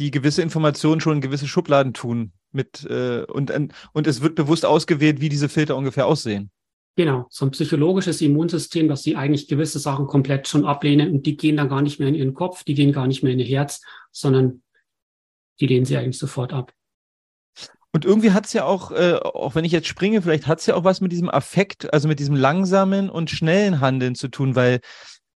die 0.00 0.10
gewisse 0.10 0.42
Informationen 0.42 1.00
schon 1.00 1.16
in 1.16 1.20
gewisse 1.20 1.46
Schubladen 1.46 1.94
tun. 1.94 2.32
Mit, 2.54 2.86
äh, 2.88 3.24
und, 3.24 3.52
und 3.92 4.06
es 4.06 4.20
wird 4.20 4.36
bewusst 4.36 4.64
ausgewählt, 4.64 5.20
wie 5.20 5.28
diese 5.28 5.48
Filter 5.48 5.76
ungefähr 5.76 6.06
aussehen. 6.06 6.50
Genau, 6.96 7.26
so 7.28 7.44
ein 7.44 7.50
psychologisches 7.50 8.20
Immunsystem, 8.20 8.86
dass 8.88 9.02
sie 9.02 9.16
eigentlich 9.16 9.48
gewisse 9.48 9.80
Sachen 9.80 10.06
komplett 10.06 10.46
schon 10.46 10.64
ablehnen 10.64 11.10
und 11.10 11.26
die 11.26 11.36
gehen 11.36 11.56
dann 11.56 11.68
gar 11.68 11.82
nicht 11.82 11.98
mehr 11.98 12.08
in 12.08 12.14
ihren 12.14 12.34
Kopf, 12.34 12.62
die 12.62 12.74
gehen 12.74 12.92
gar 12.92 13.08
nicht 13.08 13.24
mehr 13.24 13.32
in 13.32 13.40
ihr 13.40 13.46
Herz, 13.46 13.82
sondern 14.12 14.62
die 15.60 15.66
lehnen 15.66 15.84
sie 15.84 15.96
eigentlich 15.96 16.18
sofort 16.18 16.52
ab. 16.52 16.72
Und 17.92 18.04
irgendwie 18.04 18.32
hat 18.32 18.46
es 18.46 18.52
ja 18.52 18.64
auch, 18.64 18.92
äh, 18.92 19.14
auch 19.14 19.54
wenn 19.56 19.64
ich 19.64 19.72
jetzt 19.72 19.88
springe, 19.88 20.22
vielleicht 20.22 20.46
hat 20.46 20.60
es 20.60 20.66
ja 20.66 20.74
auch 20.74 20.84
was 20.84 21.00
mit 21.00 21.12
diesem 21.12 21.30
Affekt, 21.30 21.92
also 21.92 22.06
mit 22.06 22.20
diesem 22.20 22.36
langsamen 22.36 23.10
und 23.10 23.30
schnellen 23.30 23.80
Handeln 23.80 24.14
zu 24.14 24.28
tun, 24.28 24.54
weil 24.54 24.80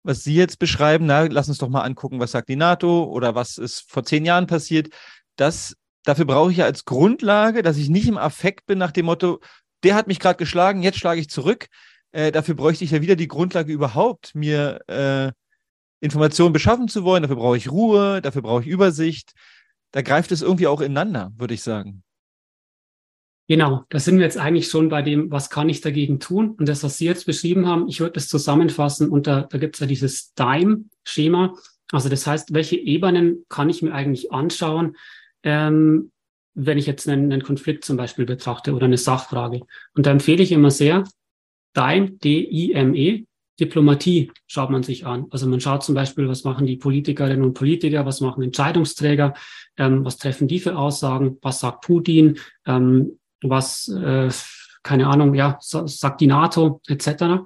was 0.03 0.23
Sie 0.25 0.35
jetzt 0.35 0.59
beschreiben, 0.59 1.07
na, 1.07 1.23
lass 1.23 1.49
uns 1.49 1.59
doch 1.59 1.69
mal 1.69 1.83
angucken, 1.83 2.21
was 2.21 2.31
sagt 2.31 2.49
die 2.49 2.57
NATO 2.57 3.05
oder 3.05 3.35
was 3.35 3.59
ist 3.59 3.91
vor 3.91 4.05
zehn 4.05 4.25
Jahren 4.25 4.47
passiert. 4.47 4.89
Das, 5.37 5.75
dafür 6.07 6.25
brauche 6.25 6.51
ich 6.53 6.59
ja 6.59 6.65
als 6.65 6.85
Grundlage, 6.85 7.63
dass 7.63 7.77
ich 7.77 7.91
nicht 7.91 8.09
im 8.09 8.17
Affekt 8.17 8.67
bin 8.67 8.79
nach 8.79 8.93
dem 8.93 9.07
Motto, 9.07 9.41
der 9.83 9.95
hat 9.95 10.07
mich 10.07 10.21
gerade 10.21 10.39
geschlagen, 10.39 10.83
jetzt 10.83 10.99
schlage 10.99 11.21
ich 11.21 11.29
zurück. 11.29 11.67
Äh, 12.13 12.33
dafür 12.33 12.55
bräuchte 12.55 12.85
ich 12.85 12.93
ja 12.93 13.03
wieder 13.03 13.17
die 13.17 13.29
Grundlage 13.29 13.73
überhaupt, 13.73 14.35
mir 14.35 14.81
äh, 14.87 15.33
Informationen 16.01 16.53
beschaffen 16.53 16.89
zu 16.89 17.05
wollen. 17.05 17.23
Dafür 17.23 17.37
brauche 17.37 17.57
ich 17.57 17.71
Ruhe, 17.71 18.23
dafür 18.23 18.43
brauche 18.43 18.63
ich 18.63 18.69
Übersicht. 18.69 19.33
Da 19.91 20.03
greift 20.03 20.31
es 20.33 20.43
irgendwie 20.43 20.69
auch 20.69 20.81
ineinander, 20.81 21.33
würde 21.37 21.55
ich 21.55 21.63
sagen. 21.63 22.03
Genau, 23.49 23.85
da 23.91 24.01
sind 24.01 24.19
wir 24.19 24.25
jetzt 24.25 24.39
eigentlich 24.39 24.69
schon 24.69 24.89
bei 24.89 25.03
dem, 25.03 25.31
was 25.31 25.51
kann 25.51 25.69
ich 25.69 25.81
dagegen 25.81 26.19
tun? 26.19 26.51
Und 26.51 26.69
das, 26.69 26.83
was 26.83 26.99
Sie 26.99 27.05
jetzt 27.05 27.27
beschrieben 27.27 27.67
haben, 27.67 27.89
ich 27.89 28.01
würde 28.01 28.15
das 28.15 28.29
zusammenfassen 28.29 29.09
und 29.09 29.27
da, 29.27 29.43
da 29.43 29.59
gibt 29.59 29.77
es 29.77 29.81
ja 29.81 29.87
dieses 29.87 30.35
DIME-Schema. 30.35 31.55
Also 31.93 32.09
das 32.09 32.27
heißt, 32.27 32.55
welche 32.55 32.77
Ebenen 32.77 33.45
kann 33.49 33.71
ich 33.71 33.83
mir 33.83 33.93
eigentlich 33.93 34.33
anschauen, 34.33 34.97
ähm, 35.47 36.11
wenn 36.55 36.77
ich 36.77 36.87
jetzt 36.87 37.09
einen, 37.09 37.33
einen 37.33 37.43
Konflikt 37.43 37.85
zum 37.85 37.97
Beispiel 37.97 38.27
betrachte 38.27 38.75
oder 38.75 38.87
eine 38.87 38.99
Sachfrage. 38.99 39.61
Und 39.95 40.07
da 40.07 40.11
empfehle 40.11 40.43
ich 40.43 40.53
immer 40.53 40.71
sehr, 40.71 41.05
DIME, 41.77 42.11
D-I-M-E, 42.19 43.25
Diplomatie 43.61 44.33
schaut 44.47 44.71
man 44.71 44.83
sich 44.83 45.07
an. 45.07 45.27
Also 45.31 45.47
man 45.47 45.61
schaut 45.61 45.85
zum 45.85 45.95
Beispiel, 45.95 46.29
was 46.29 46.45
machen 46.45 46.67
die 46.67 46.77
Politikerinnen 46.77 47.45
und 47.45 47.55
Politiker, 47.55 48.05
was 48.05 48.21
machen 48.21 48.43
Entscheidungsträger, 48.43 49.35
ähm, 49.79 50.05
was 50.05 50.19
treffen 50.19 50.49
die 50.49 50.59
für 50.59 50.77
Aussagen, 50.77 51.39
was 51.43 51.61
sagt 51.61 51.85
Putin, 51.85 52.39
ähm, 52.67 53.19
was, 53.43 53.89
äh, 53.89 54.29
keine 54.83 55.07
Ahnung, 55.07 55.35
ja, 55.35 55.59
sagt 55.61 56.21
die 56.21 56.27
NATO 56.27 56.81
etc. 56.89 57.45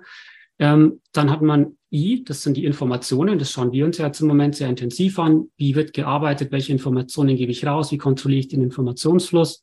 Ähm, 0.58 1.00
dann 1.12 1.30
hat 1.30 1.42
man 1.42 1.76
I, 1.92 2.22
das 2.24 2.42
sind 2.42 2.56
die 2.56 2.64
Informationen, 2.64 3.38
das 3.38 3.50
schauen 3.50 3.72
wir 3.72 3.84
uns 3.84 3.98
ja 3.98 4.06
jetzt 4.06 4.20
im 4.20 4.28
Moment 4.28 4.54
sehr 4.54 4.68
intensiv 4.68 5.18
an. 5.18 5.48
Wie 5.56 5.74
wird 5.74 5.92
gearbeitet, 5.92 6.52
welche 6.52 6.72
Informationen 6.72 7.36
gebe 7.36 7.50
ich 7.50 7.66
raus, 7.66 7.90
wie 7.90 7.98
kontrolliere 7.98 8.40
ich 8.40 8.48
den 8.48 8.62
Informationsfluss. 8.62 9.62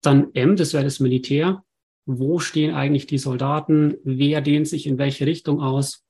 Dann 0.00 0.28
M, 0.34 0.56
das 0.56 0.72
wäre 0.72 0.84
das 0.84 1.00
Militär. 1.00 1.62
Wo 2.06 2.38
stehen 2.38 2.74
eigentlich 2.74 3.06
die 3.06 3.18
Soldaten? 3.18 3.94
Wer 4.04 4.40
dehnt 4.40 4.68
sich 4.68 4.86
in 4.86 4.98
welche 4.98 5.26
Richtung 5.26 5.60
aus? 5.60 6.02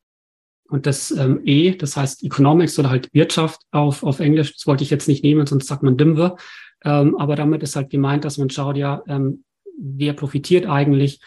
Und 0.68 0.87
das 0.87 1.11
ähm, 1.11 1.40
E, 1.44 1.73
das 1.77 1.97
heißt 1.97 2.25
Economics 2.25 2.79
oder 2.79 2.90
halt 2.90 3.09
Wirtschaft 3.12 3.61
auf, 3.70 4.03
auf 4.03 4.20
Englisch, 4.20 4.55
das 4.55 4.66
wollte 4.66 4.83
ich 4.83 4.90
jetzt 4.90 5.09
nicht 5.09 5.23
nehmen, 5.23 5.47
sonst 5.47 5.66
sagt 5.66 5.83
man 5.83 5.97
Dimwe. 5.97 6.37
Ähm, 6.85 7.16
aber 7.16 7.37
damit 7.37 7.62
ist 7.62 7.77
halt 7.77 7.90
gemeint, 7.90 8.25
dass 8.25 8.38
man 8.38 8.51
schaut, 8.51 8.77
ja, 8.77 9.03
ähm, 9.07 9.44
wer 9.79 10.14
profitiert 10.14 10.66
eigentlich? 10.66 11.20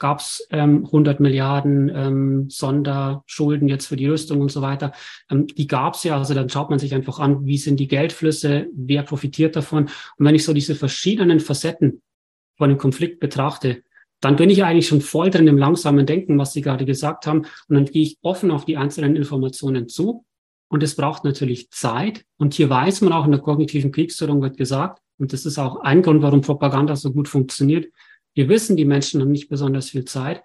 Gab 0.00 0.18
es 0.18 0.46
ähm, 0.50 0.86
100 0.86 1.20
Milliarden 1.20 1.92
ähm, 1.94 2.50
Sonderschulden 2.50 3.68
jetzt 3.68 3.86
für 3.86 3.96
die 3.96 4.08
Rüstung 4.08 4.40
und 4.40 4.50
so 4.50 4.62
weiter? 4.62 4.92
Ähm, 5.30 5.46
die 5.46 5.66
gab 5.66 5.94
es 5.94 6.04
ja, 6.04 6.16
also 6.16 6.34
dann 6.34 6.48
schaut 6.48 6.70
man 6.70 6.78
sich 6.78 6.94
einfach 6.94 7.20
an, 7.20 7.44
wie 7.44 7.58
sind 7.58 7.78
die 7.78 7.86
Geldflüsse, 7.86 8.66
wer 8.74 9.02
profitiert 9.02 9.56
davon? 9.56 9.84
Und 9.84 10.26
wenn 10.26 10.34
ich 10.34 10.44
so 10.44 10.54
diese 10.54 10.74
verschiedenen 10.74 11.38
Facetten 11.38 12.00
von 12.56 12.70
dem 12.70 12.78
Konflikt 12.78 13.20
betrachte, 13.20 13.82
dann 14.20 14.36
bin 14.36 14.50
ich 14.50 14.64
eigentlich 14.64 14.88
schon 14.88 15.02
voll 15.02 15.30
drin 15.30 15.46
im 15.46 15.58
langsamen 15.58 16.06
Denken, 16.06 16.38
was 16.38 16.54
Sie 16.54 16.62
gerade 16.62 16.86
gesagt 16.86 17.26
haben. 17.26 17.40
Und 17.68 17.76
dann 17.76 17.84
gehe 17.84 18.02
ich 18.02 18.18
offen 18.22 18.50
auf 18.50 18.64
die 18.64 18.78
einzelnen 18.78 19.16
Informationen 19.16 19.86
zu 19.86 20.24
und 20.68 20.82
es 20.82 20.96
braucht 20.96 21.24
natürlich 21.24 21.70
Zeit. 21.70 22.24
Und 22.38 22.54
hier 22.54 22.70
weiß 22.70 23.02
man 23.02 23.12
auch 23.12 23.26
in 23.26 23.32
der 23.32 23.40
kognitiven 23.40 23.92
Kriegsführung 23.92 24.40
wird 24.40 24.56
gesagt, 24.56 25.02
und 25.18 25.34
das 25.34 25.44
ist 25.44 25.58
auch 25.58 25.80
ein 25.80 26.00
Grund, 26.00 26.22
warum 26.22 26.40
Propaganda 26.40 26.96
so 26.96 27.12
gut 27.12 27.28
funktioniert. 27.28 27.92
Wir 28.34 28.48
wissen, 28.48 28.76
die 28.76 28.84
Menschen 28.84 29.20
haben 29.20 29.30
nicht 29.30 29.48
besonders 29.48 29.90
viel 29.90 30.04
Zeit. 30.04 30.42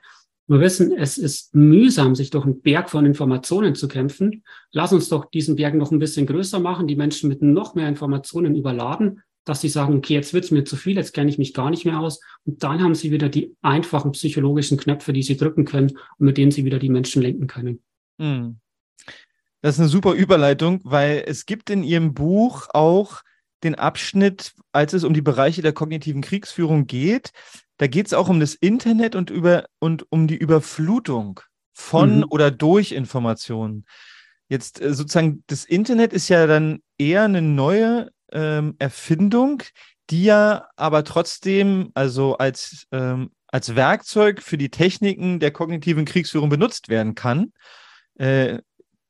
Wir 0.47 0.59
wissen, 0.59 0.91
es 0.95 1.17
ist 1.17 1.55
mühsam, 1.55 2.13
sich 2.13 2.29
durch 2.29 2.45
einen 2.45 2.61
Berg 2.61 2.89
von 2.89 3.05
Informationen 3.05 3.73
zu 3.73 3.87
kämpfen. 3.87 4.43
Lass 4.71 4.93
uns 4.93 5.09
doch 5.09 5.25
diesen 5.25 5.55
Berg 5.55 5.73
noch 5.73 5.91
ein 5.91 5.99
bisschen 5.99 6.27
größer 6.27 6.59
machen, 6.59 6.87
die 6.87 6.95
Menschen 6.95 7.29
mit 7.29 7.41
noch 7.41 7.73
mehr 7.73 7.87
Informationen 7.89 8.55
überladen, 8.55 9.21
dass 9.43 9.61
sie 9.61 9.69
sagen, 9.69 9.97
okay, 9.97 10.13
jetzt 10.13 10.33
wird's 10.33 10.51
mir 10.51 10.63
zu 10.63 10.75
viel, 10.75 10.97
jetzt 10.97 11.13
kenne 11.13 11.29
ich 11.29 11.39
mich 11.39 11.53
gar 11.53 11.71
nicht 11.71 11.85
mehr 11.85 11.99
aus. 11.99 12.19
Und 12.45 12.61
dann 12.63 12.81
haben 12.81 12.93
sie 12.93 13.11
wieder 13.11 13.29
die 13.29 13.55
einfachen 13.61 14.11
psychologischen 14.11 14.77
Knöpfe, 14.77 15.13
die 15.13 15.23
sie 15.23 15.37
drücken 15.37 15.65
können 15.65 15.97
und 16.17 16.25
mit 16.25 16.37
denen 16.37 16.51
sie 16.51 16.65
wieder 16.65 16.79
die 16.79 16.89
Menschen 16.89 17.23
lenken 17.23 17.47
können. 17.47 17.81
Hm. 18.19 18.59
Das 19.61 19.75
ist 19.75 19.79
eine 19.79 19.89
super 19.89 20.13
Überleitung, 20.13 20.79
weil 20.83 21.23
es 21.25 21.47
gibt 21.47 21.71
in 21.71 21.83
Ihrem 21.83 22.13
Buch 22.13 22.67
auch 22.71 23.23
den 23.63 23.73
Abschnitt, 23.73 24.53
als 24.71 24.93
es 24.93 25.03
um 25.03 25.15
die 25.15 25.23
Bereiche 25.23 25.63
der 25.63 25.73
kognitiven 25.73 26.21
Kriegsführung 26.21 26.85
geht. 26.85 27.31
Da 27.77 27.87
geht 27.87 28.07
es 28.07 28.13
auch 28.13 28.29
um 28.29 28.39
das 28.39 28.55
Internet 28.55 29.15
und, 29.15 29.29
über, 29.29 29.65
und 29.79 30.05
um 30.11 30.27
die 30.27 30.37
Überflutung 30.37 31.41
von 31.73 32.17
mhm. 32.19 32.25
oder 32.29 32.51
durch 32.51 32.91
Informationen. 32.91 33.85
Jetzt 34.47 34.81
äh, 34.81 34.93
sozusagen, 34.93 35.43
das 35.47 35.65
Internet 35.65 36.13
ist 36.13 36.29
ja 36.29 36.47
dann 36.47 36.79
eher 36.97 37.23
eine 37.23 37.41
neue 37.41 38.09
ähm, 38.31 38.75
Erfindung, 38.79 39.63
die 40.09 40.23
ja 40.23 40.67
aber 40.75 41.03
trotzdem, 41.03 41.91
also 41.93 42.37
als, 42.37 42.87
ähm, 42.91 43.31
als 43.47 43.75
Werkzeug 43.75 44.41
für 44.41 44.57
die 44.57 44.69
Techniken 44.69 45.39
der 45.39 45.51
kognitiven 45.51 46.05
Kriegsführung 46.05 46.49
benutzt 46.49 46.89
werden 46.89 47.15
kann. 47.15 47.53
Äh, 48.15 48.59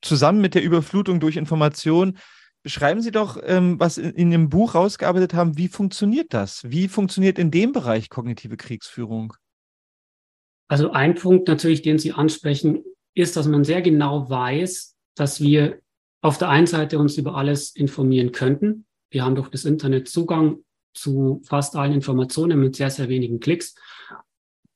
zusammen 0.02 0.42
mit 0.42 0.56
der 0.56 0.64
Überflutung 0.64 1.20
durch 1.20 1.36
Informationen. 1.36 2.18
Beschreiben 2.66 3.00
Sie 3.00 3.12
doch, 3.12 3.38
ähm, 3.44 3.80
was 3.80 4.00
in, 4.00 4.10
in 4.16 4.32
dem 4.32 4.50
Buch 4.50 4.74
rausgearbeitet 4.74 5.36
haben. 5.36 5.56
Wie 5.56 5.68
funktioniert 5.68 6.34
das? 6.34 6.64
Wie 6.64 6.88
funktioniert 6.88 7.38
in 7.38 7.52
dem 7.52 7.74
Bereich 7.74 8.10
kognitive 8.10 8.58
Kriegsführung? 8.58 9.36
Also 10.68 10.90
ein 10.90 11.14
Punkt 11.14 11.48
natürlich, 11.48 11.84
den 11.84 12.00
Sie 12.00 12.12
ansprechen, 12.12 12.84
ist, 13.14 13.38
dass 13.38 13.48
man 13.48 13.64
sehr 13.64 13.84
genau 13.84 14.32
weiß, 14.32 14.96
dass 15.14 15.42
wir 15.42 15.80
auf 16.24 16.40
der 16.40 16.50
einen 16.50 16.66
Seite 16.66 16.98
uns 16.98 17.20
über 17.20 17.36
alles 17.36 17.70
informieren 17.76 18.32
könnten. 18.32 18.88
Wir 19.12 19.24
haben 19.24 19.36
durch 19.36 19.50
das 19.50 19.66
Internet 19.66 20.08
Zugang 20.08 20.64
zu 20.96 21.44
fast 21.46 21.76
allen 21.76 21.94
Informationen 21.94 22.60
mit 22.60 22.76
sehr, 22.76 22.90
sehr 22.90 23.10
wenigen 23.10 23.40
Klicks. 23.40 23.76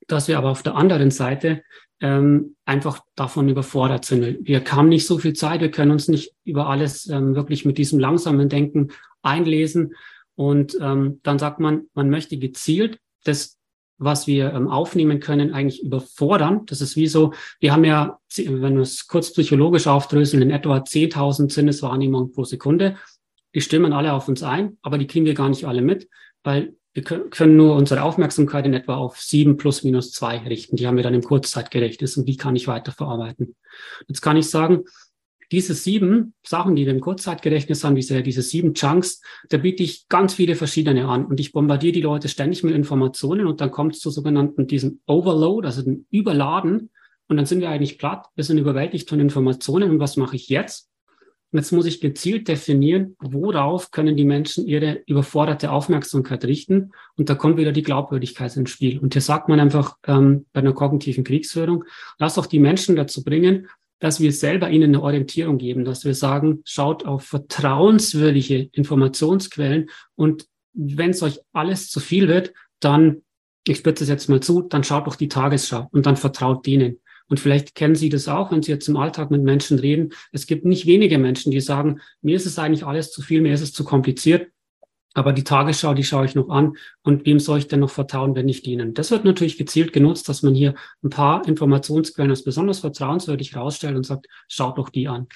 Dass 0.06 0.28
wir 0.28 0.38
aber 0.38 0.52
auf 0.52 0.62
der 0.62 0.76
anderen 0.76 1.10
Seite 1.10 1.64
ähm, 2.02 2.56
einfach 2.66 3.02
davon 3.16 3.50
überfordert 3.50 4.06
sind. 4.06 4.40
Wir 4.42 4.64
haben 4.66 4.90
nicht 4.90 5.06
so 5.06 5.18
viel 5.18 5.34
Zeit, 5.34 5.62
wir 5.62 5.72
können 5.72 5.92
uns 5.92 6.08
nicht 6.08 6.34
über 6.44 6.68
alles 6.68 7.08
ähm, 7.08 7.36
wirklich 7.36 7.66
mit 7.66 7.78
diesem 7.78 8.00
langsamen 8.00 8.50
Denken 8.50 8.90
einlesen. 9.22 9.96
Und 10.36 10.78
ähm, 10.82 11.20
dann 11.24 11.40
sagt 11.40 11.60
man, 11.60 11.88
man 11.94 12.10
möchte 12.10 12.38
gezielt 12.38 13.00
das, 13.26 13.58
was 13.98 14.28
wir 14.28 14.54
ähm, 14.54 14.70
aufnehmen 14.70 15.20
können, 15.20 15.54
eigentlich 15.54 15.84
überfordern. 15.84 16.66
Das 16.68 16.80
ist 16.80 16.96
wie 16.96 17.08
so, 17.08 17.34
wir 17.60 17.74
haben 17.74 17.84
ja, 17.84 18.20
wenn 18.38 18.76
wir 18.76 18.82
es 18.82 19.08
kurz 19.08 19.34
psychologisch 19.34 19.88
aufdröseln, 19.88 20.42
in 20.42 20.52
etwa 20.52 20.78
10.000 20.78 21.52
Sinneswahrnehmungen 21.52 22.32
pro 22.32 22.46
Sekunde. 22.46 22.96
Die 23.54 23.62
stimmen 23.62 23.92
alle 23.92 24.14
auf 24.14 24.28
uns 24.30 24.42
ein, 24.42 24.78
aber 24.82 24.98
die 24.98 25.08
kriegen 25.08 25.26
wir 25.26 25.34
gar 25.34 25.50
nicht 25.50 25.66
alle 25.66 25.82
mit, 25.82 26.08
weil 26.44 26.76
wir 27.00 27.30
können 27.30 27.56
nur 27.56 27.76
unsere 27.76 28.04
Aufmerksamkeit 28.04 28.66
in 28.66 28.74
etwa 28.74 28.96
auf 28.96 29.18
sieben 29.18 29.58
plus 29.58 29.84
minus 29.84 30.12
zwei 30.12 30.38
richten. 30.40 30.76
Die 30.76 30.86
haben 30.86 30.98
wir 30.98 31.04
dann 31.04 31.14
im 31.14 31.24
Kurzzeitgedächtnis 31.24 32.18
und 32.18 32.26
die 32.26 32.38
kann 32.38 32.56
ich 32.56 32.68
weiterverarbeiten. 32.68 33.56
Jetzt 34.08 34.22
kann 34.22 34.38
ich 34.38 34.50
sagen, 34.50 34.84
diese 35.52 35.74
sieben 35.74 36.34
Sachen, 36.46 36.76
die 36.76 36.86
wir 36.86 36.94
im 36.94 37.00
Kurzzeitgedächtnis 37.00 37.84
haben, 37.84 37.96
diese, 37.96 38.22
diese 38.22 38.42
sieben 38.42 38.74
Chunks, 38.74 39.22
da 39.50 39.58
biete 39.58 39.82
ich 39.82 40.08
ganz 40.08 40.34
viele 40.34 40.56
verschiedene 40.56 41.08
an 41.08 41.26
und 41.26 41.40
ich 41.40 41.54
bombardiere 41.54 41.94
die 41.94 42.02
Leute 42.02 42.28
ständig 42.28 42.64
mit 42.64 42.76
Informationen 42.76 43.48
und 43.48 43.62
dann 43.62 43.72
kommt 43.72 43.96
es 43.96 44.02
zu 44.02 44.12
sogenannten 44.12 44.68
diesem 44.68 45.00
Overload, 45.08 45.66
also 45.66 45.82
dem 45.82 46.06
Überladen 46.12 46.92
und 47.28 47.38
dann 47.38 47.46
sind 47.46 47.62
wir 47.62 47.70
eigentlich 47.70 47.98
platt, 47.98 48.28
wir 48.36 48.44
sind 48.44 48.58
überwältigt 48.58 49.10
von 49.10 49.20
Informationen 49.20 49.90
und 49.90 50.00
was 50.00 50.18
mache 50.18 50.36
ich 50.36 50.50
jetzt? 50.50 50.90
Und 51.52 51.58
jetzt 51.58 51.72
muss 51.72 51.86
ich 51.86 52.00
gezielt 52.00 52.48
definieren, 52.48 53.16
worauf 53.20 53.90
können 53.92 54.16
die 54.16 54.26
Menschen 54.26 54.68
ihre 54.68 55.02
überforderte 55.08 55.72
Aufmerksamkeit 55.72 56.46
richten. 56.46 56.92
Und 57.18 57.30
da 57.30 57.36
kommt 57.36 57.58
wieder 57.58 57.72
die 57.72 57.82
Glaubwürdigkeit 57.82 58.56
ins 58.56 58.70
Spiel. 58.70 59.00
Und 59.00 59.14
hier 59.14 59.22
sagt 59.22 59.50
man 59.50 59.60
einfach 59.60 59.98
ähm, 60.06 60.46
bei 60.54 60.60
einer 60.60 60.74
kognitiven 60.74 61.24
Kriegsführung, 61.24 61.86
lass 62.20 62.38
auch 62.38 62.46
die 62.46 62.60
Menschen 62.60 62.96
dazu 62.96 63.24
bringen, 63.24 63.68
dass 64.00 64.20
wir 64.20 64.32
selber 64.32 64.70
ihnen 64.70 64.96
eine 64.96 65.02
Orientierung 65.02 65.58
geben, 65.58 65.86
dass 65.86 66.06
wir 66.06 66.14
sagen, 66.14 66.62
schaut 66.66 67.06
auf 67.06 67.24
vertrauenswürdige 67.24 68.70
Informationsquellen 68.72 69.90
und 70.16 70.46
wenn 70.74 71.10
es 71.10 71.22
euch 71.22 71.40
alles 71.52 71.90
zu 71.90 72.00
viel 72.00 72.28
wird, 72.28 72.54
dann, 72.80 73.24
ich 73.68 73.78
spitze 73.78 74.04
es 74.04 74.10
jetzt 74.10 74.30
mal 74.30 74.40
zu, 74.40 74.62
dann 74.62 74.84
schaut 74.84 75.08
doch 75.08 75.16
die 75.16 75.28
Tagesschau 75.28 75.90
und 75.92 76.06
dann 76.06 76.16
vertraut 76.16 76.66
denen. 76.66 77.00
Und 77.30 77.40
vielleicht 77.40 77.76
kennen 77.76 77.96
Sie 77.96 78.10
das 78.10 78.28
auch, 78.28 78.52
wenn 78.52 78.62
Sie 78.62 78.72
jetzt 78.72 78.90
im 78.90 78.98
Alltag 78.98 79.32
mit 79.32 79.44
Menschen 79.44 79.80
reden. 79.80 80.12
Es 80.32 80.48
gibt 80.48 80.66
nicht 80.66 80.86
wenige 80.86 81.18
Menschen, 81.18 81.52
die 81.52 81.62
sagen, 81.62 82.02
mir 82.22 82.36
ist 82.36 82.46
es 82.46 82.60
eigentlich 82.60 82.86
alles 82.86 83.12
zu 83.12 83.22
viel, 83.22 83.42
mir 83.42 83.54
ist 83.54 83.62
es 83.62 83.72
zu 83.72 83.84
kompliziert. 83.84 84.52
Aber 85.14 85.34
die 85.34 85.44
Tagesschau, 85.44 85.94
die 85.94 86.04
schaue 86.04 86.26
ich 86.26 86.36
noch 86.36 86.50
an. 86.50 86.74
Und 87.02 87.26
wem 87.26 87.40
soll 87.40 87.60
ich 87.60 87.68
denn 87.68 87.80
noch 87.80 87.90
vertrauen, 87.90 88.36
wenn 88.36 88.46
nicht 88.46 88.68
Ihnen? 88.68 88.94
Das 88.94 89.12
wird 89.12 89.26
natürlich 89.26 89.58
gezielt 89.58 89.94
genutzt, 89.94 90.30
dass 90.30 90.44
man 90.44 90.54
hier 90.54 90.76
ein 91.04 91.10
paar 91.10 91.48
Informationsquellen 91.48 92.32
als 92.32 92.44
besonders 92.44 92.80
vertrauenswürdig 92.80 93.54
herausstellt 93.54 93.96
und 93.96 94.06
sagt, 94.06 94.28
schaut 94.48 94.78
doch 94.78 94.90
die 94.90 95.08
an. 95.08 95.28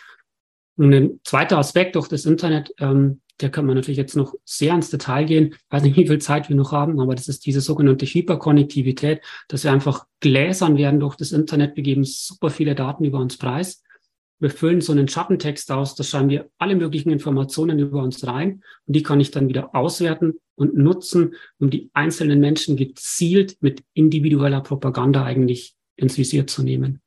Und 0.75 0.93
ein 0.93 1.19
zweiter 1.23 1.57
Aspekt 1.57 1.95
durch 1.95 2.07
das 2.07 2.25
Internet, 2.25 2.73
ähm, 2.79 3.21
der 3.41 3.49
kann 3.49 3.65
man 3.65 3.75
natürlich 3.75 3.97
jetzt 3.97 4.15
noch 4.15 4.35
sehr 4.45 4.73
ins 4.73 4.89
Detail 4.89 5.25
gehen. 5.25 5.53
Ich 5.53 5.71
weiß 5.71 5.83
nicht, 5.83 5.97
wie 5.97 6.07
viel 6.07 6.19
Zeit 6.19 6.49
wir 6.49 6.55
noch 6.55 6.71
haben, 6.71 6.99
aber 6.99 7.15
das 7.15 7.27
ist 7.27 7.45
diese 7.45 7.61
sogenannte 7.61 8.05
Hyperkonnektivität, 8.05 9.21
dass 9.47 9.63
wir 9.63 9.71
einfach 9.71 10.05
gläsern 10.19 10.77
werden 10.77 10.99
durch 10.99 11.15
das 11.15 11.31
Internet. 11.31 11.75
Wir 11.75 11.83
geben 11.83 12.03
super 12.03 12.49
viele 12.49 12.75
Daten 12.75 13.03
über 13.05 13.19
uns 13.19 13.37
preis. 13.37 13.83
wir 14.39 14.49
füllen 14.49 14.81
so 14.81 14.91
einen 14.91 15.07
Schattentext 15.07 15.71
aus, 15.71 15.95
da 15.95 16.03
schreiben 16.03 16.29
wir 16.29 16.49
alle 16.57 16.75
möglichen 16.75 17.11
Informationen 17.11 17.79
über 17.79 18.03
uns 18.03 18.27
rein 18.27 18.61
und 18.85 18.95
die 18.95 19.01
kann 19.01 19.21
ich 19.21 19.31
dann 19.31 19.47
wieder 19.47 19.73
auswerten 19.73 20.33
und 20.55 20.75
nutzen, 20.75 21.35
um 21.59 21.69
die 21.69 21.89
einzelnen 21.93 22.39
Menschen 22.39 22.75
gezielt 22.75 23.57
mit 23.61 23.83
individueller 23.93 24.61
Propaganda 24.61 25.23
eigentlich 25.23 25.75
ins 25.95 26.17
Visier 26.17 26.45
zu 26.45 26.61
nehmen. 26.61 27.01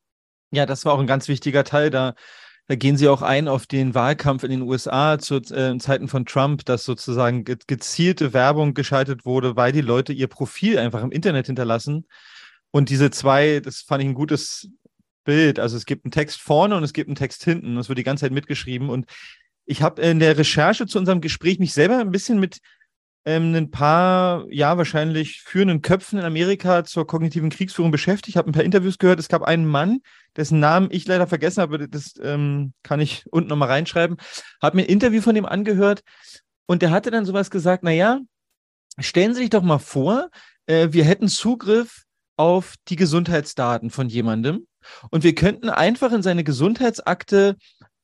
Ja, 0.50 0.64
das 0.64 0.84
war 0.84 0.94
auch 0.94 0.98
ein 0.98 1.06
ganz 1.06 1.28
wichtiger 1.28 1.64
Teil. 1.64 1.90
Da, 1.90 2.14
da 2.68 2.74
gehen 2.74 2.96
Sie 2.96 3.08
auch 3.08 3.22
ein 3.22 3.46
auf 3.46 3.66
den 3.66 3.94
Wahlkampf 3.94 4.42
in 4.42 4.50
den 4.50 4.62
USA 4.62 5.18
zu 5.18 5.36
äh, 5.36 5.78
Zeiten 5.78 6.08
von 6.08 6.26
Trump, 6.26 6.64
dass 6.64 6.84
sozusagen 6.84 7.44
ge 7.44 7.56
gezielte 7.66 8.32
Werbung 8.32 8.74
geschaltet 8.74 9.24
wurde, 9.24 9.54
weil 9.54 9.72
die 9.72 9.82
Leute 9.82 10.12
ihr 10.12 10.26
Profil 10.26 10.78
einfach 10.78 11.02
im 11.02 11.12
Internet 11.12 11.46
hinterlassen. 11.46 12.06
Und 12.72 12.90
diese 12.90 13.10
zwei, 13.10 13.60
das 13.60 13.82
fand 13.82 14.02
ich 14.02 14.08
ein 14.08 14.14
gutes 14.14 14.68
Bild. 15.24 15.60
Also 15.60 15.76
es 15.76 15.86
gibt 15.86 16.04
einen 16.04 16.12
Text 16.12 16.40
vorne 16.40 16.76
und 16.76 16.82
es 16.82 16.92
gibt 16.92 17.08
einen 17.08 17.16
Text 17.16 17.44
hinten. 17.44 17.76
Das 17.76 17.88
wird 17.88 17.98
die 17.98 18.04
ganze 18.04 18.22
Zeit 18.22 18.32
mitgeschrieben. 18.32 18.90
Und 18.90 19.06
ich 19.64 19.82
habe 19.82 20.02
in 20.02 20.18
der 20.18 20.36
Recherche 20.36 20.86
zu 20.86 20.98
unserem 20.98 21.20
Gespräch 21.20 21.60
mich 21.60 21.72
selber 21.72 21.98
ein 21.98 22.10
bisschen 22.10 22.40
mit 22.40 22.58
ähm, 23.26 23.54
ein 23.54 23.72
paar, 23.72 24.46
ja, 24.50 24.78
wahrscheinlich 24.78 25.42
führenden 25.42 25.82
Köpfen 25.82 26.20
in 26.20 26.24
Amerika 26.24 26.84
zur 26.84 27.08
kognitiven 27.08 27.50
Kriegsführung 27.50 27.90
beschäftigt. 27.90 28.28
Ich 28.28 28.36
habe 28.36 28.48
ein 28.48 28.52
paar 28.52 28.62
Interviews 28.62 28.98
gehört. 28.98 29.18
Es 29.18 29.28
gab 29.28 29.42
einen 29.42 29.66
Mann, 29.66 30.00
dessen 30.36 30.60
Namen 30.60 30.88
ich 30.92 31.08
leider 31.08 31.26
vergessen 31.26 31.60
habe. 31.60 31.88
Das 31.88 32.14
ähm, 32.22 32.72
kann 32.84 33.00
ich 33.00 33.24
unten 33.32 33.48
nochmal 33.48 33.68
reinschreiben. 33.68 34.16
Habe 34.62 34.76
mir 34.76 34.84
ein 34.84 34.88
Interview 34.88 35.20
von 35.20 35.34
dem 35.34 35.44
angehört 35.44 36.02
und 36.66 36.82
der 36.82 36.92
hatte 36.92 37.10
dann 37.10 37.26
sowas 37.26 37.50
gesagt, 37.50 37.82
naja, 37.82 38.20
stellen 39.00 39.34
Sie 39.34 39.40
sich 39.40 39.50
doch 39.50 39.62
mal 39.62 39.78
vor, 39.78 40.30
äh, 40.66 40.88
wir 40.92 41.04
hätten 41.04 41.26
Zugriff 41.26 42.04
auf 42.36 42.74
die 42.88 42.96
Gesundheitsdaten 42.96 43.90
von 43.90 44.08
jemandem 44.08 44.68
und 45.10 45.24
wir 45.24 45.34
könnten 45.34 45.68
einfach 45.68 46.12
in 46.12 46.22
seine 46.22 46.44
Gesundheitsakte 46.44 47.56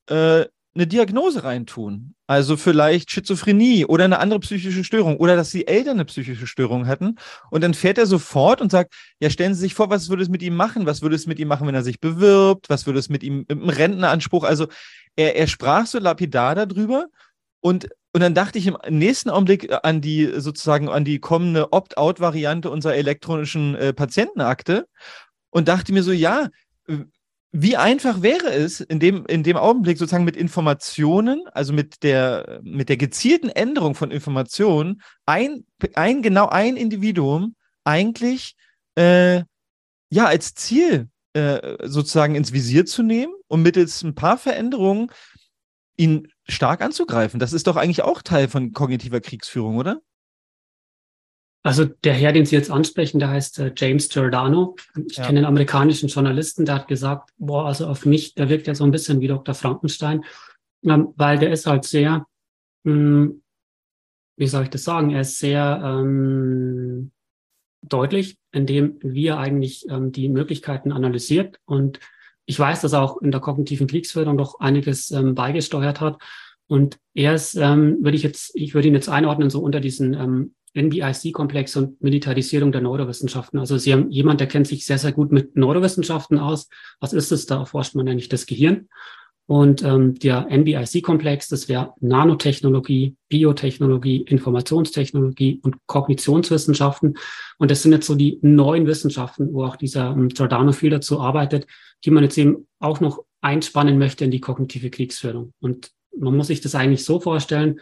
äh, 0.09 0.45
eine 0.75 0.87
Diagnose 0.87 1.43
reintun. 1.43 2.15
Also 2.25 2.57
vielleicht 2.57 3.11
Schizophrenie 3.11 3.85
oder 3.85 4.05
eine 4.05 4.19
andere 4.19 4.39
psychische 4.39 4.83
Störung 4.83 5.17
oder 5.17 5.35
dass 5.35 5.51
die 5.51 5.67
Eltern 5.67 5.97
eine 5.97 6.05
psychische 6.05 6.47
Störung 6.47 6.87
hatten. 6.87 7.17
Und 7.51 7.61
dann 7.61 7.73
fährt 7.73 7.97
er 7.97 8.07
sofort 8.07 8.59
und 8.61 8.71
sagt, 8.71 8.93
ja, 9.19 9.29
stellen 9.29 9.53
Sie 9.53 9.61
sich 9.61 9.75
vor, 9.75 9.89
was 9.89 10.09
würde 10.09 10.23
es 10.23 10.29
mit 10.29 10.41
ihm 10.41 10.55
machen? 10.55 10.85
Was 10.85 11.01
würde 11.01 11.15
es 11.15 11.27
mit 11.27 11.39
ihm 11.39 11.47
machen, 11.47 11.67
wenn 11.67 11.75
er 11.75 11.83
sich 11.83 11.99
bewirbt? 11.99 12.69
Was 12.69 12.85
würde 12.87 12.99
es 12.99 13.09
mit 13.09 13.23
ihm 13.23 13.45
im 13.49 13.69
Rentenanspruch? 13.69 14.43
Also 14.43 14.67
er, 15.15 15.35
er 15.35 15.47
sprach 15.47 15.85
so 15.85 15.99
lapidar 15.99 16.55
darüber 16.55 17.07
und 17.59 17.89
und 18.15 18.21
dann 18.21 18.35
dachte 18.35 18.59
ich 18.59 18.67
im 18.67 18.77
nächsten 18.89 19.31
Augenblick 19.31 19.73
an 19.81 19.99
die 19.99 20.31
sozusagen 20.37 20.87
an 20.87 21.03
die 21.03 21.17
kommende 21.17 21.73
Opt-out-Variante 21.73 22.69
unserer 22.69 22.93
elektronischen 22.93 23.73
äh, 23.73 23.91
Patientenakte 23.91 24.87
und 25.49 25.67
dachte 25.67 25.93
mir 25.93 26.03
so, 26.03 26.11
ja, 26.11 26.49
wie 27.55 27.77
einfach 27.77 28.23
wäre 28.23 28.51
es 28.51 28.81
in 28.81 28.99
dem, 28.99 29.27
in 29.27 29.43
dem 29.43 29.57
Augenblick 29.57 29.99
sozusagen 29.99 30.25
mit 30.25 30.35
Informationen, 30.35 31.43
also 31.51 31.71
mit 31.71 32.01
der, 32.01 32.59
mit 32.63 32.89
der 32.89 32.97
gezielten 32.97 33.49
Änderung 33.49 33.93
von 33.93 34.09
Informationen, 34.09 35.03
ein, 35.27 35.63
ein 35.93 36.23
genau 36.23 36.49
ein 36.49 36.75
Individuum 36.75 37.55
eigentlich 37.83 38.55
äh, 38.95 39.43
ja 40.09 40.25
als 40.25 40.55
Ziel 40.55 41.09
äh, 41.33 41.77
sozusagen 41.87 42.33
ins 42.33 42.53
Visier 42.53 42.87
zu 42.87 43.03
nehmen 43.03 43.33
und 43.47 43.61
mittels 43.61 44.01
ein 44.01 44.15
paar 44.15 44.39
Veränderungen 44.39 45.11
ihn 45.95 46.29
stark 46.47 46.81
anzugreifen. 46.81 47.39
Das 47.39 47.53
ist 47.53 47.67
doch 47.67 47.75
eigentlich 47.75 48.01
auch 48.01 48.23
Teil 48.23 48.47
von 48.47 48.71
kognitiver 48.71 49.21
Kriegsführung, 49.21 49.77
oder? 49.77 50.01
Also 51.65 51.85
der 51.85 52.13
Herr, 52.13 52.33
den 52.33 52.45
Sie 52.45 52.55
jetzt 52.57 52.69
ansprechen, 52.69 53.19
der 53.19 53.29
heißt 53.29 53.59
äh, 53.59 53.71
James 53.75 54.09
Giordano. 54.09 54.75
Ich 55.07 55.15
ja. 55.15 55.25
kenne 55.25 55.39
einen 55.39 55.47
amerikanischen 55.47 56.09
Journalisten, 56.09 56.65
der 56.65 56.75
hat 56.75 56.87
gesagt, 56.89 57.31
boah, 57.37 57.67
also 57.67 57.87
auf 57.87 58.05
mich, 58.05 58.35
der 58.35 58.49
wirkt 58.49 58.67
ja 58.67 58.75
so 58.75 58.83
ein 58.83 58.91
bisschen 58.91 59.21
wie 59.21 59.27
Dr. 59.27 59.55
Frankenstein, 59.55 60.25
ähm, 60.83 61.13
weil 61.15 61.39
der 61.39 61.53
ist 61.53 61.65
halt 61.65 61.85
sehr, 61.85 62.27
mh, 62.83 62.93
hm, 62.93 63.43
wie 64.35 64.47
soll 64.47 64.63
ich 64.63 64.69
das 64.69 64.83
sagen, 64.83 65.11
er 65.11 65.21
ist 65.21 65.39
sehr 65.39 65.81
ähm, 65.83 67.11
deutlich, 67.81 68.37
indem 68.51 68.97
wir 69.01 69.37
eigentlich 69.37 69.85
ähm, 69.89 70.11
die 70.11 70.27
Möglichkeiten 70.27 70.91
analysiert. 70.91 71.59
Und 71.65 71.99
ich 72.45 72.59
weiß, 72.59 72.81
dass 72.81 72.93
er 72.93 73.03
auch 73.03 73.21
in 73.21 73.31
der 73.31 73.39
kognitiven 73.39 73.87
Kriegsführung 73.87 74.37
doch 74.37 74.59
einiges 74.59 75.11
ähm, 75.11 75.33
beigesteuert 75.35 76.01
hat. 76.01 76.21
Und 76.67 76.97
er 77.13 77.35
ist, 77.35 77.55
ähm, 77.55 78.03
würde 78.03 78.17
ich 78.17 78.23
jetzt, 78.23 78.51
ich 78.55 78.73
würde 78.73 78.87
ihn 78.89 78.95
jetzt 78.95 79.09
einordnen, 79.09 79.49
so 79.49 79.61
unter 79.61 79.79
diesen 79.79 80.13
ähm, 80.13 80.55
NBIC-Komplex 80.73 81.75
und 81.75 82.01
Militarisierung 82.01 82.71
der 82.71 82.81
Neurowissenschaften. 82.81 83.59
Also 83.59 83.77
Sie 83.77 83.93
haben 83.93 84.09
jemand, 84.11 84.39
der 84.39 84.47
kennt 84.47 84.67
sich 84.67 84.85
sehr, 84.85 84.97
sehr 84.97 85.11
gut 85.11 85.31
mit 85.31 85.55
Neurowissenschaften 85.55 86.39
aus. 86.39 86.69
Was 86.99 87.13
ist 87.13 87.31
es? 87.31 87.45
Da 87.45 87.59
erforscht 87.59 87.95
man 87.95 88.07
eigentlich 88.07 88.29
das 88.29 88.45
Gehirn. 88.45 88.87
Und 89.45 89.83
ähm, 89.83 90.15
der 90.15 90.47
NBIC-Komplex, 90.49 91.49
das 91.49 91.67
wäre 91.67 91.93
Nanotechnologie, 91.99 93.17
Biotechnologie, 93.27 94.21
Informationstechnologie 94.21 95.59
und 95.63 95.75
Kognitionswissenschaften. 95.85 97.15
Und 97.57 97.69
das 97.69 97.83
sind 97.83 97.91
jetzt 97.91 98.07
so 98.07 98.15
die 98.15 98.39
neuen 98.41 98.87
Wissenschaften, 98.87 99.53
wo 99.53 99.65
auch 99.65 99.75
dieser 99.75 100.11
ähm, 100.11 100.29
Giordano 100.29 100.71
viel 100.71 100.91
dazu 100.91 101.19
arbeitet, 101.19 101.67
die 102.05 102.11
man 102.11 102.23
jetzt 102.23 102.37
eben 102.37 102.67
auch 102.79 103.01
noch 103.01 103.25
einspannen 103.41 103.97
möchte 103.97 104.23
in 104.23 104.31
die 104.31 104.39
kognitive 104.39 104.89
Kriegsführung. 104.89 105.51
Und 105.59 105.91
man 106.17 106.35
muss 106.35 106.47
sich 106.47 106.61
das 106.61 106.75
eigentlich 106.75 107.03
so 107.03 107.19
vorstellen, 107.19 107.81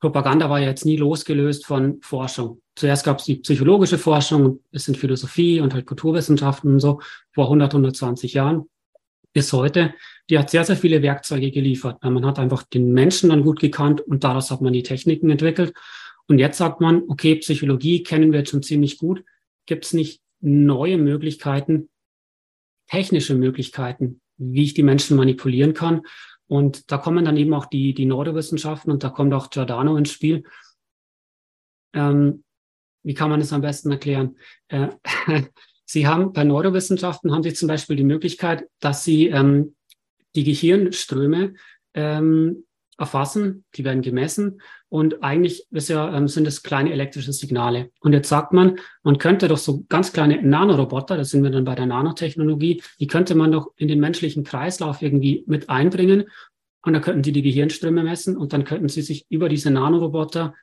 Propaganda 0.00 0.50
war 0.50 0.60
ja 0.60 0.68
jetzt 0.68 0.84
nie 0.84 0.96
losgelöst 0.96 1.66
von 1.66 2.00
Forschung. 2.02 2.60
Zuerst 2.76 3.04
gab 3.04 3.20
es 3.20 3.24
die 3.24 3.36
psychologische 3.36 3.98
Forschung, 3.98 4.60
es 4.72 4.84
sind 4.84 4.96
Philosophie 4.96 5.60
und 5.60 5.72
halt 5.72 5.86
Kulturwissenschaften 5.86 6.74
und 6.74 6.80
so 6.80 7.00
vor 7.32 7.44
100, 7.44 7.72
120 7.72 8.34
Jahren 8.34 8.68
bis 9.32 9.52
heute. 9.52 9.94
Die 10.30 10.38
hat 10.38 10.50
sehr, 10.50 10.64
sehr 10.64 10.76
viele 10.76 11.02
Werkzeuge 11.02 11.50
geliefert. 11.50 12.02
Man 12.02 12.24
hat 12.24 12.38
einfach 12.38 12.62
den 12.62 12.92
Menschen 12.92 13.30
dann 13.30 13.42
gut 13.42 13.60
gekannt 13.60 14.00
und 14.00 14.24
daraus 14.24 14.50
hat 14.50 14.62
man 14.62 14.72
die 14.72 14.82
Techniken 14.82 15.30
entwickelt. 15.30 15.74
Und 16.26 16.38
jetzt 16.38 16.56
sagt 16.58 16.80
man, 16.80 17.02
okay, 17.08 17.36
Psychologie 17.36 18.02
kennen 18.02 18.32
wir 18.32 18.40
jetzt 18.40 18.50
schon 18.50 18.62
ziemlich 18.62 18.98
gut. 18.98 19.22
Gibt 19.66 19.84
es 19.84 19.92
nicht 19.92 20.22
neue 20.40 20.96
Möglichkeiten, 20.96 21.90
technische 22.88 23.34
Möglichkeiten, 23.34 24.20
wie 24.36 24.64
ich 24.64 24.74
die 24.74 24.82
Menschen 24.82 25.16
manipulieren 25.16 25.74
kann? 25.74 26.02
Und 26.46 26.90
da 26.90 26.98
kommen 26.98 27.24
dann 27.24 27.36
eben 27.36 27.54
auch 27.54 27.66
die, 27.66 27.94
die 27.94 28.06
Neurowissenschaften 28.06 28.92
und 28.92 29.02
da 29.02 29.10
kommt 29.10 29.32
auch 29.32 29.50
Giordano 29.50 29.96
ins 29.96 30.10
Spiel. 30.10 30.44
Ähm, 31.94 32.44
wie 33.02 33.14
kann 33.14 33.30
man 33.30 33.40
das 33.40 33.52
am 33.52 33.60
besten 33.60 33.90
erklären? 33.90 34.36
Äh, 34.68 34.88
Sie 35.86 36.06
haben 36.06 36.32
bei 36.32 36.44
Neurowissenschaften 36.44 37.32
haben 37.32 37.42
Sie 37.42 37.52
zum 37.52 37.68
Beispiel 37.68 37.96
die 37.96 38.04
Möglichkeit, 38.04 38.64
dass 38.80 39.04
Sie 39.04 39.28
ähm, 39.28 39.76
die 40.34 40.44
Gehirnströme 40.44 41.54
ähm, 41.94 42.64
erfassen, 42.98 43.64
die 43.74 43.84
werden 43.84 44.02
gemessen 44.02 44.60
und 44.88 45.22
eigentlich 45.22 45.66
ja, 45.70 46.16
ähm, 46.16 46.28
sind 46.28 46.46
es 46.46 46.62
kleine 46.62 46.92
elektrische 46.92 47.32
Signale. 47.32 47.90
Und 48.00 48.12
jetzt 48.12 48.28
sagt 48.28 48.52
man, 48.52 48.78
man 49.02 49.18
könnte 49.18 49.48
doch 49.48 49.58
so 49.58 49.84
ganz 49.88 50.12
kleine 50.12 50.42
Nanoroboter, 50.42 51.16
da 51.16 51.24
sind 51.24 51.42
wir 51.42 51.50
dann 51.50 51.64
bei 51.64 51.74
der 51.74 51.86
Nanotechnologie, 51.86 52.82
die 53.00 53.06
könnte 53.06 53.34
man 53.34 53.52
doch 53.52 53.72
in 53.76 53.88
den 53.88 54.00
menschlichen 54.00 54.44
Kreislauf 54.44 55.02
irgendwie 55.02 55.44
mit 55.46 55.68
einbringen 55.68 56.24
und 56.82 56.92
dann 56.92 57.02
könnten 57.02 57.24
sie 57.24 57.32
die 57.32 57.42
Gehirnströme 57.42 58.02
messen 58.02 58.36
und 58.36 58.52
dann 58.52 58.64
könnten 58.64 58.88
sie 58.88 59.02
sich 59.02 59.26
über 59.28 59.48
diese 59.48 59.70
Nanoroboter 59.70 60.54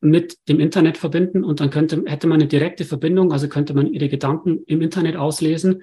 mit 0.00 0.36
dem 0.48 0.60
Internet 0.60 0.98
verbinden 0.98 1.44
und 1.44 1.60
dann 1.60 1.70
könnte, 1.70 2.02
hätte 2.06 2.26
man 2.26 2.40
eine 2.40 2.48
direkte 2.48 2.84
Verbindung, 2.84 3.32
also 3.32 3.48
könnte 3.48 3.74
man 3.74 3.86
ihre 3.86 4.08
Gedanken 4.08 4.62
im 4.66 4.82
Internet 4.82 5.16
auslesen 5.16 5.82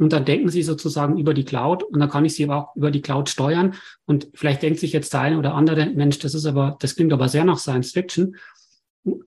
und 0.00 0.14
dann 0.14 0.24
denken 0.24 0.48
Sie 0.48 0.62
sozusagen 0.62 1.18
über 1.18 1.34
die 1.34 1.44
Cloud 1.44 1.82
und 1.82 2.00
dann 2.00 2.08
kann 2.08 2.24
ich 2.24 2.34
Sie 2.34 2.44
aber 2.44 2.56
auch 2.56 2.74
über 2.76 2.90
die 2.90 3.02
Cloud 3.02 3.28
steuern. 3.28 3.74
Und 4.06 4.28
vielleicht 4.32 4.62
denkt 4.62 4.80
sich 4.80 4.94
jetzt 4.94 5.12
der 5.12 5.20
eine 5.20 5.38
oder 5.38 5.54
andere, 5.54 5.90
Mensch, 5.90 6.18
das 6.20 6.32
ist 6.32 6.46
aber, 6.46 6.78
das 6.80 6.96
klingt 6.96 7.12
aber 7.12 7.28
sehr 7.28 7.44
nach 7.44 7.58
Science 7.58 7.92
Fiction. 7.92 8.34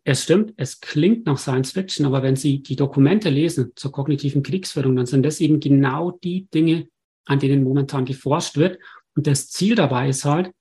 Es 0.03 0.24
stimmt, 0.24 0.55
es 0.57 0.82
klingt 0.82 1.28
nach 1.28 1.38
Science 1.38 1.74
Fiction, 1.74 2.07
aber 2.07 2.24
wenn 2.24 2.36
Sie 2.36 2.63
die 2.63 2.76
Dokumente 2.76 3.30
lesen 3.30 3.74
zur 3.76 3.91
kognitiven 3.91 4.41
Kriegsführung, 4.41 4.95
dann 4.95 5.05
sind 5.05 5.24
das 5.24 5.41
eben 5.41 5.59
genau 5.59 6.09
die 6.09 6.47
Dinge, 6.51 6.88
an 7.26 7.38
denen 7.38 7.63
momentan 7.63 8.05
geforscht 8.05 8.57
wird. 8.57 8.80
Und 9.15 9.28
das 9.28 9.49
Ziel 9.49 9.76
dabei 9.76 10.09
ist 10.09 10.26
halt, 10.26 10.51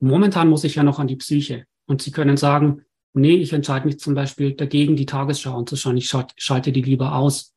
momentan 0.00 0.48
muss 0.48 0.64
ich 0.64 0.76
ja 0.76 0.84
noch 0.84 0.98
an 0.98 1.06
die 1.06 1.16
Psyche. 1.16 1.66
Und 1.84 2.00
Sie 2.00 2.12
können 2.12 2.38
sagen, 2.38 2.86
nee, 3.12 3.36
ich 3.36 3.52
entscheide 3.52 3.84
mich 3.84 3.98
zum 3.98 4.14
Beispiel 4.14 4.54
dagegen, 4.54 4.96
die 4.96 5.04
Tagesschau 5.04 5.54
anzuschauen. 5.54 5.98
Ich 5.98 6.10
schalte 6.36 6.72
die 6.72 6.80
lieber 6.80 7.14
aus. 7.14 7.54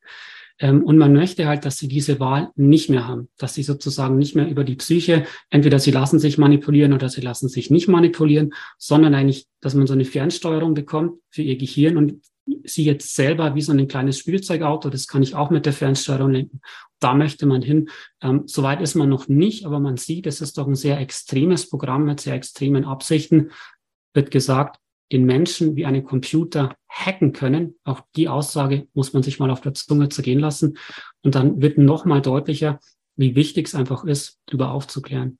Ähm, 0.59 0.83
und 0.83 0.97
man 0.97 1.13
möchte 1.13 1.47
halt, 1.47 1.65
dass 1.65 1.77
sie 1.77 1.87
diese 1.87 2.19
Wahl 2.19 2.51
nicht 2.55 2.89
mehr 2.89 3.07
haben, 3.07 3.29
dass 3.37 3.53
sie 3.53 3.63
sozusagen 3.63 4.17
nicht 4.17 4.35
mehr 4.35 4.47
über 4.47 4.63
die 4.63 4.75
Psyche, 4.75 5.25
entweder 5.49 5.79
sie 5.79 5.91
lassen 5.91 6.19
sich 6.19 6.37
manipulieren 6.37 6.93
oder 6.93 7.09
sie 7.09 7.21
lassen 7.21 7.49
sich 7.49 7.69
nicht 7.69 7.87
manipulieren, 7.87 8.53
sondern 8.77 9.13
eigentlich, 9.15 9.47
dass 9.61 9.73
man 9.73 9.87
so 9.87 9.93
eine 9.93 10.05
Fernsteuerung 10.05 10.73
bekommt 10.73 11.19
für 11.29 11.41
ihr 11.41 11.57
Gehirn 11.57 11.97
und 11.97 12.21
sie 12.63 12.85
jetzt 12.85 13.15
selber 13.15 13.55
wie 13.55 13.61
so 13.61 13.71
ein 13.71 13.87
kleines 13.87 14.19
Spielzeugauto, 14.19 14.89
das 14.89 15.07
kann 15.07 15.23
ich 15.23 15.35
auch 15.35 15.49
mit 15.49 15.65
der 15.65 15.73
Fernsteuerung 15.73 16.31
lenken. 16.31 16.61
Da 16.99 17.15
möchte 17.15 17.45
man 17.45 17.61
hin. 17.61 17.89
Ähm, 18.21 18.43
Soweit 18.45 18.81
ist 18.81 18.95
man 18.95 19.09
noch 19.09 19.27
nicht, 19.27 19.65
aber 19.65 19.79
man 19.79 19.97
sieht, 19.97 20.27
es 20.27 20.41
ist 20.41 20.57
doch 20.57 20.67
ein 20.67 20.75
sehr 20.75 20.99
extremes 20.99 21.69
Programm 21.69 22.05
mit 22.05 22.19
sehr 22.19 22.35
extremen 22.35 22.85
Absichten. 22.85 23.51
Wird 24.13 24.31
gesagt, 24.31 24.79
den 25.11 25.25
Menschen 25.25 25.75
wie 25.75 25.85
einen 25.85 26.03
Computer 26.03 26.75
hacken 26.89 27.33
können. 27.33 27.75
Auch 27.83 28.01
die 28.15 28.27
Aussage 28.27 28.87
muss 28.93 29.13
man 29.13 29.23
sich 29.23 29.39
mal 29.39 29.51
auf 29.51 29.61
der 29.61 29.73
Zunge 29.73 30.09
zergehen 30.09 30.39
lassen. 30.39 30.77
Und 31.23 31.35
dann 31.35 31.61
wird 31.61 31.77
noch 31.77 32.05
mal 32.05 32.21
deutlicher, 32.21 32.79
wie 33.15 33.35
wichtig 33.35 33.67
es 33.67 33.75
einfach 33.75 34.03
ist, 34.03 34.39
darüber 34.45 34.71
aufzuklären. 34.71 35.37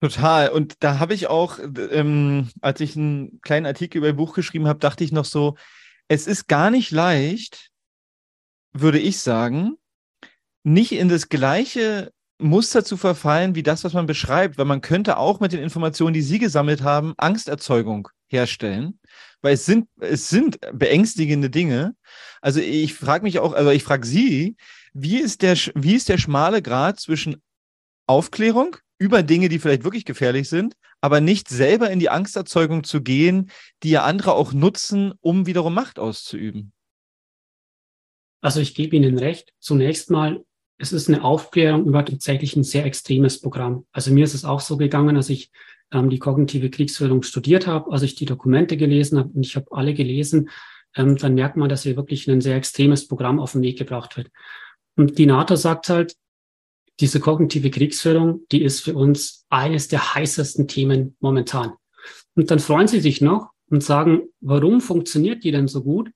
Total. 0.00 0.50
Und 0.50 0.76
da 0.80 0.98
habe 0.98 1.14
ich 1.14 1.26
auch, 1.26 1.58
ähm, 1.90 2.48
als 2.60 2.80
ich 2.80 2.96
einen 2.96 3.40
kleinen 3.40 3.66
Artikel 3.66 3.98
über 3.98 4.08
ein 4.08 4.16
Buch 4.16 4.34
geschrieben 4.34 4.68
habe, 4.68 4.78
dachte 4.78 5.02
ich 5.02 5.10
noch 5.10 5.24
so, 5.24 5.56
es 6.06 6.26
ist 6.26 6.46
gar 6.46 6.70
nicht 6.70 6.90
leicht, 6.90 7.70
würde 8.72 8.98
ich 8.98 9.18
sagen, 9.18 9.74
nicht 10.62 10.92
in 10.92 11.08
das 11.08 11.28
gleiche 11.28 12.12
Muster 12.38 12.84
zu 12.84 12.96
verfallen 12.96 13.54
wie 13.54 13.62
das, 13.62 13.84
was 13.84 13.92
man 13.92 14.06
beschreibt, 14.06 14.58
weil 14.58 14.64
man 14.64 14.80
könnte 14.80 15.16
auch 15.16 15.40
mit 15.40 15.52
den 15.52 15.62
Informationen, 15.62 16.14
die 16.14 16.22
Sie 16.22 16.38
gesammelt 16.38 16.82
haben, 16.82 17.14
Angsterzeugung 17.16 18.08
herstellen, 18.28 19.00
weil 19.42 19.54
es 19.54 19.66
sind, 19.66 19.88
es 20.00 20.28
sind 20.28 20.58
beängstigende 20.72 21.50
Dinge. 21.50 21.96
Also 22.40 22.60
ich 22.60 22.94
frage 22.94 23.24
mich 23.24 23.40
auch, 23.40 23.52
also 23.54 23.70
ich 23.70 23.82
frage 23.82 24.06
Sie, 24.06 24.56
wie 24.94 25.18
ist 25.18 25.42
der, 25.42 25.56
wie 25.74 25.94
ist 25.94 26.08
der 26.08 26.18
schmale 26.18 26.62
Grad 26.62 27.00
zwischen 27.00 27.42
Aufklärung 28.06 28.76
über 28.98 29.22
Dinge, 29.22 29.48
die 29.48 29.58
vielleicht 29.58 29.84
wirklich 29.84 30.04
gefährlich 30.04 30.48
sind, 30.48 30.74
aber 31.00 31.20
nicht 31.20 31.48
selber 31.48 31.90
in 31.90 32.00
die 32.00 32.10
Angsterzeugung 32.10 32.84
zu 32.84 33.02
gehen, 33.02 33.50
die 33.82 33.90
ja 33.90 34.04
andere 34.04 34.32
auch 34.34 34.52
nutzen, 34.52 35.12
um 35.20 35.46
wiederum 35.46 35.74
Macht 35.74 35.98
auszuüben? 35.98 36.72
Also 38.40 38.60
ich 38.60 38.74
gebe 38.74 38.96
Ihnen 38.96 39.18
recht. 39.18 39.52
Zunächst 39.58 40.10
mal, 40.10 40.44
es 40.78 40.92
ist 40.92 41.08
eine 41.08 41.24
Aufklärung 41.24 41.86
über 41.86 42.04
tatsächlich 42.04 42.56
ein 42.56 42.62
sehr 42.62 42.84
extremes 42.86 43.40
Programm. 43.40 43.84
Also 43.92 44.12
mir 44.12 44.24
ist 44.24 44.34
es 44.34 44.44
auch 44.44 44.60
so 44.60 44.76
gegangen, 44.76 45.16
als 45.16 45.28
ich 45.28 45.50
ähm, 45.92 46.08
die 46.08 46.20
kognitive 46.20 46.70
Kriegsführung 46.70 47.22
studiert 47.22 47.66
habe, 47.66 47.90
als 47.90 48.02
ich 48.02 48.14
die 48.14 48.26
Dokumente 48.26 48.76
gelesen 48.76 49.18
habe 49.18 49.30
und 49.34 49.44
ich 49.44 49.56
habe 49.56 49.66
alle 49.72 49.92
gelesen, 49.92 50.50
ähm, 50.94 51.16
dann 51.16 51.34
merkt 51.34 51.56
man, 51.56 51.68
dass 51.68 51.82
hier 51.82 51.96
wirklich 51.96 52.28
ein 52.28 52.40
sehr 52.40 52.56
extremes 52.56 53.08
Programm 53.08 53.40
auf 53.40 53.52
den 53.52 53.62
Weg 53.62 53.78
gebracht 53.78 54.16
wird. 54.16 54.30
Und 54.96 55.18
die 55.18 55.26
NATO 55.26 55.56
sagt 55.56 55.88
halt, 55.88 56.14
diese 57.00 57.20
kognitive 57.20 57.70
Kriegsführung, 57.70 58.42
die 58.50 58.62
ist 58.62 58.80
für 58.80 58.94
uns 58.94 59.46
eines 59.48 59.88
der 59.88 60.14
heißesten 60.14 60.66
Themen 60.66 61.16
momentan. 61.20 61.72
Und 62.34 62.50
dann 62.50 62.58
freuen 62.58 62.88
sie 62.88 63.00
sich 63.00 63.20
noch 63.20 63.50
und 63.68 63.82
sagen, 63.82 64.22
warum 64.40 64.80
funktioniert 64.80 65.44
die 65.44 65.50
denn 65.52 65.68
so 65.68 65.82
gut? 65.82 66.10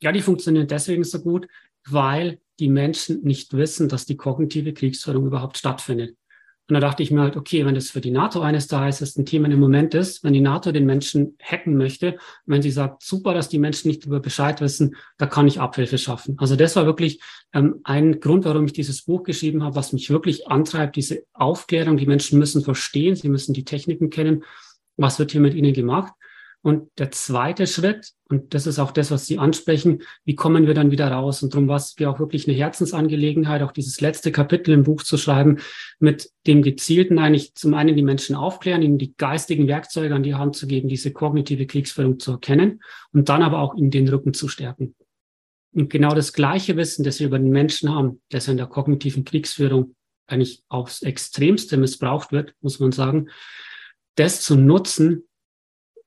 Ja, 0.00 0.12
die 0.12 0.22
funktioniert 0.22 0.70
deswegen 0.70 1.04
so 1.04 1.20
gut, 1.20 1.46
weil 1.86 2.38
die 2.58 2.68
Menschen 2.68 3.22
nicht 3.22 3.52
wissen, 3.54 3.88
dass 3.88 4.06
die 4.06 4.16
kognitive 4.16 4.72
Kriegsführung 4.72 5.26
überhaupt 5.26 5.58
stattfindet. 5.58 6.16
Und 6.66 6.74
da 6.74 6.80
dachte 6.80 7.02
ich 7.02 7.10
mir 7.10 7.20
halt, 7.20 7.36
okay, 7.36 7.66
wenn 7.66 7.74
das 7.74 7.90
für 7.90 8.00
die 8.00 8.10
NATO 8.10 8.40
eines 8.40 8.68
der 8.68 8.80
heißesten 8.80 9.26
Themen 9.26 9.52
im 9.52 9.60
Moment 9.60 9.92
ist, 9.92 10.24
wenn 10.24 10.32
die 10.32 10.40
NATO 10.40 10.72
den 10.72 10.86
Menschen 10.86 11.36
hacken 11.42 11.76
möchte, 11.76 12.16
wenn 12.46 12.62
sie 12.62 12.70
sagt, 12.70 13.02
super, 13.02 13.34
dass 13.34 13.50
die 13.50 13.58
Menschen 13.58 13.88
nicht 13.88 14.06
über 14.06 14.18
Bescheid 14.18 14.62
wissen, 14.62 14.96
da 15.18 15.26
kann 15.26 15.46
ich 15.46 15.60
Abhilfe 15.60 15.98
schaffen. 15.98 16.36
Also 16.38 16.56
das 16.56 16.74
war 16.74 16.86
wirklich 16.86 17.20
ähm, 17.52 17.80
ein 17.84 18.18
Grund, 18.18 18.46
warum 18.46 18.64
ich 18.64 18.72
dieses 18.72 19.02
Buch 19.02 19.24
geschrieben 19.24 19.62
habe, 19.62 19.76
was 19.76 19.92
mich 19.92 20.08
wirklich 20.08 20.48
antreibt, 20.48 20.96
diese 20.96 21.24
Aufklärung. 21.34 21.98
Die 21.98 22.06
Menschen 22.06 22.38
müssen 22.38 22.62
verstehen, 22.62 23.14
sie 23.14 23.28
müssen 23.28 23.52
die 23.52 23.64
Techniken 23.64 24.08
kennen. 24.08 24.44
Was 24.96 25.18
wird 25.18 25.32
hier 25.32 25.42
mit 25.42 25.52
ihnen 25.52 25.74
gemacht? 25.74 26.14
Und 26.64 26.88
der 26.96 27.10
zweite 27.10 27.66
Schritt, 27.66 28.12
und 28.30 28.54
das 28.54 28.66
ist 28.66 28.78
auch 28.78 28.90
das, 28.90 29.10
was 29.10 29.26
Sie 29.26 29.38
ansprechen, 29.38 30.00
wie 30.24 30.34
kommen 30.34 30.66
wir 30.66 30.72
dann 30.72 30.90
wieder 30.90 31.08
raus? 31.08 31.42
Und 31.42 31.52
darum 31.52 31.68
war 31.68 31.76
es 31.76 31.94
mir 31.98 32.08
auch 32.08 32.18
wirklich 32.18 32.48
eine 32.48 32.56
Herzensangelegenheit, 32.56 33.60
auch 33.60 33.70
dieses 33.70 34.00
letzte 34.00 34.32
Kapitel 34.32 34.72
im 34.72 34.84
Buch 34.84 35.02
zu 35.02 35.18
schreiben, 35.18 35.58
mit 35.98 36.30
dem 36.46 36.62
gezielten 36.62 37.18
eigentlich 37.18 37.54
zum 37.54 37.74
einen 37.74 37.96
die 37.96 38.02
Menschen 38.02 38.34
aufklären, 38.34 38.80
ihnen 38.80 38.96
die 38.96 39.14
geistigen 39.14 39.68
Werkzeuge 39.68 40.14
an 40.14 40.22
die 40.22 40.36
Hand 40.36 40.56
zu 40.56 40.66
geben, 40.66 40.88
diese 40.88 41.12
kognitive 41.12 41.66
Kriegsführung 41.66 42.18
zu 42.18 42.32
erkennen 42.32 42.82
und 43.12 43.28
dann 43.28 43.42
aber 43.42 43.58
auch 43.58 43.74
ihnen 43.74 43.90
den 43.90 44.08
Rücken 44.08 44.32
zu 44.32 44.48
stärken. 44.48 44.94
Und 45.74 45.90
genau 45.90 46.14
das 46.14 46.32
gleiche 46.32 46.78
Wissen, 46.78 47.04
das 47.04 47.20
wir 47.20 47.26
über 47.26 47.38
den 47.38 47.50
Menschen 47.50 47.94
haben, 47.94 48.22
das 48.30 48.48
in 48.48 48.56
der 48.56 48.68
kognitiven 48.68 49.26
Kriegsführung 49.26 49.96
eigentlich 50.26 50.62
aufs 50.68 51.02
Extremste 51.02 51.76
missbraucht 51.76 52.32
wird, 52.32 52.54
muss 52.62 52.80
man 52.80 52.92
sagen, 52.92 53.28
das 54.14 54.40
zu 54.40 54.56
nutzen, 54.56 55.24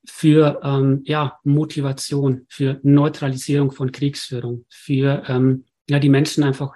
für 0.07 0.61
ähm, 0.63 1.01
ja, 1.05 1.37
Motivation, 1.43 2.45
für 2.49 2.79
Neutralisierung 2.83 3.71
von 3.71 3.91
Kriegsführung, 3.91 4.65
für 4.69 5.23
ähm, 5.27 5.65
ja, 5.89 5.99
die 5.99 6.09
Menschen 6.09 6.43
einfach 6.43 6.75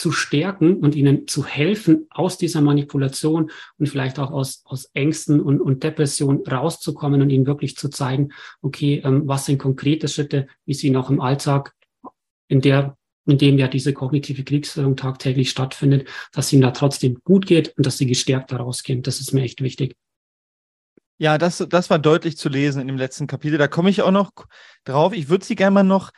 zu 0.00 0.12
stärken 0.12 0.78
und 0.78 0.94
ihnen 0.94 1.28
zu 1.28 1.44
helfen, 1.44 2.06
aus 2.08 2.38
dieser 2.38 2.62
Manipulation 2.62 3.50
und 3.76 3.86
vielleicht 3.86 4.18
auch 4.18 4.30
aus, 4.30 4.62
aus 4.64 4.86
Ängsten 4.94 5.40
und, 5.40 5.60
und 5.60 5.84
Depression 5.84 6.42
rauszukommen 6.46 7.20
und 7.20 7.28
ihnen 7.28 7.46
wirklich 7.46 7.76
zu 7.76 7.90
zeigen, 7.90 8.30
okay, 8.62 9.02
ähm, 9.04 9.28
was 9.28 9.44
sind 9.44 9.58
konkrete 9.58 10.08
Schritte, 10.08 10.46
wie 10.64 10.74
sie 10.74 10.88
noch 10.88 11.10
im 11.10 11.20
Alltag, 11.20 11.74
in 12.48 12.62
der, 12.62 12.96
in 13.26 13.36
dem 13.36 13.58
ja 13.58 13.68
diese 13.68 13.92
kognitive 13.92 14.42
Kriegsführung 14.42 14.96
tagtäglich 14.96 15.50
stattfindet, 15.50 16.08
dass 16.32 16.50
ihnen 16.50 16.62
da 16.62 16.70
trotzdem 16.70 17.18
gut 17.22 17.44
geht 17.44 17.76
und 17.76 17.84
dass 17.84 17.98
sie 17.98 18.06
gestärkt 18.06 18.52
daraus 18.52 18.82
gehen. 18.82 19.02
Das 19.02 19.20
ist 19.20 19.32
mir 19.32 19.42
echt 19.42 19.60
wichtig. 19.60 19.96
Ja, 21.20 21.36
das, 21.36 21.62
das 21.68 21.90
war 21.90 21.98
deutlich 21.98 22.38
zu 22.38 22.48
lesen 22.48 22.80
in 22.80 22.86
dem 22.86 22.96
letzten 22.96 23.26
Kapitel. 23.26 23.58
Da 23.58 23.68
komme 23.68 23.90
ich 23.90 24.00
auch 24.00 24.10
noch 24.10 24.32
drauf. 24.84 25.12
Ich 25.12 25.28
würde 25.28 25.44
Sie 25.44 25.54
gerne 25.54 25.74
mal 25.74 25.82
noch 25.82 26.12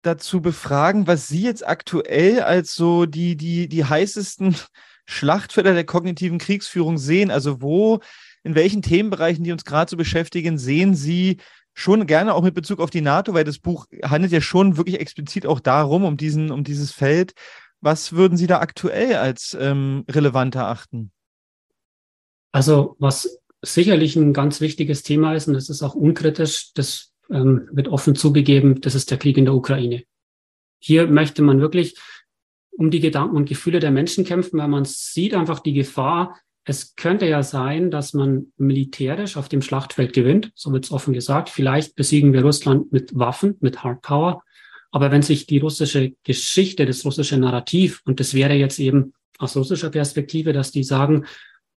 dazu 0.00 0.40
befragen, 0.40 1.06
was 1.06 1.28
Sie 1.28 1.42
jetzt 1.42 1.66
aktuell 1.66 2.40
als 2.40 2.74
so 2.74 3.04
die, 3.04 3.36
die, 3.36 3.68
die 3.68 3.84
heißesten 3.84 4.56
Schlachtfelder 5.04 5.74
der 5.74 5.84
kognitiven 5.84 6.38
Kriegsführung 6.38 6.96
sehen. 6.96 7.30
Also 7.30 7.60
wo, 7.60 8.00
in 8.42 8.54
welchen 8.54 8.80
Themenbereichen, 8.80 9.44
die 9.44 9.52
uns 9.52 9.66
gerade 9.66 9.90
so 9.90 9.98
beschäftigen, 9.98 10.56
sehen 10.56 10.94
Sie 10.94 11.36
schon 11.74 12.06
gerne 12.06 12.32
auch 12.32 12.42
mit 12.42 12.54
Bezug 12.54 12.80
auf 12.80 12.88
die 12.88 13.02
NATO, 13.02 13.34
weil 13.34 13.44
das 13.44 13.58
Buch 13.58 13.84
handelt 14.02 14.32
ja 14.32 14.40
schon 14.40 14.78
wirklich 14.78 14.98
explizit 14.98 15.44
auch 15.44 15.60
darum, 15.60 16.04
um 16.04 16.16
diesen, 16.16 16.50
um 16.50 16.64
dieses 16.64 16.90
Feld. 16.90 17.34
Was 17.82 18.12
würden 18.14 18.38
Sie 18.38 18.46
da 18.46 18.60
aktuell 18.60 19.16
als 19.16 19.54
ähm, 19.60 20.06
relevant 20.08 20.54
erachten? 20.54 21.12
Also 22.50 22.96
was 22.98 23.38
sicherlich 23.74 24.16
ein 24.16 24.32
ganz 24.32 24.60
wichtiges 24.60 25.02
Thema 25.02 25.34
ist 25.34 25.48
und 25.48 25.54
das 25.54 25.68
ist 25.68 25.82
auch 25.82 25.94
unkritisch, 25.94 26.72
das 26.74 27.12
ähm, 27.30 27.68
wird 27.72 27.88
offen 27.88 28.14
zugegeben, 28.14 28.80
das 28.80 28.94
ist 28.94 29.10
der 29.10 29.18
Krieg 29.18 29.36
in 29.36 29.44
der 29.44 29.54
Ukraine. 29.54 30.04
Hier 30.78 31.06
möchte 31.06 31.42
man 31.42 31.60
wirklich 31.60 31.96
um 32.70 32.90
die 32.90 33.00
Gedanken 33.00 33.36
und 33.36 33.48
Gefühle 33.48 33.80
der 33.80 33.90
Menschen 33.90 34.24
kämpfen, 34.24 34.58
weil 34.58 34.68
man 34.68 34.84
sieht 34.84 35.34
einfach 35.34 35.60
die 35.60 35.72
Gefahr, 35.72 36.36
es 36.68 36.96
könnte 36.96 37.26
ja 37.26 37.44
sein, 37.44 37.92
dass 37.92 38.12
man 38.12 38.52
militärisch 38.56 39.36
auf 39.36 39.48
dem 39.48 39.62
Schlachtfeld 39.62 40.12
gewinnt, 40.12 40.50
so 40.56 40.72
wird 40.72 40.84
es 40.84 40.90
offen 40.90 41.14
gesagt. 41.14 41.48
Vielleicht 41.48 41.94
besiegen 41.94 42.32
wir 42.32 42.42
Russland 42.42 42.92
mit 42.92 43.16
Waffen, 43.16 43.56
mit 43.60 43.84
Hardpower. 43.84 44.42
Aber 44.90 45.12
wenn 45.12 45.22
sich 45.22 45.46
die 45.46 45.58
russische 45.58 46.14
Geschichte, 46.24 46.84
das 46.84 47.04
russische 47.04 47.38
Narrativ, 47.38 48.02
und 48.04 48.18
das 48.18 48.34
wäre 48.34 48.54
jetzt 48.54 48.80
eben 48.80 49.14
aus 49.38 49.56
russischer 49.56 49.90
Perspektive, 49.90 50.52
dass 50.52 50.72
die 50.72 50.82
sagen, 50.82 51.26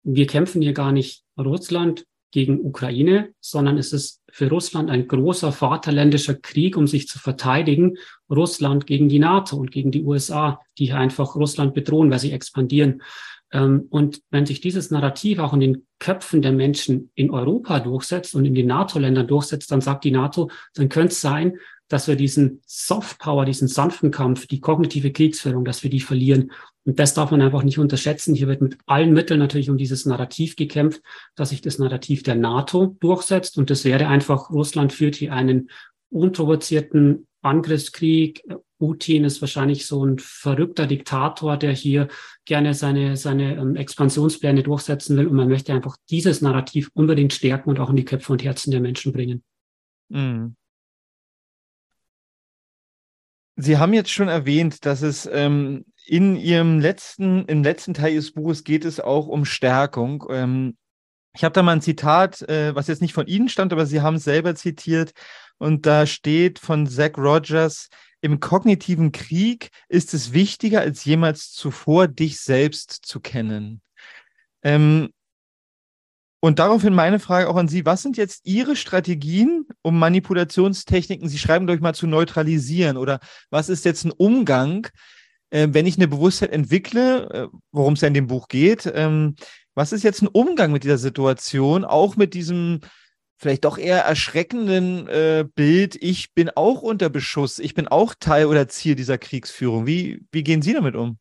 wir 0.03 0.27
kämpfen 0.27 0.63
hier 0.63 0.73
gar 0.73 0.93
nicht 0.93 1.25
Russland 1.39 2.05
gegen 2.31 2.61
Ukraine, 2.61 3.33
sondern 3.41 3.79
es 3.79 3.93
ist 3.93 4.23
für 4.31 4.49
Russland 4.49 4.91
ein 4.91 5.09
großer 5.09 5.51
vaterländischer 5.53 6.35
Krieg, 6.35 6.77
um 6.77 6.87
sich 6.87 7.09
zu 7.09 7.19
verteidigen. 7.19 7.97
Russland 8.31 8.87
gegen 8.87 9.09
die 9.09 9.19
NATO 9.19 9.57
und 9.57 9.71
gegen 9.71 9.91
die 9.91 10.03
USA, 10.03 10.61
die 10.77 10.93
einfach 10.93 11.35
Russland 11.35 11.75
bedrohen, 11.75 12.11
weil 12.11 12.19
sie 12.19 12.33
expandieren. 12.33 13.03
Ähm, 13.51 13.87
und 13.91 14.21
wenn 14.31 14.45
sich 14.45 14.61
dieses 14.61 14.91
Narrativ 14.91 15.39
auch 15.39 15.55
in 15.55 15.61
den 15.61 15.87
Köpfen 15.99 16.43
der 16.43 16.53
Menschen 16.53 17.11
in 17.15 17.31
Europa 17.31 17.81
durchsetzt 17.81 18.35
und 18.35 18.45
in 18.45 18.55
den 18.55 18.67
NATO-Ländern 18.67 19.27
durchsetzt, 19.27 19.71
dann 19.73 19.81
sagt 19.81 20.05
die 20.05 20.11
NATO, 20.11 20.51
dann 20.75 20.91
könnte 20.91 21.13
es 21.13 21.21
sein, 21.21 21.59
dass 21.89 22.07
wir 22.07 22.17
diesen 22.17 22.61
Soft 22.67 23.19
Power, 23.19 23.45
diesen 23.45 23.69
sanften 23.69 24.11
Kampf, 24.11 24.47
die 24.47 24.61
kognitive 24.61 25.13
Kriegsführung, 25.13 25.65
dass 25.65 25.83
wir 25.83 25.91
die 25.91 26.01
verlieren. 26.01 26.53
Und 26.85 26.99
das 26.99 27.15
darf 27.15 27.31
man 27.31 27.43
einfach 27.43 27.63
nicht 27.63 27.79
unterschätzen. 27.79 28.35
Hier 28.35 28.49
wird 28.49 28.63
mit 28.63 28.79
allen 28.87 29.13
Mitteln 29.13 29.41
natürlich 29.41 29.71
um 29.71 29.79
dieses 29.79 30.07
Narrativ 30.07 30.57
gekämpft, 30.57 31.03
dass 31.35 31.51
sich 31.51 31.61
das 31.61 31.79
Narrativ 31.79 32.23
der 32.23 32.35
NATO 32.35 32.97
durchsetzt. 33.01 33.59
Und 33.59 33.71
das 33.71 33.85
wäre 33.85 34.07
einfach, 34.07 34.51
Russland 34.51 34.93
führt 34.93 35.17
hier 35.17 35.33
einen 35.33 35.71
unprovozierten 36.11 37.27
Angriffskrieg. 37.43 38.43
Putin 38.79 39.25
ist 39.25 39.41
wahrscheinlich 39.41 39.87
so 39.87 40.05
ein 40.05 40.19
verrückter 40.19 40.87
Diktator, 40.87 41.57
der 41.57 41.73
hier 41.73 42.09
gerne 42.45 42.75
seine, 42.75 43.17
seine 43.17 43.57
ähm, 43.57 43.77
Expansionspläne 43.77 44.63
durchsetzen 44.63 45.17
will. 45.17 45.27
Und 45.27 45.37
man 45.37 45.49
möchte 45.49 45.73
einfach 45.73 45.97
dieses 46.11 46.43
Narrativ 46.43 46.91
unbedingt 46.95 47.33
stärken 47.33 47.71
und 47.71 47.81
auch 47.81 47.91
in 47.91 47.97
die 47.97 48.05
Köpfe 48.05 48.33
und 48.33 48.45
Herzen 48.45 48.71
der 48.71 48.81
Menschen 48.81 49.13
bringen. 49.13 49.43
Mhm. 50.09 50.55
Sie 53.61 53.77
haben 53.77 53.93
jetzt 53.93 54.13
schon 54.13 54.29
erwähnt, 54.29 54.87
dass 54.87 55.03
es 55.03 55.29
ähm, 55.31 55.85
in 56.07 56.37
Ihrem 56.37 56.79
letzten, 56.79 57.45
im 57.47 57.65
letzten 57.65 57.93
Teil 57.93 58.13
Ihres 58.13 58.31
Buches 58.31 58.63
geht 58.63 58.85
es 58.85 59.01
auch 59.01 59.27
um 59.27 59.45
Stärkung. 59.45 60.25
Ähm, 60.31 60.77
ich 61.35 61.43
habe 61.43 61.53
da 61.53 61.65
mal 61.65 61.73
ein 61.73 61.83
Zitat, 61.83 62.43
äh, 62.43 62.75
was 62.77 62.87
jetzt 62.87 63.03
nicht 63.03 63.15
von 63.15 63.27
Ihnen 63.27 63.49
stammt, 63.49 63.73
aber 63.73 63.85
Sie 63.85 64.01
haben 64.01 64.15
es 64.15 64.25
selber 64.25 64.55
zitiert. 64.55 65.11
Und 65.59 65.87
da 65.87 66.07
steht 66.07 66.61
von 66.61 66.87
Zach 66.87 67.19
Rogers, 67.19 67.89
im 68.21 68.39
kognitiven 68.39 69.11
Krieg 69.11 69.71
ist 69.89 70.15
es 70.15 70.33
wichtiger 70.33 70.81
als 70.81 71.05
jemals 71.05 71.51
zuvor, 71.51 72.07
dich 72.07 72.41
selbst 72.41 72.93
zu 73.07 73.19
kennen. 73.19 73.83
Ähm, 74.63 75.11
und 76.41 76.59
daraufhin 76.59 76.95
meine 76.95 77.19
Frage 77.19 77.49
auch 77.49 77.57
an 77.57 77.69
Sie, 77.69 77.85
was 77.85 78.03
sind 78.03 78.17
jetzt 78.17 78.47
Ihre 78.47 78.77
Strategien, 78.77 79.67
um 79.83 79.99
Manipulationstechniken, 79.99 81.29
Sie 81.29 81.39
schreiben 81.39 81.67
durch 81.67 81.81
mal 81.81 81.95
zu 81.95 82.07
neutralisieren 82.07 82.97
oder 82.97 83.19
was 83.51 83.69
ist 83.69 83.85
jetzt 83.85 84.05
ein 84.05 84.13
Umgang 84.13 84.89
äh, 85.51 85.69
wenn 85.71 85.87
ich 85.87 85.97
eine 85.97 86.09
Bewusstheit 86.09 86.51
entwickle, 86.51 87.31
äh, 87.31 87.49
worum 87.73 87.95
es 87.95 88.01
ja 88.01 88.09
in 88.09 88.15
dem 88.15 88.27
Buch 88.27 88.49
geht, 88.49 88.91
ähm, 88.95 89.35
was 89.75 89.93
ist 89.93 90.03
jetzt 90.03 90.23
ein 90.23 90.29
Umgang 90.29 90.73
mit 90.73 90.85
dieser 90.85 90.99
Situation, 90.99 91.85
auch 91.85 92.17
mit 92.17 92.35
diesem 92.35 92.81
vielleicht 93.41 93.65
doch 93.65 93.79
eher 93.79 94.01
erschreckenden 94.01 95.07
äh, 95.07 95.47
Bild, 95.55 95.97
ich 96.01 96.35
bin 96.35 96.51
auch 96.51 96.83
unter 96.83 97.09
Beschuss, 97.09 97.61
ich 97.61 97.75
bin 97.75 97.87
auch 97.87 98.15
Teil 98.19 98.47
oder 98.47 98.67
Ziel 98.69 98.97
dieser 98.97 99.17
Kriegsführung. 99.17 99.87
Wie, 99.87 100.25
wie 100.33 100.43
gehen 100.43 100.61
Sie 100.61 100.73
damit 100.73 100.97
um? 100.97 101.19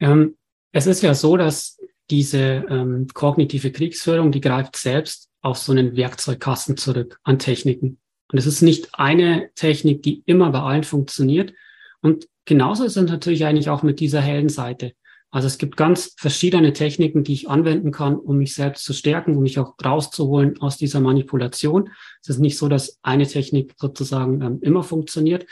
Ähm, 0.00 0.36
es 0.70 0.86
ist 0.86 1.02
ja 1.02 1.14
so, 1.14 1.36
dass 1.36 1.77
diese 2.10 2.64
ähm, 2.68 3.06
kognitive 3.12 3.70
Kriegsführung, 3.70 4.32
die 4.32 4.40
greift 4.40 4.76
selbst 4.76 5.28
auf 5.40 5.58
so 5.58 5.72
einen 5.72 5.96
Werkzeugkasten 5.96 6.76
zurück 6.76 7.18
an 7.22 7.38
Techniken. 7.38 7.98
Und 8.30 8.38
es 8.38 8.46
ist 8.46 8.62
nicht 8.62 8.88
eine 8.92 9.50
Technik, 9.54 10.02
die 10.02 10.22
immer 10.26 10.50
bei 10.50 10.60
allen 10.60 10.84
funktioniert. 10.84 11.52
Und 12.00 12.26
genauso 12.44 12.84
ist 12.84 12.96
es 12.96 13.08
natürlich 13.08 13.44
eigentlich 13.44 13.70
auch 13.70 13.82
mit 13.82 14.00
dieser 14.00 14.20
hellen 14.20 14.48
Seite. 14.48 14.92
Also 15.30 15.46
es 15.46 15.58
gibt 15.58 15.76
ganz 15.76 16.14
verschiedene 16.16 16.72
Techniken, 16.72 17.22
die 17.22 17.34
ich 17.34 17.50
anwenden 17.50 17.92
kann, 17.92 18.16
um 18.16 18.38
mich 18.38 18.54
selbst 18.54 18.84
zu 18.84 18.94
stärken, 18.94 19.36
um 19.36 19.42
mich 19.42 19.58
auch 19.58 19.74
rauszuholen 19.84 20.58
aus 20.60 20.78
dieser 20.78 21.00
Manipulation. 21.00 21.90
Es 22.22 22.30
ist 22.30 22.38
nicht 22.38 22.56
so, 22.56 22.68
dass 22.68 22.98
eine 23.02 23.26
Technik 23.26 23.74
sozusagen 23.76 24.40
ähm, 24.40 24.58
immer 24.62 24.82
funktioniert. 24.82 25.46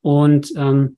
Und 0.00 0.52
ähm, 0.56 0.96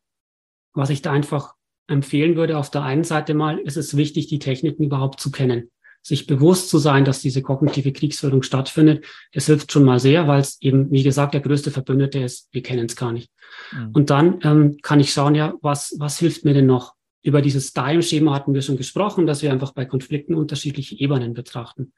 was 0.74 0.90
ich 0.90 1.02
da 1.02 1.10
einfach 1.10 1.54
empfehlen 1.90 2.36
würde, 2.36 2.56
auf 2.56 2.70
der 2.70 2.82
einen 2.82 3.04
Seite 3.04 3.34
mal, 3.34 3.58
ist 3.58 3.76
es 3.76 3.96
wichtig, 3.96 4.28
die 4.28 4.38
Techniken 4.38 4.84
überhaupt 4.84 5.20
zu 5.20 5.30
kennen. 5.30 5.70
Sich 6.02 6.26
bewusst 6.26 6.70
zu 6.70 6.78
sein, 6.78 7.04
dass 7.04 7.20
diese 7.20 7.42
kognitive 7.42 7.92
Kriegsführung 7.92 8.42
stattfindet, 8.42 9.04
das 9.32 9.46
hilft 9.46 9.70
schon 9.70 9.84
mal 9.84 10.00
sehr, 10.00 10.26
weil 10.26 10.40
es 10.40 10.60
eben, 10.62 10.90
wie 10.90 11.02
gesagt, 11.02 11.34
der 11.34 11.42
größte 11.42 11.70
Verbündete 11.70 12.20
ist, 12.20 12.48
wir 12.52 12.62
kennen 12.62 12.86
es 12.86 12.96
gar 12.96 13.12
nicht. 13.12 13.30
Mhm. 13.72 13.90
Und 13.92 14.10
dann 14.10 14.38
ähm, 14.42 14.76
kann 14.80 15.00
ich 15.00 15.12
schauen, 15.12 15.34
ja, 15.34 15.54
was, 15.60 15.94
was 15.98 16.18
hilft 16.18 16.44
mir 16.44 16.54
denn 16.54 16.66
noch? 16.66 16.94
Über 17.22 17.42
dieses 17.42 17.74
Dime-Schema 17.74 18.32
hatten 18.32 18.54
wir 18.54 18.62
schon 18.62 18.78
gesprochen, 18.78 19.26
dass 19.26 19.42
wir 19.42 19.52
einfach 19.52 19.72
bei 19.72 19.84
Konflikten 19.84 20.34
unterschiedliche 20.34 20.98
Ebenen 20.98 21.34
betrachten. 21.34 21.92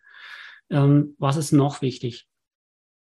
Ähm, 0.69 1.15
was 1.19 1.37
ist 1.37 1.53
noch 1.53 1.81
wichtig? 1.81 2.27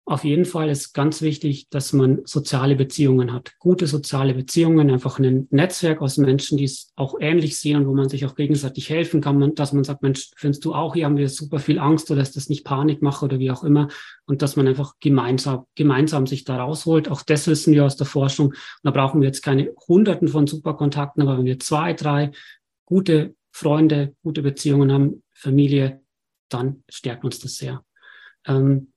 Auf 0.09 0.22
jeden 0.22 0.44
Fall 0.44 0.70
ist 0.70 0.92
ganz 0.92 1.20
wichtig, 1.20 1.68
dass 1.68 1.92
man 1.92 2.20
soziale 2.26 2.76
Beziehungen 2.76 3.32
hat. 3.32 3.54
Gute 3.59 3.88
soziale 3.88 4.34
Beziehungen, 4.34 4.88
einfach 4.88 5.18
ein 5.18 5.48
Netzwerk 5.50 6.00
aus 6.00 6.16
Menschen, 6.16 6.57
die 6.57 6.64
es 6.64 6.92
auch 6.94 7.16
ähnlich 7.18 7.59
sehen 7.59 7.78
und 7.78 7.88
wo 7.88 7.92
man 7.92 8.09
sich 8.09 8.24
auch 8.24 8.36
gegenseitig 8.36 8.88
helfen 8.88 9.20
kann, 9.20 9.54
dass 9.57 9.72
man 9.72 9.82
sagt, 9.82 10.02
Mensch, 10.02 10.30
findest 10.36 10.64
du 10.64 10.74
auch, 10.74 10.94
hier 10.94 11.07
haben 11.07 11.16
wir 11.16 11.28
super 11.28 11.59
viel 11.59 11.80
Angst 11.80 12.09
oder 12.09 12.22
ist 12.22 12.36
das 12.36 12.48
nicht 12.48 12.64
Panik 12.64 13.02
mache 13.02 13.24
oder 13.24 13.40
wie 13.40 13.50
auch 13.50 13.64
immer. 13.64 13.88
Und 14.26 14.42
dass 14.42 14.54
man 14.54 14.68
einfach 14.68 14.94
gemeinsam, 15.00 15.66
gemeinsam 15.74 16.28
sich 16.28 16.44
da 16.44 16.59
rausholt. 16.62 17.09
Auch 17.09 17.22
das 17.22 17.48
wissen 17.48 17.74
wir 17.74 17.84
aus 17.84 17.96
der 17.96 18.07
Forschung. 18.07 18.54
da 18.84 18.92
brauchen 18.92 19.20
wir 19.20 19.26
jetzt 19.26 19.42
keine 19.42 19.72
hunderten 19.88 20.28
von 20.28 20.46
Superkontakten, 20.46 21.20
aber 21.24 21.36
wenn 21.38 21.46
wir 21.46 21.59
zwei, 21.59 21.94
drei 21.94 22.30
gute 22.84 23.34
Freunde, 23.50 24.14
gute 24.22 24.42
Beziehungen 24.42 24.92
haben, 24.92 25.24
Familie, 25.34 26.00
dann 26.48 26.84
stärkt 26.88 27.24
uns 27.24 27.40
das 27.40 27.57
sehr. 27.57 27.82
Ähm, 28.46 28.92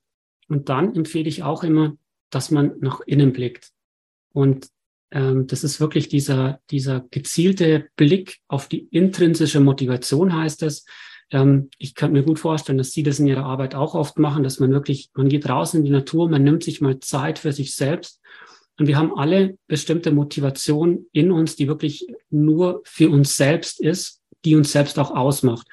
und 0.50 0.68
dann 0.68 0.96
empfehle 0.96 1.30
ich 1.30 1.44
auch 1.44 1.64
immer, 1.64 1.96
dass 2.30 2.52
man 2.52 2.74
nach 2.80 3.00
innen 3.02 3.32
blickt. 3.32 3.70
Und 4.34 4.68
ähm, 5.12 5.48
das 5.48 5.64
ist 5.64 5.80
wirklich 5.80 6.10
dieser, 6.10 6.60
dieser 6.70 7.06
gezielte 7.12 7.88
Blick 7.96 8.40
auf 8.48 8.68
die 8.68 8.88
intrinsische 8.92 9.60
Motivation, 9.60 10.36
heißt 10.36 10.64
es. 10.64 10.86
Ähm, 11.32 11.70
ich 11.78 11.96
kann 11.96 12.12
mir 12.12 12.24
gut 12.24 12.40
vorstellen, 12.40 12.78
dass 12.78 12.92
Sie 12.92 13.04
das 13.04 13.20
in 13.20 13.28
Ihrer 13.28 13.46
Arbeit 13.46 13.76
auch 13.76 13.96
oft 13.96 14.20
machen, 14.20 14.44
dass 14.44 14.60
man 14.60 14.72
wirklich, 14.72 15.10
man 15.14 15.30
geht 15.30 15.48
raus 15.48 15.74
in 15.74 15.84
die 15.84 15.92
Natur, 15.92 16.30
man 16.30 16.44
nimmt 16.44 16.64
sich 16.64 16.82
mal 16.82 17.00
Zeit 17.00 17.40
für 17.40 17.54
sich 17.54 17.76
selbst. 17.76 18.20
Und 18.80 18.88
wir 18.88 18.98
haben 18.98 19.18
alle 19.18 19.58
bestimmte 19.68 20.12
Motivation 20.12 21.06
in 21.12 21.32
uns, 21.32 21.56
die 21.56 21.68
wirklich 21.68 22.08
nur 22.30 22.82
für 22.86 23.10
uns 23.10 23.36
selbst 23.36 23.82
ist, 23.82 24.22
die 24.46 24.56
uns 24.56 24.72
selbst 24.72 24.98
auch 25.00 25.12
ausmacht. 25.12 25.68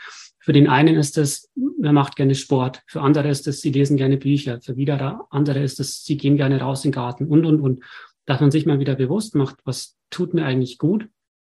Für 0.46 0.52
den 0.52 0.68
einen 0.68 0.94
ist 0.94 1.18
es, 1.18 1.50
er 1.82 1.92
macht 1.92 2.14
gerne 2.14 2.36
Sport. 2.36 2.84
Für 2.86 3.00
andere 3.00 3.28
ist 3.28 3.48
es, 3.48 3.62
sie 3.62 3.72
lesen 3.72 3.96
gerne 3.96 4.16
Bücher. 4.16 4.60
Für 4.60 4.76
wieder 4.76 5.26
andere 5.30 5.58
ist 5.58 5.80
es, 5.80 6.04
sie 6.04 6.16
gehen 6.16 6.36
gerne 6.36 6.60
raus 6.60 6.84
in 6.84 6.92
den 6.92 6.94
Garten 6.94 7.26
und, 7.26 7.44
und, 7.44 7.60
und. 7.60 7.82
Dass 8.26 8.40
man 8.40 8.52
sich 8.52 8.64
mal 8.64 8.78
wieder 8.78 8.94
bewusst 8.94 9.34
macht, 9.34 9.56
was 9.64 9.96
tut 10.08 10.34
mir 10.34 10.44
eigentlich 10.44 10.78
gut? 10.78 11.08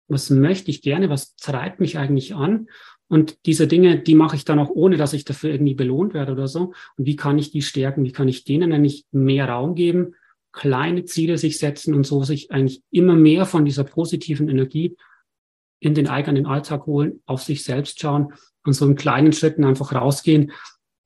Was 0.09 0.29
möchte 0.29 0.71
ich 0.71 0.81
gerne? 0.81 1.09
Was 1.09 1.37
treibt 1.37 1.79
mich 1.79 1.97
eigentlich 1.97 2.35
an? 2.35 2.67
Und 3.07 3.37
diese 3.45 3.65
Dinge, 3.65 3.97
die 3.97 4.13
mache 4.13 4.35
ich 4.35 4.43
dann 4.43 4.59
auch 4.59 4.69
ohne, 4.69 4.97
dass 4.97 5.13
ich 5.13 5.23
dafür 5.23 5.51
irgendwie 5.51 5.75
belohnt 5.75 6.13
werde 6.13 6.33
oder 6.33 6.49
so. 6.49 6.73
Und 6.97 7.05
wie 7.05 7.15
kann 7.15 7.39
ich 7.39 7.49
die 7.49 7.61
stärken? 7.61 8.03
Wie 8.03 8.11
kann 8.11 8.27
ich 8.27 8.43
denen 8.43 8.73
eigentlich 8.73 9.05
mehr 9.13 9.47
Raum 9.47 9.73
geben? 9.73 10.15
Kleine 10.51 11.05
Ziele 11.05 11.37
sich 11.37 11.59
setzen 11.59 11.93
und 11.93 12.05
so 12.05 12.23
sich 12.23 12.51
eigentlich 12.51 12.83
immer 12.91 13.15
mehr 13.15 13.45
von 13.45 13.63
dieser 13.63 13.85
positiven 13.85 14.49
Energie 14.49 14.97
in 15.81 15.95
den 15.95 16.07
eigenen 16.07 16.45
Alltag 16.45 16.85
holen, 16.85 17.21
auf 17.25 17.41
sich 17.41 17.65
selbst 17.65 17.99
schauen 17.99 18.33
und 18.63 18.73
so 18.73 18.85
in 18.85 18.95
kleinen 18.95 19.33
Schritten 19.33 19.65
einfach 19.65 19.93
rausgehen. 19.93 20.51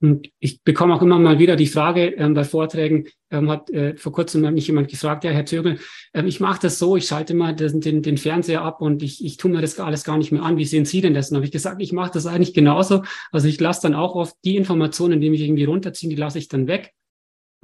Und 0.01 0.30
ich 0.39 0.61
bekomme 0.61 0.93
auch 0.93 1.01
immer 1.01 1.17
mal 1.17 1.39
wieder 1.39 1.55
die 1.55 1.67
Frage 1.67 2.07
ähm, 2.17 2.34
bei 2.34 2.43
Vorträgen, 2.43 3.07
ähm, 3.32 3.49
hat 3.49 3.69
äh, 3.69 3.95
vor 3.95 4.11
kurzem 4.11 4.41
mich 4.53 4.67
jemand 4.67 4.89
gefragt, 4.89 5.23
ja, 5.23 5.32
Herr 5.32 5.45
Zögel, 5.45 5.80
ähm, 6.13 6.28
ich 6.28 6.41
mache 6.41 6.59
das 6.61 6.78
so, 6.78 6.97
ich 6.97 7.07
schalte 7.07 7.34
mal 7.34 7.55
den, 7.55 7.80
den, 7.80 8.01
den 8.01 8.17
Fernseher 8.17 8.61
ab 8.61 8.82
und 8.82 9.01
ich, 9.01 9.23
ich 9.23 9.38
tue 9.38 9.49
mir 9.49 9.61
das 9.61 9.80
alles 9.80 10.03
gar 10.03 10.17
nicht 10.17 10.34
mehr 10.34 10.43
an. 10.43 10.57
Wie 10.57 10.65
sehen 10.65 10.84
Sie 10.84 10.99
denn 10.99 11.13
das? 11.13 11.32
Und 11.32 11.38
habe 11.38 11.45
ich 11.45 11.51
gesagt, 11.51 11.82
ich 11.82 11.93
mache 11.93 12.11
das 12.11 12.28
eigentlich 12.28 12.53
genauso. 12.53 13.03
Also 13.32 13.47
ich 13.47 13.59
lasse 13.59 13.84
dann 13.84 13.95
auch 13.95 14.15
oft 14.15 14.36
die 14.43 14.57
Informationen, 14.57 15.21
die 15.21 15.30
mich 15.30 15.41
irgendwie 15.41 15.63
runterziehen, 15.63 16.09
die 16.09 16.17
lasse 16.17 16.39
ich 16.39 16.49
dann 16.49 16.67
weg. 16.67 16.93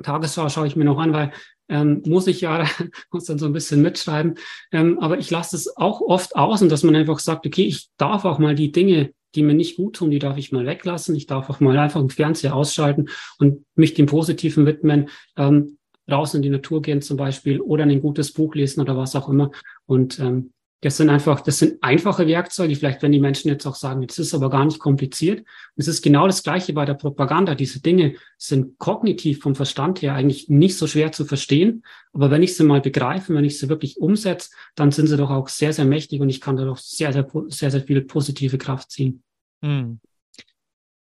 Tagesschau 0.04 0.50
schaue 0.50 0.68
ich 0.68 0.76
mir 0.76 0.86
noch 0.86 1.00
an, 1.00 1.14
weil 1.14 1.32
ähm, 1.70 2.02
muss 2.06 2.28
ich 2.28 2.42
ja, 2.42 2.66
muss 3.12 3.26
dann 3.26 3.40
so 3.40 3.46
ein 3.46 3.54
bisschen 3.54 3.82
mitschreiben. 3.82 4.36
Ähm, 4.72 5.00
aber 5.00 5.18
ich 5.20 5.32
lasse 5.32 5.56
es 5.56 5.76
auch 5.78 6.02
oft 6.02 6.36
aus 6.36 6.62
und 6.62 6.70
dass 6.70 6.84
man 6.84 6.96
einfach 6.96 7.20
sagt, 7.20 7.46
okay, 7.46 7.64
ich 7.64 7.90
darf 7.98 8.26
auch 8.26 8.40
mal 8.40 8.56
die 8.56 8.72
Dinge, 8.72 9.14
die 9.36 9.44
mir 9.44 9.54
nicht 9.54 9.78
gut 9.78 9.96
tun, 9.96 10.12
die 10.12 10.20
darf 10.20 10.38
ich 10.38 10.52
mal 10.52 10.66
weglassen. 10.66 11.16
Ich 11.16 11.26
darf 11.26 11.50
auch 11.50 11.62
mal 11.62 11.78
einfach 11.78 12.02
im 12.02 12.10
Fernseher 12.10 12.56
ausschalten 12.56 13.10
und 13.40 13.66
mich 13.76 13.94
dem 13.94 14.06
Positiven 14.06 14.66
widmen, 14.66 15.10
ähm, 15.38 15.78
raus 16.10 16.34
in 16.34 16.42
die 16.42 16.50
Natur 16.50 16.82
gehen 16.82 17.02
zum 17.02 17.16
Beispiel 17.16 17.62
oder 17.62 17.84
ein 17.84 18.02
gutes 18.02 18.34
Buch 18.34 18.56
lesen 18.56 18.82
oder 18.82 18.98
was 18.98 19.16
auch 19.16 19.30
immer. 19.30 19.52
Und 19.86 20.20
ähm, 20.20 20.52
das 20.82 20.98
sind 20.98 21.10
einfach, 21.10 21.42
das 21.42 21.60
sind 21.60 21.82
einfache 21.84 22.26
Werkzeuge. 22.26 22.76
Vielleicht, 22.76 23.04
wenn 23.04 23.12
die 23.12 23.20
Menschen 23.20 23.50
jetzt 23.50 23.68
auch 23.68 23.76
sagen, 23.76 24.06
das 24.06 24.18
ist 24.18 24.34
aber 24.34 24.50
gar 24.50 24.66
nicht 24.66 24.80
kompliziert. 24.80 25.46
Es 25.76 25.88
ist 25.88 26.02
genau 26.02 26.26
das 26.26 26.42
Gleiche 26.42 26.74
bei 26.74 26.86
der 26.86 26.96
Propaganda. 26.96 27.54
Diese 27.54 27.82
Dinge 27.82 28.16
sind 28.38 28.80
kognitiv 28.80 29.42
vom 29.42 29.54
Verstand 29.54 30.02
her 30.02 30.16
eigentlich 30.16 30.50
nicht 30.50 30.76
so 30.78 30.88
schwer 30.88 31.12
zu 31.12 31.26
verstehen. 31.26 31.84
Aber 32.14 32.32
wenn 32.32 32.42
ich 32.42 32.58
sie 32.58 32.64
mal 32.64 32.82
begreife, 32.82 33.36
wenn 33.36 33.46
ich 33.46 33.60
sie 33.60 33.70
wirklich 33.70 33.98
umsetze, 33.98 34.50
dann 34.74 34.92
sind 34.92 35.06
sie 35.06 35.18
doch 35.18 35.30
auch 35.30 35.50
sehr, 35.50 35.72
sehr 35.72 35.86
mächtig 35.86 36.20
und 36.20 36.30
ich 36.30 36.42
kann 36.42 36.58
da 36.58 36.66
doch 36.66 36.78
sehr, 36.78 37.14
sehr, 37.14 37.28
sehr, 37.50 37.70
sehr 37.70 37.82
viel 37.82 38.02
positive 38.02 38.58
Kraft 38.58 38.90
ziehen. 38.90 39.22
Hm. 39.64 40.00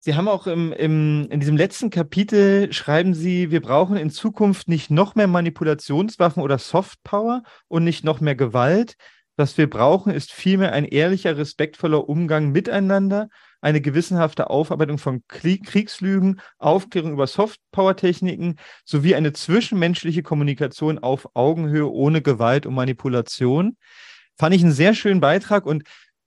Sie 0.05 0.15
haben 0.15 0.27
auch 0.27 0.45
im, 0.47 0.71
im, 0.73 1.29
in 1.31 1.39
diesem 1.39 1.57
letzten 1.57 1.89
Kapitel 1.89 2.71
schreiben 2.73 3.13
Sie, 3.13 3.51
wir 3.51 3.61
brauchen 3.61 3.95
in 3.95 4.11
Zukunft 4.11 4.67
nicht 4.67 4.91
noch 4.91 5.15
mehr 5.15 5.27
Manipulationswaffen 5.27 6.43
oder 6.43 6.59
Softpower 6.59 7.41
und 7.69 7.85
nicht 7.85 8.03
noch 8.03 8.19
mehr 8.19 8.35
Gewalt. 8.35 8.97
Was 9.35 9.57
wir 9.57 9.67
brauchen, 9.67 10.13
ist 10.13 10.31
vielmehr 10.31 10.73
ein 10.73 10.85
ehrlicher, 10.85 11.37
respektvoller 11.37 12.07
Umgang 12.07 12.51
miteinander, 12.51 13.29
eine 13.61 13.81
gewissenhafte 13.81 14.49
Aufarbeitung 14.49 14.99
von 14.99 15.23
Kriegslügen, 15.27 16.39
Aufklärung 16.59 17.13
über 17.13 17.25
Softpower-Techniken 17.25 18.57
sowie 18.83 19.15
eine 19.15 19.33
zwischenmenschliche 19.33 20.21
Kommunikation 20.21 20.99
auf 20.99 21.29
Augenhöhe 21.33 21.89
ohne 21.89 22.21
Gewalt 22.21 22.65
und 22.65 22.75
Manipulation. 22.75 23.77
Fand 24.37 24.53
ich 24.53 24.61
einen 24.61 24.71
sehr 24.71 24.93
schönen 24.93 25.21
Beitrag 25.21 25.65
und 25.65 25.83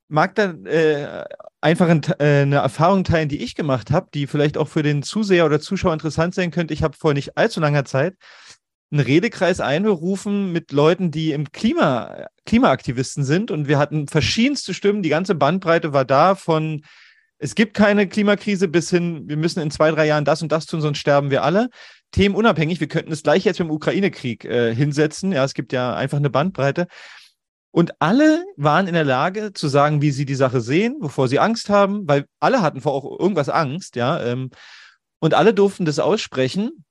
mag 0.09 0.35
da 0.35 0.53
äh, 0.65 1.25
einfach 1.61 1.89
ein, 1.89 2.03
äh, 2.19 2.43
eine 2.43 2.57
Erfahrung 2.57 3.05
teilen, 3.05 3.29
die 3.29 3.43
ich 3.43 3.55
gemacht 3.55 3.91
habe, 3.91 4.09
die 4.15 4.27
vielleicht 4.27 4.57
auch 4.57 4.69
für 4.69 4.83
den 4.83 5.03
Zuseher 5.03 5.47
oder 5.47 5.61
Zuschauer 5.61 5.93
interessant 5.93 6.35
sein 6.35 6.51
könnte. 6.51 6.75
Ich 6.75 6.83
habe 6.83 6.97
vor 6.97 7.15
nicht 7.15 7.37
allzu 7.37 7.61
langer 7.61 7.85
Zeit 7.85 8.15
einen 8.91 9.01
Redekreis 9.01 9.61
einberufen 9.61 10.53
mit 10.53 10.73
Leuten, 10.73 11.11
die 11.11 11.33
im 11.33 11.51
Klima, 11.53 12.27
Klimaaktivisten 12.45 13.25
sind. 13.25 13.51
Und 13.51 13.69
wir 13.69 13.79
hatten 13.79 14.09
verschiedenste 14.09 14.75
Stimmen. 14.75 15.03
Die 15.03 15.09
ganze 15.09 15.35
Bandbreite 15.35 15.93
war 15.93 16.05
da 16.05 16.35
von 16.35 16.83
es 17.39 17.55
gibt 17.55 17.75
keine 17.75 18.09
Klimakrise 18.09 18.67
bis 18.69 18.89
hin, 18.91 19.29
wir 19.29 19.37
müssen 19.37 19.61
in 19.61 19.71
zwei, 19.71 19.91
drei 19.91 20.07
Jahren 20.07 20.25
das 20.25 20.41
und 20.41 20.53
das 20.53 20.67
tun, 20.67 20.81
sonst 20.81 20.99
sterben 20.99 21.31
wir 21.31 21.43
alle. 21.43 21.69
Themenunabhängig, 22.13 22.81
wir 22.81 22.89
könnten 22.89 23.13
es 23.13 23.23
gleich 23.23 23.45
jetzt 23.45 23.59
mit 23.59 23.69
dem 23.69 23.75
Ukraine-Krieg 23.75 24.45
äh, 24.45 24.75
hinsetzen. 24.75 25.33
Ja, 25.33 25.45
es 25.45 25.53
gibt 25.53 25.73
ja 25.73 25.95
einfach 25.95 26.17
eine 26.17 26.31
Bandbreite. 26.31 26.87
Und 27.73 27.93
alle 27.99 28.43
waren 28.57 28.87
in 28.87 28.95
der 28.95 29.05
Lage 29.05 29.53
zu 29.53 29.69
sagen, 29.69 30.01
wie 30.01 30.11
sie 30.11 30.25
die 30.25 30.35
Sache 30.35 30.63
sehen, 30.63 30.97
wovor 31.01 31.29
sie 31.29 31.39
Angst 31.39 31.69
haben, 31.69 32.09
weil 32.09 32.25
alle 32.41 32.63
hatten 32.63 32.81
vor 32.81 32.93
auch 32.93 33.21
irgendwas 33.21 33.51
Angst, 33.51 33.97
ja. 33.97 34.23
Ähm, 34.23 34.51
und 35.19 35.35
alle 35.35 35.53
durften 35.53 35.85
das 35.85 35.99
aussprechen. 35.99 36.86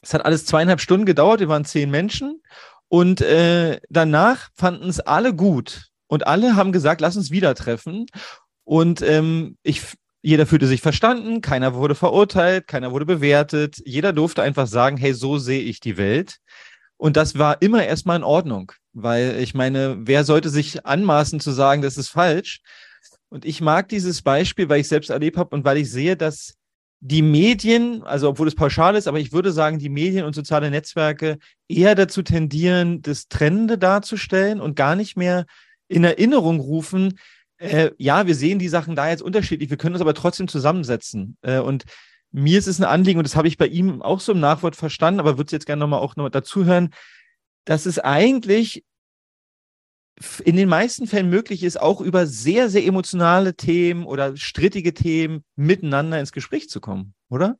Es 0.00 0.14
hat 0.14 0.24
alles 0.24 0.46
zweieinhalb 0.46 0.80
Stunden 0.80 1.06
gedauert, 1.06 1.40
wir 1.40 1.48
waren 1.48 1.64
zehn 1.64 1.90
Menschen. 1.90 2.42
Und 2.88 3.20
äh, 3.20 3.80
danach 3.90 4.48
fanden 4.54 4.88
es 4.88 5.00
alle 5.00 5.34
gut. 5.34 5.88
Und 6.06 6.26
alle 6.26 6.56
haben 6.56 6.72
gesagt, 6.72 7.00
lass 7.00 7.16
uns 7.16 7.30
wieder 7.30 7.54
treffen. 7.54 8.06
Und 8.64 9.02
ähm, 9.02 9.56
ich, 9.62 9.82
jeder 10.22 10.46
fühlte 10.46 10.66
sich 10.66 10.80
verstanden, 10.80 11.42
keiner 11.42 11.74
wurde 11.74 11.94
verurteilt, 11.94 12.66
keiner 12.66 12.92
wurde 12.92 13.06
bewertet. 13.06 13.76
Jeder 13.84 14.12
durfte 14.12 14.42
einfach 14.42 14.66
sagen, 14.66 14.96
hey, 14.96 15.12
so 15.12 15.38
sehe 15.38 15.60
ich 15.60 15.80
die 15.80 15.96
Welt. 15.96 16.38
Und 16.96 17.16
das 17.16 17.38
war 17.38 17.62
immer 17.62 17.84
erstmal 17.84 18.16
in 18.16 18.24
Ordnung, 18.24 18.72
Weil 18.92 19.38
ich 19.40 19.54
meine, 19.54 19.96
wer 20.00 20.24
sollte 20.24 20.50
sich 20.50 20.84
anmaßen 20.84 21.40
zu 21.40 21.52
sagen, 21.52 21.82
das 21.82 21.96
ist 21.96 22.08
falsch? 22.08 22.60
Und 23.28 23.44
ich 23.44 23.60
mag 23.60 23.88
dieses 23.88 24.22
Beispiel, 24.22 24.68
weil 24.68 24.80
ich 24.80 24.88
selbst 24.88 25.10
erlebt 25.10 25.36
habe 25.36 25.54
und 25.54 25.64
weil 25.64 25.76
ich 25.76 25.90
sehe, 25.90 26.16
dass 26.16 26.54
die 27.00 27.22
Medien, 27.22 28.02
also 28.02 28.28
obwohl 28.28 28.48
es 28.48 28.54
pauschal 28.54 28.96
ist, 28.96 29.06
aber 29.06 29.20
ich 29.20 29.32
würde 29.32 29.52
sagen, 29.52 29.78
die 29.78 29.88
Medien 29.88 30.24
und 30.24 30.34
soziale 30.34 30.70
Netzwerke 30.70 31.38
eher 31.68 31.94
dazu 31.94 32.22
tendieren, 32.22 33.02
das 33.02 33.28
Trennende 33.28 33.78
darzustellen 33.78 34.60
und 34.60 34.74
gar 34.74 34.96
nicht 34.96 35.16
mehr 35.16 35.46
in 35.86 36.04
Erinnerung 36.04 36.58
rufen, 36.60 37.18
äh, 37.58 37.90
ja, 37.98 38.26
wir 38.26 38.34
sehen 38.34 38.58
die 38.58 38.68
Sachen 38.68 38.96
da 38.96 39.08
jetzt 39.08 39.22
unterschiedlich, 39.22 39.70
wir 39.70 39.76
können 39.76 39.94
uns 39.94 40.02
aber 40.02 40.14
trotzdem 40.14 40.48
zusammensetzen. 40.48 41.36
Äh, 41.42 41.58
und 41.58 41.84
mir 42.30 42.58
ist 42.58 42.66
es 42.66 42.80
ein 42.80 42.84
Anliegen, 42.84 43.18
und 43.18 43.26
das 43.26 43.36
habe 43.36 43.48
ich 43.48 43.58
bei 43.58 43.66
ihm 43.66 44.02
auch 44.02 44.20
so 44.20 44.32
im 44.32 44.40
Nachwort 44.40 44.76
verstanden, 44.76 45.20
aber 45.20 45.38
würde 45.38 45.46
es 45.46 45.52
jetzt 45.52 45.66
gerne 45.66 45.80
nochmal 45.80 46.00
auch 46.00 46.16
noch 46.16 46.28
dazu 46.28 46.64
hören, 46.64 46.90
dass 47.64 47.86
es 47.86 47.98
eigentlich 47.98 48.84
in 50.44 50.56
den 50.56 50.68
meisten 50.68 51.06
Fällen 51.06 51.30
möglich 51.30 51.62
ist, 51.62 51.80
auch 51.80 52.00
über 52.00 52.26
sehr, 52.26 52.68
sehr 52.68 52.84
emotionale 52.84 53.54
Themen 53.54 54.04
oder 54.04 54.36
strittige 54.36 54.94
Themen 54.94 55.44
miteinander 55.56 56.18
ins 56.18 56.32
Gespräch 56.32 56.68
zu 56.68 56.80
kommen, 56.80 57.14
oder? 57.28 57.58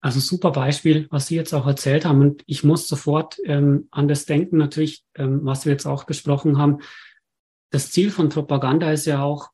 Also 0.00 0.20
super 0.20 0.52
Beispiel, 0.52 1.08
was 1.10 1.26
Sie 1.26 1.34
jetzt 1.34 1.52
auch 1.52 1.66
erzählt 1.66 2.04
haben. 2.04 2.20
Und 2.20 2.42
ich 2.46 2.62
muss 2.62 2.86
sofort 2.86 3.38
ähm, 3.44 3.88
an 3.90 4.06
das 4.06 4.26
denken, 4.26 4.56
natürlich, 4.56 5.04
ähm, 5.16 5.40
was 5.42 5.64
wir 5.64 5.72
jetzt 5.72 5.86
auch 5.86 6.04
besprochen 6.04 6.56
haben. 6.56 6.78
Das 7.70 7.90
Ziel 7.90 8.10
von 8.10 8.28
Propaganda 8.28 8.92
ist 8.92 9.06
ja 9.06 9.22
auch, 9.22 9.50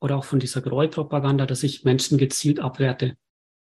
oder 0.00 0.16
auch 0.16 0.24
von 0.24 0.40
dieser 0.40 0.62
Gräuelpropaganda, 0.62 1.46
dass 1.46 1.62
ich 1.62 1.84
Menschen 1.84 2.18
gezielt 2.18 2.58
abwerte 2.58 3.16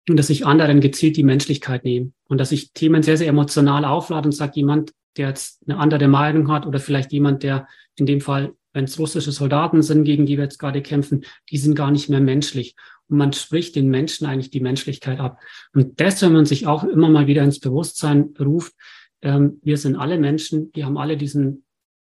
und 0.09 0.17
dass 0.17 0.29
ich 0.29 0.45
anderen 0.45 0.81
gezielt 0.81 1.17
die 1.17 1.23
Menschlichkeit 1.23 1.83
nehme 1.83 2.11
und 2.27 2.39
dass 2.39 2.51
ich 2.51 2.73
Themen 2.73 3.03
sehr, 3.03 3.17
sehr 3.17 3.27
emotional 3.27 3.85
auflade 3.85 4.27
und 4.27 4.33
sage, 4.33 4.53
jemand, 4.55 4.91
der 5.17 5.29
jetzt 5.29 5.63
eine 5.67 5.79
andere 5.79 6.07
Meinung 6.07 6.51
hat 6.51 6.65
oder 6.65 6.79
vielleicht 6.79 7.11
jemand, 7.11 7.43
der 7.43 7.67
in 7.95 8.05
dem 8.05 8.21
Fall, 8.21 8.53
wenn 8.73 8.85
es 8.85 8.99
russische 8.99 9.31
Soldaten 9.31 9.81
sind, 9.81 10.03
gegen 10.03 10.25
die 10.25 10.37
wir 10.37 10.43
jetzt 10.43 10.59
gerade 10.59 10.81
kämpfen, 10.81 11.25
die 11.49 11.57
sind 11.57 11.75
gar 11.75 11.91
nicht 11.91 12.09
mehr 12.09 12.21
menschlich. 12.21 12.75
Und 13.07 13.17
man 13.17 13.33
spricht 13.33 13.75
den 13.75 13.89
Menschen 13.89 14.27
eigentlich 14.27 14.51
die 14.51 14.59
Menschlichkeit 14.59 15.19
ab. 15.19 15.39
Und 15.73 15.99
das, 15.99 16.21
wenn 16.21 16.33
man 16.33 16.45
sich 16.45 16.67
auch 16.67 16.83
immer 16.83 17.09
mal 17.09 17.27
wieder 17.27 17.43
ins 17.43 17.59
Bewusstsein 17.59 18.33
ruft, 18.39 18.73
ähm, 19.21 19.59
wir 19.63 19.77
sind 19.77 19.95
alle 19.95 20.17
Menschen, 20.17 20.71
die 20.73 20.85
haben 20.85 20.97
alle 20.97 21.17
diesen 21.17 21.65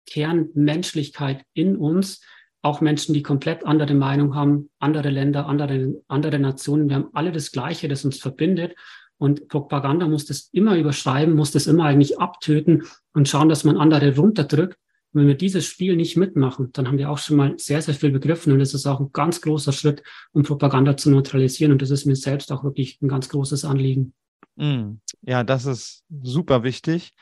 Kern 0.07 0.49
Menschlichkeit 0.53 1.43
in 1.53 1.75
uns. 1.77 2.21
Auch 2.61 2.81
Menschen, 2.81 3.13
die 3.13 3.21
komplett 3.21 3.65
andere 3.65 3.93
Meinung 3.93 4.33
haben, 4.33 4.69
andere 4.79 5.09
Länder, 5.09 5.45
andere, 5.45 6.01
andere 6.07 6.39
Nationen. 6.39 6.89
Wir 6.89 6.95
haben 6.95 7.09
alle 7.13 7.31
das 7.31 7.51
Gleiche, 7.51 7.87
das 7.87 8.05
uns 8.05 8.17
verbindet. 8.17 8.75
Und 9.17 9.47
Propaganda 9.47 10.07
muss 10.07 10.25
das 10.25 10.49
immer 10.51 10.77
überschreiben, 10.77 11.35
muss 11.35 11.51
das 11.51 11.67
immer 11.67 11.85
eigentlich 11.85 12.19
abtöten 12.19 12.83
und 13.13 13.29
schauen, 13.29 13.49
dass 13.49 13.63
man 13.63 13.77
andere 13.77 14.15
runterdrückt. 14.15 14.77
Und 15.13 15.21
wenn 15.21 15.27
wir 15.27 15.37
dieses 15.37 15.65
Spiel 15.65 15.95
nicht 15.95 16.17
mitmachen, 16.17 16.71
dann 16.73 16.87
haben 16.87 16.97
wir 16.97 17.09
auch 17.09 17.17
schon 17.17 17.37
mal 17.37 17.53
sehr, 17.57 17.81
sehr 17.81 17.93
viel 17.93 18.11
begriffen. 18.11 18.51
Und 18.51 18.59
das 18.59 18.73
ist 18.73 18.85
auch 18.85 18.99
ein 18.99 19.11
ganz 19.13 19.39
großer 19.39 19.71
Schritt, 19.71 20.03
um 20.33 20.43
Propaganda 20.43 20.97
zu 20.97 21.09
neutralisieren. 21.09 21.71
Und 21.71 21.81
das 21.81 21.89
ist 21.89 22.05
mir 22.05 22.17
selbst 22.17 22.51
auch 22.51 22.65
wirklich 22.65 23.01
ein 23.01 23.07
ganz 23.07 23.29
großes 23.29 23.63
Anliegen. 23.63 24.13
Mm, 24.55 24.95
ja, 25.21 25.43
das 25.43 25.65
ist 25.65 26.03
super 26.21 26.63
wichtig. 26.63 27.13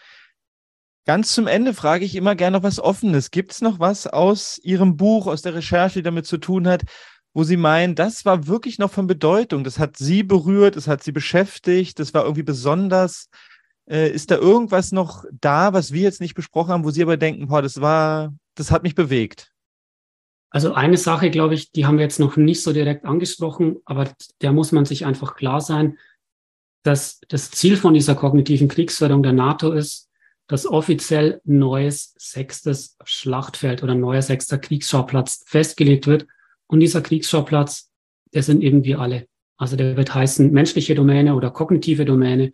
Ganz 1.05 1.33
zum 1.33 1.47
Ende 1.47 1.73
frage 1.73 2.05
ich 2.05 2.15
immer 2.15 2.33
gerne 2.33 2.57
noch 2.57 2.63
was 2.63 2.79
Offenes. 2.79 3.29
Gibt 3.29 3.51
es 3.51 3.61
noch 3.61 3.79
was 3.79 4.07
aus 4.07 4.59
Ihrem 4.63 4.95
Buch, 4.95 5.27
aus 5.27 5.41
der 5.41 5.53
Recherche, 5.53 5.99
die 5.99 6.03
damit 6.03 6.25
zu 6.25 6.37
tun 6.37 6.67
hat, 6.67 6.83
wo 7.33 7.43
Sie 7.43 7.57
meinen, 7.57 7.95
das 7.95 8.25
war 8.25 8.47
wirklich 8.47 8.77
noch 8.77 8.91
von 8.91 9.07
Bedeutung, 9.07 9.63
das 9.63 9.79
hat 9.79 9.97
Sie 9.97 10.23
berührt, 10.23 10.75
das 10.75 10.87
hat 10.87 11.03
Sie 11.03 11.11
beschäftigt, 11.11 11.99
das 11.99 12.13
war 12.13 12.23
irgendwie 12.23 12.43
besonders. 12.43 13.29
Äh, 13.89 14.11
ist 14.11 14.31
da 14.31 14.37
irgendwas 14.37 14.91
noch 14.91 15.25
da, 15.41 15.73
was 15.73 15.91
wir 15.91 16.03
jetzt 16.03 16.21
nicht 16.21 16.35
besprochen 16.35 16.71
haben, 16.71 16.83
wo 16.85 16.91
Sie 16.91 17.01
aber 17.01 17.17
denken, 17.17 17.47
boah, 17.47 17.61
das 17.61 17.81
war, 17.81 18.33
das 18.55 18.71
hat 18.71 18.83
mich 18.83 18.95
bewegt? 18.95 19.51
Also 20.51 20.73
eine 20.73 20.97
Sache, 20.97 21.31
glaube 21.31 21.55
ich, 21.55 21.71
die 21.71 21.87
haben 21.87 21.97
wir 21.97 22.03
jetzt 22.03 22.19
noch 22.19 22.37
nicht 22.37 22.61
so 22.61 22.71
direkt 22.71 23.05
angesprochen, 23.05 23.77
aber 23.85 24.11
der 24.41 24.53
muss 24.53 24.71
man 24.71 24.85
sich 24.85 25.05
einfach 25.05 25.35
klar 25.35 25.59
sein, 25.59 25.97
dass 26.83 27.19
das 27.27 27.49
Ziel 27.49 27.75
von 27.75 27.95
dieser 27.95 28.13
kognitiven 28.13 28.67
Kriegsführung 28.67 29.23
der 29.23 29.33
NATO 29.33 29.71
ist, 29.71 30.09
dass 30.47 30.67
offiziell 30.67 31.41
neues 31.43 32.13
sechstes 32.17 32.97
Schlachtfeld 33.03 33.81
oder 33.81 33.95
neuer 33.95 34.21
sechster 34.21 34.59
Kriegsschauplatz 34.59 35.43
festgelegt 35.47 36.05
wird 36.05 36.27
und 36.73 36.79
dieser 36.79 37.01
Kriegsschauplatz, 37.03 37.91
der 38.33 38.41
sind 38.41 38.63
eben 38.63 38.83
wir 38.83 38.99
alle. 38.99 39.27
Also 39.57 39.75
der 39.75 39.95
wird 39.95 40.15
heißen 40.15 40.51
menschliche 40.51 40.95
Domäne 40.95 41.35
oder 41.35 41.51
kognitive 41.51 42.03
Domäne. 42.03 42.51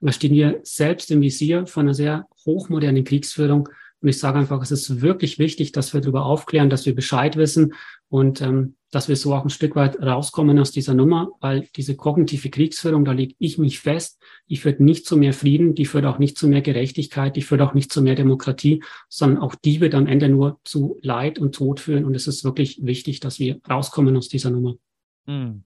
Da 0.00 0.10
stehen 0.10 0.34
wir 0.34 0.58
selbst 0.64 1.12
im 1.12 1.20
Visier 1.20 1.68
von 1.68 1.86
einer 1.86 1.94
sehr 1.94 2.26
hochmodernen 2.44 3.04
Kriegsführung. 3.04 3.68
Und 4.00 4.08
ich 4.08 4.18
sage 4.18 4.40
einfach, 4.40 4.60
es 4.62 4.72
ist 4.72 5.00
wirklich 5.00 5.38
wichtig, 5.38 5.70
dass 5.70 5.94
wir 5.94 6.00
darüber 6.00 6.26
aufklären, 6.26 6.70
dass 6.70 6.86
wir 6.86 6.94
Bescheid 6.96 7.36
wissen 7.36 7.74
und 8.08 8.40
ähm, 8.40 8.74
dass 8.92 9.08
wir 9.08 9.16
so 9.16 9.34
auch 9.34 9.42
ein 9.42 9.50
Stück 9.50 9.74
weit 9.74 10.00
rauskommen 10.00 10.58
aus 10.58 10.70
dieser 10.70 10.92
Nummer, 10.92 11.30
weil 11.40 11.66
diese 11.74 11.96
kognitive 11.96 12.50
Kriegsführung, 12.50 13.06
da 13.06 13.12
lege 13.12 13.34
ich 13.38 13.56
mich 13.56 13.80
fest, 13.80 14.22
die 14.50 14.58
führt 14.58 14.80
nicht 14.80 15.06
zu 15.06 15.16
mehr 15.16 15.32
Frieden, 15.32 15.74
die 15.74 15.86
führt 15.86 16.04
auch 16.04 16.18
nicht 16.18 16.36
zu 16.36 16.46
mehr 16.46 16.60
Gerechtigkeit, 16.60 17.34
die 17.34 17.42
führt 17.42 17.62
auch 17.62 17.72
nicht 17.72 17.90
zu 17.90 18.02
mehr 18.02 18.14
Demokratie, 18.14 18.84
sondern 19.08 19.42
auch 19.42 19.54
die 19.54 19.80
wird 19.80 19.94
am 19.94 20.06
Ende 20.06 20.28
nur 20.28 20.60
zu 20.64 20.98
Leid 21.00 21.38
und 21.38 21.54
Tod 21.54 21.80
führen. 21.80 22.04
Und 22.04 22.14
es 22.14 22.26
ist 22.26 22.44
wirklich 22.44 22.84
wichtig, 22.84 23.20
dass 23.20 23.38
wir 23.38 23.60
rauskommen 23.68 24.14
aus 24.14 24.28
dieser 24.28 24.50
Nummer. 24.50 24.74
Hm. 25.26 25.64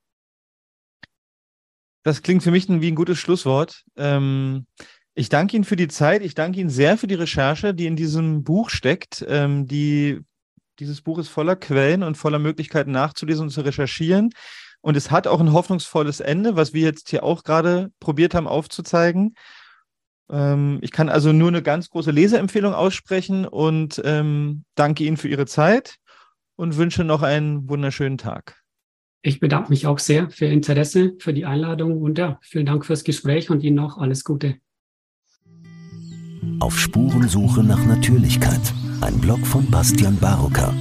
Das 2.05 2.23
klingt 2.23 2.45
für 2.45 2.53
mich 2.53 2.69
wie 2.69 2.89
ein 2.89 2.95
gutes 2.95 3.19
Schlusswort. 3.19 3.83
Ähm, 3.97 4.67
ich 5.15 5.29
danke 5.29 5.57
Ihnen 5.57 5.65
für 5.65 5.75
die 5.75 5.89
Zeit. 5.89 6.23
Ich 6.23 6.37
danke 6.37 6.61
Ihnen 6.61 6.71
sehr 6.71 6.97
für 6.97 7.09
die 7.09 7.17
Recherche, 7.17 7.75
die 7.75 7.87
in 7.87 7.97
diesem 7.97 8.45
Buch 8.45 8.71
steckt, 8.71 9.25
ähm, 9.27 9.67
die 9.67 10.21
dieses 10.79 11.03
Buch 11.03 11.19
ist 11.19 11.29
voller 11.29 11.57
Quellen 11.57 12.03
und 12.03 12.17
voller 12.17 12.39
Möglichkeiten 12.39 12.91
nachzulesen 12.91 13.45
und 13.45 13.51
zu 13.51 13.63
recherchieren. 13.63 14.31
Und 14.81 14.97
es 14.97 15.11
hat 15.11 15.27
auch 15.27 15.41
ein 15.41 15.53
hoffnungsvolles 15.53 16.21
Ende, 16.21 16.57
was 16.57 16.73
wir 16.73 16.83
jetzt 16.83 17.09
hier 17.11 17.25
auch 17.25 17.43
gerade 17.43 17.91
probiert 17.99 18.35
haben 18.35 18.47
aufzuzeigen. 18.47 19.35
Ähm, 20.31 20.79
ich 20.83 20.91
kann 20.91 21.09
also 21.09 21.33
nur 21.33 21.49
eine 21.49 21.63
ganz 21.63 21.91
große 21.91 22.11
Leseempfehlung 22.11 22.75
aussprechen 22.75 23.47
und 23.47 24.01
ähm, 24.05 24.65
danke 24.75 25.05
Ihnen 25.05 25.17
für 25.17 25.29
Ihre 25.29 25.47
Zeit 25.47 25.97
und 26.57 26.77
wünsche 26.77 27.05
noch 27.05 27.23
einen 27.23 27.69
wunderschönen 27.69 28.19
Tag. 28.19 28.63
Ich 29.23 29.41
bedanke 29.41 29.71
mich 29.71 29.87
auch 29.87 29.99
sehr 29.99 30.31
für 30.31 30.47
Ihr 30.47 30.53
Interesse, 30.53 31.15
für 31.19 31.33
die 31.33 31.47
Einladung 31.47 32.01
und 32.01 32.19
ja, 32.19 32.39
vielen 32.43 32.67
Dank 32.67 32.87
fürs 32.87 33.03
Gespräch 33.03 33.51
und 33.51 33.63
Ihnen 33.65 33.77
noch 33.77 33.99
alles 33.99 34.25
Gute. 34.25 34.59
Auf 36.61 36.79
Spurensuche 36.79 37.63
nach 37.63 37.85
Natürlichkeit. 37.85 38.61
Ein 39.01 39.19
Blog 39.19 39.47
von 39.47 39.71
Bastian 39.71 40.17
Barocker. 40.17 40.73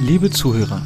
Liebe 0.00 0.30
Zuhörer, 0.30 0.82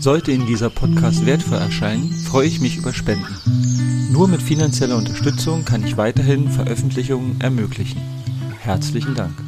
sollte 0.00 0.32
Ihnen 0.32 0.46
dieser 0.46 0.70
Podcast 0.70 1.26
wertvoll 1.26 1.58
erscheinen, 1.58 2.10
freue 2.10 2.46
ich 2.46 2.60
mich 2.60 2.76
über 2.76 2.92
Spenden. 2.92 4.10
Nur 4.12 4.28
mit 4.28 4.42
finanzieller 4.42 4.96
Unterstützung 4.96 5.64
kann 5.64 5.84
ich 5.84 5.96
weiterhin 5.96 6.50
Veröffentlichungen 6.50 7.40
ermöglichen. 7.40 8.00
Herzlichen 8.60 9.14
Dank. 9.14 9.47